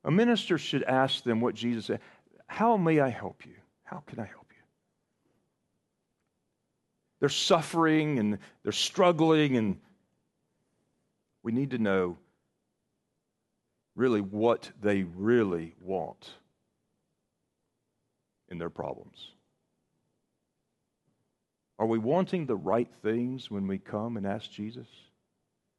a 0.04 0.10
minister 0.10 0.58
should 0.58 0.82
ask 0.84 1.24
them 1.24 1.40
what 1.40 1.54
Jesus 1.54 1.86
said 1.86 2.00
How 2.48 2.76
may 2.76 3.00
I 3.00 3.08
help 3.08 3.46
you? 3.46 3.54
How 3.84 4.02
can 4.06 4.18
I 4.18 4.24
help 4.24 4.46
you? 4.50 4.62
They're 7.20 7.28
suffering 7.28 8.18
and 8.18 8.38
they're 8.62 8.72
struggling, 8.72 9.56
and 9.56 9.78
we 11.42 11.52
need 11.52 11.70
to 11.70 11.78
know 11.78 12.18
really 13.94 14.20
what 14.20 14.70
they 14.80 15.02
really 15.02 15.74
want 15.80 16.30
in 18.48 18.58
their 18.58 18.70
problems? 18.70 19.32
Are 21.78 21.86
we 21.86 21.98
wanting 21.98 22.46
the 22.46 22.56
right 22.56 22.90
things 23.02 23.50
when 23.50 23.66
we 23.66 23.78
come 23.78 24.16
and 24.16 24.26
ask 24.26 24.50
Jesus 24.50 24.88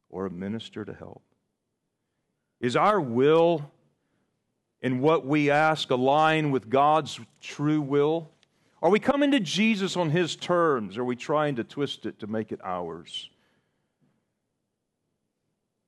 or 0.10 0.26
a 0.26 0.30
minister 0.30 0.86
to 0.86 0.94
help? 0.94 1.24
Is 2.60 2.76
our 2.76 3.02
will 3.02 3.72
in 4.82 5.00
what 5.00 5.26
we 5.26 5.50
ask 5.50 5.90
align 5.90 6.52
with 6.52 6.70
God's 6.70 7.20
true 7.42 7.82
will? 7.82 8.30
Are 8.82 8.90
we 8.90 9.00
coming 9.00 9.32
to 9.32 9.40
Jesus 9.40 9.98
on 9.98 10.10
His 10.10 10.36
terms? 10.36 10.98
Or 10.98 11.02
are 11.02 11.06
we 11.06 11.16
trying 11.16 11.56
to 11.58 11.64
twist 11.64 12.06
it 12.06 12.20
to 12.20 12.28
make 12.28 12.52
it 12.52 12.60
ours? 12.64 13.30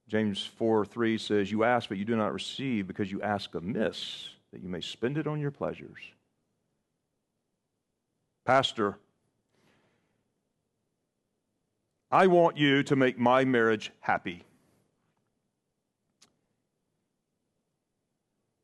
James 0.08 0.46
4 0.58 0.86
3 0.86 1.18
says, 1.18 1.52
You 1.52 1.64
ask, 1.64 1.88
but 1.88 1.98
you 1.98 2.04
do 2.04 2.18
not 2.18 2.34
receive 2.34 2.86
because 2.86 3.10
you 3.10 3.22
ask 3.22 3.56
amiss, 3.56 4.30
that 4.52 4.62
you 4.62 4.68
may 4.68 4.82
spend 4.82 5.18
it 5.18 5.26
on 5.26 5.40
your 5.40 5.52
pleasures. 5.52 6.00
Pastor, 8.44 8.98
I 12.12 12.28
want 12.28 12.58
you 12.58 12.84
to 12.84 12.96
make 12.98 13.18
my 13.18 13.46
marriage 13.46 13.92
happy. 14.02 14.44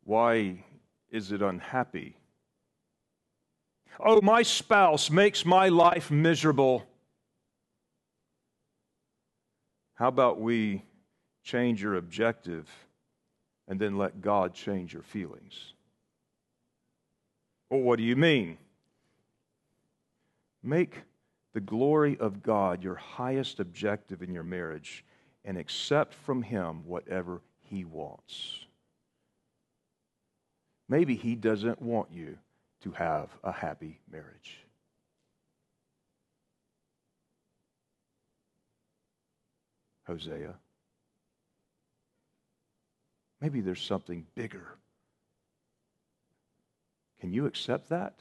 Why 0.08 0.64
is 1.12 1.34
it 1.34 1.42
unhappy? 1.42 2.16
Oh, 4.00 4.22
my 4.22 4.42
spouse 4.42 5.10
makes 5.10 5.46
my 5.46 5.68
life 5.68 6.10
miserable. 6.10 6.86
How 9.96 10.08
about 10.08 10.40
we 10.40 10.86
change 11.44 11.84
your 11.84 11.96
objective 11.96 12.70
and 13.68 13.82
then 13.82 13.98
let 13.98 14.22
God 14.22 14.54
change 14.54 14.94
your 14.94 15.04
feelings? 15.04 15.74
Well, 17.70 17.82
what 17.82 17.98
do 17.98 18.04
you 18.04 18.16
mean? 18.16 18.58
Make 20.64 21.02
the 21.54 21.60
glory 21.60 22.18
of 22.18 22.42
God 22.42 22.82
your 22.82 22.96
highest 22.96 23.60
objective 23.60 24.22
in 24.22 24.34
your 24.34 24.44
marriage 24.44 25.04
and 25.44 25.58
accept 25.58 26.14
from 26.14 26.44
Him 26.44 26.86
whatever 26.86 27.42
He 27.60 27.84
wants. 27.84 28.67
Maybe 30.90 31.16
He 31.16 31.36
doesn't 31.36 31.82
want 31.82 32.12
you 32.12 32.38
to 32.82 32.92
have 32.92 33.30
a 33.44 33.52
happy 33.52 34.00
marriage. 34.12 34.60
Hosea. 40.06 40.56
Maybe 43.42 43.62
there's 43.62 43.82
something 43.82 44.26
bigger. 44.36 44.78
Can 47.20 47.34
you 47.34 47.46
accept 47.46 47.90
that? 47.90 48.14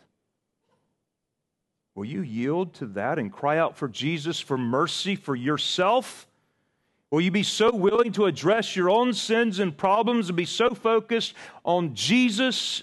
Will 1.94 2.04
you 2.04 2.20
yield 2.20 2.74
to 2.74 2.86
that 2.86 3.18
and 3.18 3.32
cry 3.32 3.58
out 3.58 3.76
for 3.76 3.88
Jesus 3.88 4.38
for 4.40 4.58
mercy 4.58 5.16
for 5.16 5.34
yourself? 5.34 6.26
Will 7.10 7.20
you 7.20 7.30
be 7.30 7.44
so 7.44 7.74
willing 7.74 8.12
to 8.12 8.26
address 8.26 8.74
your 8.74 8.90
own 8.90 9.14
sins 9.14 9.58
and 9.58 9.76
problems 9.76 10.28
and 10.28 10.36
be 10.36 10.44
so 10.44 10.74
focused 10.74 11.34
on 11.64 11.94
Jesus 11.94 12.82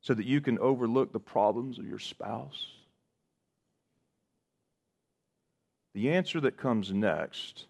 so 0.00 0.14
that 0.14 0.26
you 0.26 0.40
can 0.40 0.58
overlook 0.58 1.12
the 1.12 1.20
problems 1.20 1.78
of 1.78 1.86
your 1.86 2.00
spouse? 2.00 2.66
The 5.94 6.10
answer 6.10 6.40
that 6.40 6.56
comes 6.56 6.92
next 6.92 7.66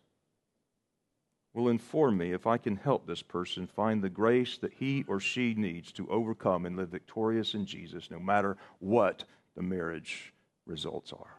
will 1.53 1.69
inform 1.69 2.17
me 2.17 2.33
if 2.33 2.47
I 2.47 2.57
can 2.57 2.77
help 2.77 3.07
this 3.07 3.23
person 3.23 3.67
find 3.67 4.03
the 4.03 4.09
grace 4.09 4.57
that 4.59 4.73
he 4.73 5.05
or 5.07 5.21
she 5.21 5.55
needs 5.55 5.93
to 5.93 6.09
overcome 6.09 6.65
and 6.65 6.77
live 6.77 6.89
victorious 6.89 7.55
in 7.55 7.67
Jesus, 7.67 8.11
no 8.11 8.19
matter 8.19 8.57
what 8.81 9.25
the 9.55 9.63
marriage 9.63 10.33
results 10.67 11.13
are. 11.13 11.39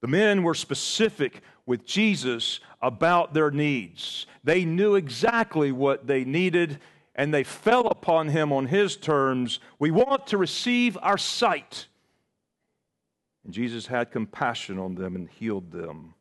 The 0.00 0.08
men 0.08 0.42
were 0.42 0.54
specific 0.54 1.42
with 1.66 1.86
Jesus 1.86 2.60
about 2.80 3.34
their 3.34 3.50
needs. 3.50 4.26
They 4.42 4.64
knew 4.64 4.94
exactly 4.94 5.72
what 5.72 6.06
they 6.06 6.24
needed 6.24 6.80
and 7.14 7.34
they 7.34 7.44
fell 7.44 7.86
upon 7.88 8.28
him 8.28 8.52
on 8.52 8.66
his 8.66 8.96
terms. 8.96 9.60
We 9.78 9.90
want 9.90 10.28
to 10.28 10.38
receive 10.38 10.96
our 11.02 11.18
sight. 11.18 11.86
And 13.44 13.52
Jesus 13.52 13.86
had 13.86 14.10
compassion 14.10 14.78
on 14.78 14.94
them 14.94 15.16
and 15.16 15.28
healed 15.28 15.70
them. 15.70 16.14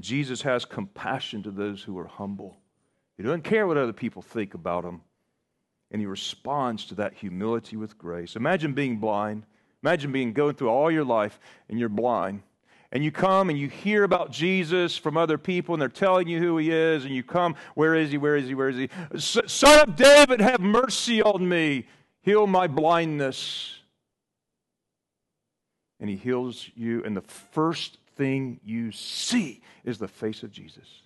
Jesus 0.00 0.42
has 0.42 0.64
compassion 0.64 1.42
to 1.44 1.50
those 1.50 1.82
who 1.82 1.96
are 1.98 2.06
humble. 2.06 2.58
He 3.16 3.22
doesn't 3.22 3.44
care 3.44 3.66
what 3.66 3.76
other 3.76 3.92
people 3.92 4.20
think 4.20 4.54
about 4.54 4.84
him 4.84 5.00
and 5.90 6.00
he 6.00 6.06
responds 6.06 6.84
to 6.86 6.94
that 6.96 7.14
humility 7.14 7.76
with 7.76 7.96
grace. 7.96 8.36
Imagine 8.36 8.72
being 8.72 8.98
blind. 8.98 9.44
Imagine 9.86 10.10
being 10.10 10.32
going 10.32 10.56
through 10.56 10.70
all 10.70 10.90
your 10.90 11.04
life 11.04 11.38
and 11.68 11.78
you're 11.78 11.88
blind. 11.88 12.42
And 12.90 13.04
you 13.04 13.12
come 13.12 13.50
and 13.50 13.56
you 13.56 13.68
hear 13.68 14.02
about 14.02 14.32
Jesus 14.32 14.96
from 14.96 15.16
other 15.16 15.38
people 15.38 15.76
and 15.76 15.80
they're 15.80 15.88
telling 15.88 16.26
you 16.26 16.40
who 16.40 16.58
he 16.58 16.72
is. 16.72 17.04
And 17.04 17.14
you 17.14 17.22
come, 17.22 17.54
where 17.76 17.94
is 17.94 18.10
he? 18.10 18.18
Where 18.18 18.34
is 18.34 18.48
he? 18.48 18.54
Where 18.56 18.68
is 18.68 18.78
he? 18.78 18.88
Son 19.16 19.88
of 19.88 19.94
David, 19.94 20.40
have 20.40 20.58
mercy 20.58 21.22
on 21.22 21.48
me. 21.48 21.86
Heal 22.22 22.48
my 22.48 22.66
blindness. 22.66 23.78
And 26.00 26.10
he 26.10 26.16
heals 26.16 26.68
you. 26.74 27.04
And 27.04 27.16
the 27.16 27.20
first 27.20 27.98
thing 28.16 28.58
you 28.64 28.90
see 28.90 29.62
is 29.84 29.98
the 29.98 30.08
face 30.08 30.42
of 30.42 30.50
Jesus. 30.50 31.02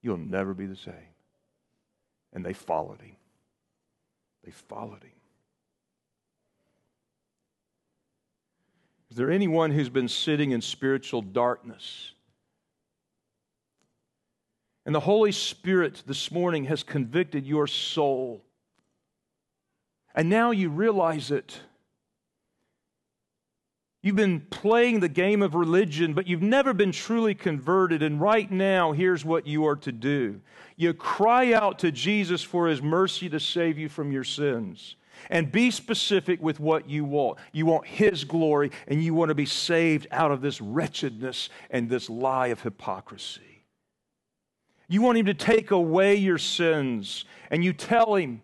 You'll 0.00 0.16
never 0.18 0.54
be 0.54 0.66
the 0.66 0.76
same. 0.76 0.94
And 2.32 2.46
they 2.46 2.52
followed 2.52 3.00
him. 3.00 3.16
They 4.44 4.52
followed 4.52 5.02
him. 5.02 5.13
Is 9.14 9.18
there 9.18 9.30
anyone 9.30 9.70
who's 9.70 9.90
been 9.90 10.08
sitting 10.08 10.50
in 10.50 10.60
spiritual 10.60 11.22
darkness? 11.22 12.10
And 14.84 14.92
the 14.92 14.98
Holy 14.98 15.30
Spirit 15.30 16.02
this 16.04 16.32
morning 16.32 16.64
has 16.64 16.82
convicted 16.82 17.46
your 17.46 17.68
soul. 17.68 18.44
And 20.16 20.28
now 20.28 20.50
you 20.50 20.68
realize 20.68 21.30
it. 21.30 21.60
You've 24.02 24.16
been 24.16 24.40
playing 24.40 24.98
the 24.98 25.08
game 25.08 25.42
of 25.42 25.54
religion, 25.54 26.12
but 26.14 26.26
you've 26.26 26.42
never 26.42 26.74
been 26.74 26.90
truly 26.90 27.36
converted. 27.36 28.02
And 28.02 28.20
right 28.20 28.50
now, 28.50 28.90
here's 28.90 29.24
what 29.24 29.46
you 29.46 29.64
are 29.64 29.76
to 29.76 29.92
do 29.92 30.40
you 30.76 30.92
cry 30.92 31.52
out 31.52 31.78
to 31.78 31.92
Jesus 31.92 32.42
for 32.42 32.66
his 32.66 32.82
mercy 32.82 33.28
to 33.28 33.38
save 33.38 33.78
you 33.78 33.88
from 33.88 34.10
your 34.10 34.24
sins. 34.24 34.96
And 35.30 35.50
be 35.50 35.70
specific 35.70 36.40
with 36.42 36.60
what 36.60 36.88
you 36.88 37.04
want. 37.04 37.38
You 37.52 37.66
want 37.66 37.86
his 37.86 38.24
glory, 38.24 38.70
and 38.86 39.02
you 39.02 39.14
want 39.14 39.30
to 39.30 39.34
be 39.34 39.46
saved 39.46 40.06
out 40.10 40.30
of 40.30 40.40
this 40.40 40.60
wretchedness 40.60 41.48
and 41.70 41.88
this 41.88 42.08
lie 42.08 42.48
of 42.48 42.62
hypocrisy. 42.62 43.64
You 44.88 45.02
want 45.02 45.18
him 45.18 45.26
to 45.26 45.34
take 45.34 45.70
away 45.72 46.14
your 46.14 46.38
sins, 46.38 47.24
and 47.50 47.64
you 47.64 47.72
tell 47.72 48.14
him, 48.14 48.42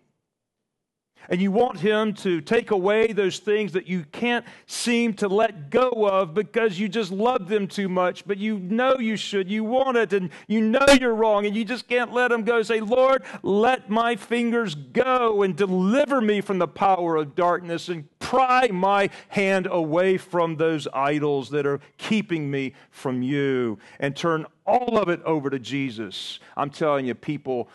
and 1.29 1.41
you 1.41 1.51
want 1.51 1.79
Him 1.79 2.13
to 2.15 2.41
take 2.41 2.71
away 2.71 3.13
those 3.13 3.39
things 3.39 3.71
that 3.73 3.87
you 3.87 4.05
can't 4.11 4.45
seem 4.65 5.13
to 5.15 5.27
let 5.27 5.69
go 5.69 5.89
of 5.89 6.33
because 6.33 6.79
you 6.79 6.89
just 6.89 7.11
love 7.11 7.47
them 7.47 7.67
too 7.67 7.89
much, 7.89 8.25
but 8.25 8.37
you 8.37 8.59
know 8.59 8.97
you 8.97 9.15
should. 9.15 9.49
You 9.49 9.63
want 9.63 9.97
it, 9.97 10.13
and 10.13 10.29
you 10.47 10.61
know 10.61 10.85
you're 10.99 11.15
wrong, 11.15 11.45
and 11.45 11.55
you 11.55 11.65
just 11.65 11.87
can't 11.87 12.13
let 12.13 12.29
them 12.29 12.43
go. 12.43 12.61
Say, 12.61 12.79
Lord, 12.79 13.23
let 13.43 13.89
my 13.89 14.15
fingers 14.15 14.75
go 14.75 15.43
and 15.43 15.55
deliver 15.55 16.21
me 16.21 16.41
from 16.41 16.59
the 16.59 16.67
power 16.67 17.15
of 17.15 17.35
darkness 17.35 17.89
and 17.89 18.07
pry 18.19 18.67
my 18.71 19.09
hand 19.29 19.67
away 19.69 20.17
from 20.17 20.55
those 20.55 20.87
idols 20.93 21.49
that 21.49 21.65
are 21.65 21.79
keeping 21.97 22.49
me 22.49 22.73
from 22.89 23.21
you 23.21 23.77
and 23.99 24.15
turn 24.15 24.45
all 24.65 24.97
of 24.97 25.09
it 25.09 25.21
over 25.23 25.49
to 25.49 25.59
Jesus. 25.59 26.39
I'm 26.55 26.69
telling 26.69 27.05
you, 27.05 27.15
people, 27.15 27.67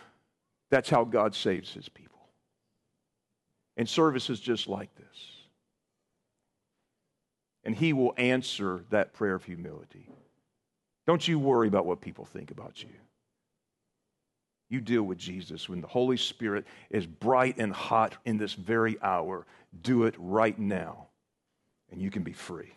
that's 0.69 0.89
how 0.89 1.03
God 1.03 1.35
saves 1.35 1.73
his 1.73 1.89
people 1.89 2.06
and 3.77 3.87
services 3.87 4.39
just 4.39 4.67
like 4.67 4.93
this. 4.95 5.31
And 7.63 7.75
He 7.75 7.93
will 7.93 8.13
answer 8.17 8.83
that 8.89 9.13
prayer 9.13 9.35
of 9.35 9.45
humility. 9.45 10.09
Don't 11.05 11.25
you 11.25 11.39
worry 11.39 11.67
about 11.69 11.85
what 11.85 12.01
people 12.01 12.25
think 12.25 12.51
about 12.51 12.83
you. 12.83 12.89
You 14.69 14.81
deal 14.81 15.03
with 15.03 15.17
Jesus 15.17 15.69
when 15.69 15.79
the 15.79 15.87
Holy 15.87 16.17
Spirit 16.17 16.65
is 16.89 17.05
bright 17.05 17.57
and 17.57 17.71
hot 17.71 18.17
in 18.25 18.37
this 18.37 18.53
very 18.53 18.97
hour. 19.01 19.45
Do 19.81 20.03
it 20.03 20.15
right 20.17 20.57
now, 20.59 21.07
and 21.89 22.01
you 22.01 22.11
can 22.11 22.23
be 22.23 22.33
free. 22.33 22.73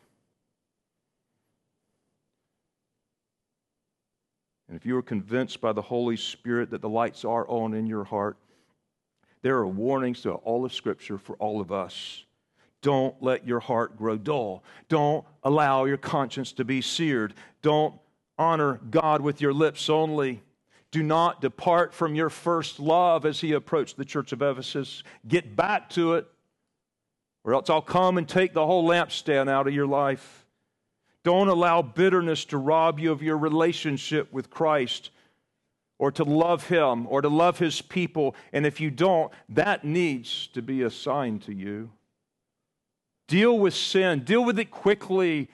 And 4.69 4.77
if 4.77 4.87
you 4.87 4.97
are 4.97 5.03
convinced 5.03 5.61
by 5.61 5.73
the 5.73 5.83
Holy 5.83 6.17
Spirit 6.17 6.71
that 6.71 6.81
the 6.81 6.89
lights 6.89 7.25
are 7.25 7.49
on 7.49 7.75
in 7.75 7.87
your 7.87 8.05
heart, 8.05 8.37
there 9.43 9.57
are 9.57 9.67
warnings 9.67 10.21
throughout 10.21 10.43
all 10.45 10.65
of 10.65 10.75
Scripture 10.75 11.19
for 11.19 11.37
all 11.37 11.61
of 11.61 11.73
us. 11.73 12.25
Don't 12.83 13.15
let 13.23 13.47
your 13.47 13.61
heart 13.61 13.97
grow 13.97 14.17
dull. 14.17 14.65
Don't 14.89 15.25
allow 15.43 15.85
your 15.85 15.97
conscience 15.97 16.53
to 16.53 16.65
be 16.65 16.81
seared. 16.81 17.35
Don't 17.63 17.95
honor 18.39 18.81
God 18.91 19.21
with 19.21 19.41
your 19.41 19.53
lips 19.53 19.91
only. 19.91 20.43
Do 20.91 21.03
not 21.03 21.41
depart 21.41 21.95
from 21.95 22.15
your 22.15 22.31
first 22.31 22.81
love 22.81 23.25
as 23.25 23.41
he 23.41 23.53
approached 23.53 23.97
the 23.97 24.05
church 24.05 24.33
of 24.33 24.43
Ephesus. 24.43 25.03
Get 25.29 25.55
back 25.55 25.91
to 25.91 26.15
it, 26.15 26.27
or 27.45 27.55
else 27.55 27.71
I'll 27.71 27.83
come 27.83 28.19
and 28.19 28.29
take 28.29 28.55
the 28.55 28.67
whole 28.67 28.89
lampstand 28.89 29.49
out 29.49 29.69
of 29.69 29.75
your 29.75 29.87
life. 29.87 30.47
Don't 31.23 31.49
allow 31.49 31.83
bitterness 31.83 32.47
to 32.47 32.59
rob 32.59 32.99
you 32.99 33.13
of 33.13 33.23
your 33.23 33.37
relationship 33.37 34.33
with 34.33 34.51
Christ 34.51 35.11
or 36.01 36.11
to 36.11 36.25
love 36.25 36.67
Him 36.69 37.07
or 37.09 37.21
to 37.21 37.29
love 37.29 37.59
His 37.59 37.83
people. 37.83 38.35
And 38.55 38.65
if 38.65 38.81
you 38.81 38.91
don't, 38.91 39.31
that 39.51 39.85
needs 39.85 40.47
to 40.55 40.63
be 40.63 40.81
a 40.81 40.91
sign 40.91 41.41
to 41.41 41.53
you. 41.53 41.91
Deal 43.29 43.59
with 43.59 43.75
sin, 43.75 44.25
deal 44.25 44.43
with 44.43 44.59
it 44.59 44.71
quickly, 44.71 45.51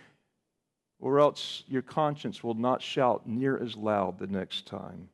or 1.00 1.18
else 1.18 1.64
your 1.66 1.82
conscience 1.82 2.44
will 2.44 2.54
not 2.54 2.80
shout 2.80 3.28
near 3.28 3.58
as 3.58 3.76
loud 3.76 4.20
the 4.20 4.28
next 4.28 4.66
time. 4.66 5.08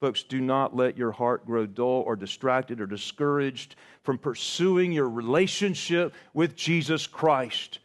Folks, 0.00 0.22
do 0.22 0.40
not 0.40 0.74
let 0.74 0.96
your 0.96 1.10
heart 1.10 1.44
grow 1.44 1.66
dull 1.66 2.04
or 2.06 2.14
distracted 2.14 2.80
or 2.80 2.86
discouraged 2.86 3.74
from 4.04 4.18
pursuing 4.18 4.92
your 4.92 5.10
relationship 5.10 6.14
with 6.32 6.54
Jesus 6.54 7.08
Christ. 7.08 7.80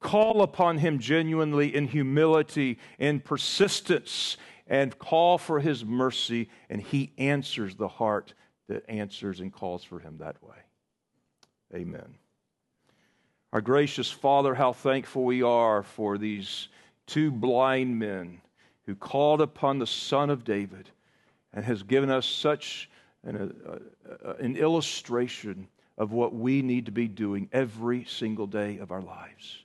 Call 0.00 0.42
upon 0.42 0.78
Him 0.78 0.98
genuinely 0.98 1.72
in 1.72 1.86
humility 1.86 2.78
and 2.98 3.24
persistence 3.24 4.36
and 4.66 4.98
call 4.98 5.38
for 5.38 5.60
his 5.60 5.84
mercy, 5.84 6.48
and 6.68 6.80
he 6.80 7.12
answers 7.18 7.76
the 7.76 7.88
heart 7.88 8.34
that 8.68 8.88
answers 8.88 9.40
and 9.40 9.52
calls 9.52 9.84
for 9.84 10.00
him 10.00 10.18
that 10.18 10.42
way. 10.42 10.56
Amen. 11.74 12.16
Our 13.52 13.60
gracious 13.60 14.10
Father, 14.10 14.54
how 14.54 14.72
thankful 14.72 15.24
we 15.24 15.42
are 15.42 15.82
for 15.82 16.18
these 16.18 16.68
two 17.06 17.30
blind 17.30 17.98
men 17.98 18.40
who 18.86 18.94
called 18.94 19.40
upon 19.40 19.78
the 19.78 19.86
Son 19.86 20.30
of 20.30 20.44
David 20.44 20.90
and 21.52 21.64
has 21.64 21.82
given 21.82 22.10
us 22.10 22.26
such 22.26 22.90
an, 23.24 23.54
uh, 23.68 24.34
an 24.34 24.56
illustration 24.56 25.68
of 25.98 26.12
what 26.12 26.34
we 26.34 26.62
need 26.62 26.86
to 26.86 26.92
be 26.92 27.08
doing 27.08 27.48
every 27.52 28.04
single 28.04 28.46
day 28.46 28.78
of 28.78 28.90
our 28.90 29.02
lives. 29.02 29.64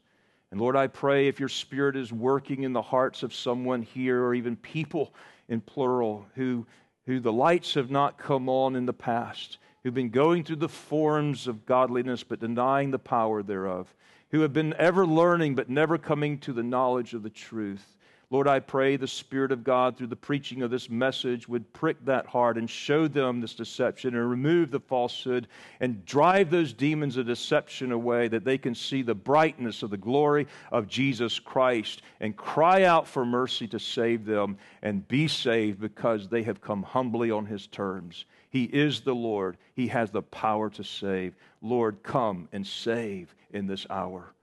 And 0.51 0.59
Lord, 0.59 0.75
I 0.75 0.87
pray 0.87 1.27
if 1.27 1.39
your 1.39 1.49
Spirit 1.49 1.95
is 1.95 2.11
working 2.11 2.63
in 2.63 2.73
the 2.73 2.81
hearts 2.81 3.23
of 3.23 3.33
someone 3.33 3.81
here, 3.81 4.23
or 4.23 4.33
even 4.33 4.57
people 4.57 5.13
in 5.47 5.61
plural, 5.61 6.25
who, 6.35 6.65
who 7.05 7.19
the 7.21 7.31
lights 7.31 7.73
have 7.75 7.89
not 7.89 8.17
come 8.17 8.49
on 8.49 8.75
in 8.75 8.85
the 8.85 8.93
past, 8.93 9.59
who've 9.83 9.93
been 9.93 10.09
going 10.09 10.43
through 10.43 10.57
the 10.57 10.69
forms 10.69 11.47
of 11.47 11.65
godliness 11.65 12.23
but 12.23 12.41
denying 12.41 12.91
the 12.91 12.99
power 12.99 13.41
thereof, 13.41 13.93
who 14.31 14.41
have 14.41 14.53
been 14.53 14.73
ever 14.77 15.05
learning 15.05 15.55
but 15.55 15.69
never 15.69 15.97
coming 15.97 16.37
to 16.39 16.53
the 16.53 16.63
knowledge 16.63 17.13
of 17.13 17.23
the 17.23 17.29
truth. 17.29 17.97
Lord, 18.31 18.47
I 18.47 18.61
pray 18.61 18.95
the 18.95 19.07
Spirit 19.07 19.51
of 19.51 19.65
God, 19.65 19.97
through 19.97 20.07
the 20.07 20.15
preaching 20.15 20.61
of 20.61 20.71
this 20.71 20.89
message, 20.89 21.49
would 21.49 21.73
prick 21.73 21.97
that 22.05 22.25
heart 22.25 22.57
and 22.57 22.69
show 22.69 23.05
them 23.09 23.41
this 23.41 23.53
deception 23.53 24.15
and 24.15 24.29
remove 24.29 24.71
the 24.71 24.79
falsehood 24.79 25.49
and 25.81 26.05
drive 26.05 26.49
those 26.49 26.71
demons 26.71 27.17
of 27.17 27.27
deception 27.27 27.91
away 27.91 28.29
that 28.29 28.45
they 28.45 28.57
can 28.57 28.73
see 28.73 29.01
the 29.01 29.13
brightness 29.13 29.83
of 29.83 29.89
the 29.89 29.97
glory 29.97 30.47
of 30.71 30.87
Jesus 30.87 31.39
Christ 31.39 32.03
and 32.21 32.37
cry 32.37 32.83
out 32.83 33.05
for 33.05 33.25
mercy 33.25 33.67
to 33.67 33.79
save 33.79 34.23
them 34.23 34.57
and 34.81 35.05
be 35.09 35.27
saved 35.27 35.81
because 35.81 36.29
they 36.29 36.43
have 36.43 36.61
come 36.61 36.83
humbly 36.83 37.31
on 37.31 37.45
His 37.45 37.67
terms. 37.67 38.23
He 38.49 38.63
is 38.63 39.01
the 39.01 39.13
Lord, 39.13 39.57
He 39.73 39.87
has 39.87 40.09
the 40.09 40.21
power 40.21 40.69
to 40.69 40.85
save. 40.85 41.35
Lord, 41.61 42.01
come 42.01 42.47
and 42.53 42.65
save 42.65 43.35
in 43.51 43.67
this 43.67 43.85
hour. 43.89 44.33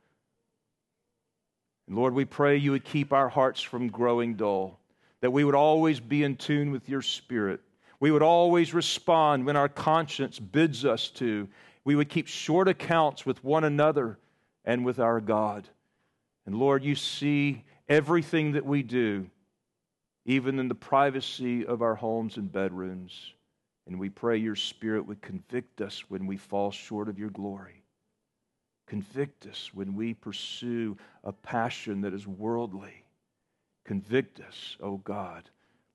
And 1.88 1.96
Lord, 1.96 2.12
we 2.12 2.26
pray 2.26 2.56
you 2.56 2.72
would 2.72 2.84
keep 2.84 3.14
our 3.14 3.30
hearts 3.30 3.62
from 3.62 3.88
growing 3.88 4.34
dull, 4.34 4.78
that 5.22 5.32
we 5.32 5.42
would 5.42 5.54
always 5.54 6.00
be 6.00 6.22
in 6.22 6.36
tune 6.36 6.70
with 6.70 6.86
your 6.88 7.00
Spirit. 7.00 7.60
We 7.98 8.10
would 8.10 8.22
always 8.22 8.74
respond 8.74 9.46
when 9.46 9.56
our 9.56 9.70
conscience 9.70 10.38
bids 10.38 10.84
us 10.84 11.08
to. 11.12 11.48
We 11.84 11.96
would 11.96 12.10
keep 12.10 12.28
short 12.28 12.68
accounts 12.68 13.24
with 13.24 13.42
one 13.42 13.64
another 13.64 14.18
and 14.66 14.84
with 14.84 15.00
our 15.00 15.20
God. 15.20 15.66
And 16.44 16.54
Lord, 16.56 16.84
you 16.84 16.94
see 16.94 17.64
everything 17.88 18.52
that 18.52 18.66
we 18.66 18.82
do, 18.82 19.30
even 20.26 20.58
in 20.58 20.68
the 20.68 20.74
privacy 20.74 21.64
of 21.64 21.80
our 21.80 21.94
homes 21.94 22.36
and 22.36 22.52
bedrooms. 22.52 23.32
And 23.86 23.98
we 23.98 24.10
pray 24.10 24.36
your 24.36 24.56
Spirit 24.56 25.06
would 25.06 25.22
convict 25.22 25.80
us 25.80 26.04
when 26.10 26.26
we 26.26 26.36
fall 26.36 26.70
short 26.70 27.08
of 27.08 27.18
your 27.18 27.30
glory. 27.30 27.77
Convict 28.88 29.46
us 29.46 29.70
when 29.74 29.94
we 29.94 30.14
pursue 30.14 30.96
a 31.22 31.32
passion 31.32 32.00
that 32.00 32.14
is 32.14 32.26
worldly. 32.26 33.04
Convict 33.84 34.40
us, 34.40 34.76
O 34.80 34.86
oh 34.86 34.96
God. 34.98 35.48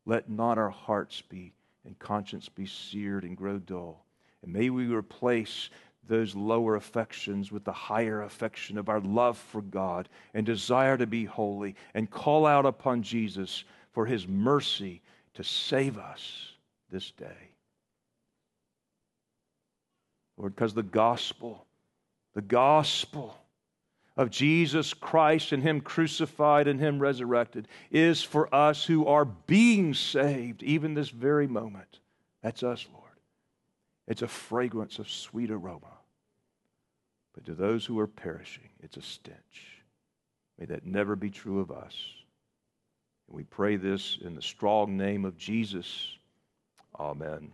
Let 0.06 0.30
not 0.30 0.58
our 0.58 0.70
hearts 0.70 1.22
be 1.22 1.54
and 1.86 1.98
conscience 1.98 2.50
be 2.50 2.68
seared 2.68 3.24
and 3.24 3.36
grow 3.36 3.58
dull. 3.58 4.06
And 4.44 4.54
may 4.54 4.70
we 4.70 4.86
replace 4.88 5.70
those 6.08 6.36
lower 6.36 6.76
affections 6.76 7.52
with 7.52 7.64
the 7.64 7.72
higher 7.72 8.22
affection 8.24 8.78
of 8.78 8.90
our 8.90 9.00
love 9.00 9.38
for 9.38 9.62
God 9.62 10.08
and 10.34 10.46
desire 10.46 10.98
to 10.98 11.08
be 11.08 11.26
holy 11.26 11.76
and 11.94 12.12
call 12.12 12.46
out 12.46 12.66
upon 12.66 13.02
Jesus 13.02 13.64
for 13.92 14.06
his 14.06 14.28
mercy 14.28 15.02
to 15.34 15.44
save 15.44 15.98
us 15.98 16.52
this 16.92 17.12
day. 17.12 17.50
Lord, 20.38 20.56
because 20.56 20.74
the 20.74 20.84
gospel 20.84 21.66
the 22.34 22.42
gospel 22.42 23.38
of 24.16 24.30
Jesus 24.30 24.94
Christ 24.94 25.52
and 25.52 25.64
Him 25.64 25.82
crucified 25.82 26.68
and 26.68 26.80
Him 26.80 27.00
resurrected 27.00 27.68
is 27.92 28.22
for 28.22 28.54
us 28.54 28.84
who 28.86 29.08
are 29.08 29.26
being 29.26 29.94
saved 29.94 30.62
even 30.64 30.94
this 30.94 31.10
very 31.10 31.48
moment. 31.48 32.00
That's 32.42 32.64
us, 32.64 32.86
Lord. 32.94 33.04
It's 34.08 34.22
a 34.22 34.28
fragrance 34.28 35.00
of 35.00 35.10
sweet 35.10 35.50
aroma. 35.50 35.88
But 37.34 37.46
to 37.46 37.54
those 37.54 37.86
who 37.86 38.00
are 38.00 38.08
perishing, 38.08 38.70
it's 38.82 38.98
a 38.98 39.02
stench. 39.02 39.82
May 40.60 40.66
that 40.66 40.86
never 40.86 41.16
be 41.16 41.32
true 41.32 41.60
of 41.60 41.72
us. 41.72 41.96
And 43.28 43.36
we 43.36 43.44
pray 43.44 43.76
this 43.76 44.20
in 44.22 44.36
the 44.36 44.42
strong 44.42 44.98
name 44.98 45.26
of 45.26 45.38
Jesus. 45.38 46.18
Amen. 47.00 47.54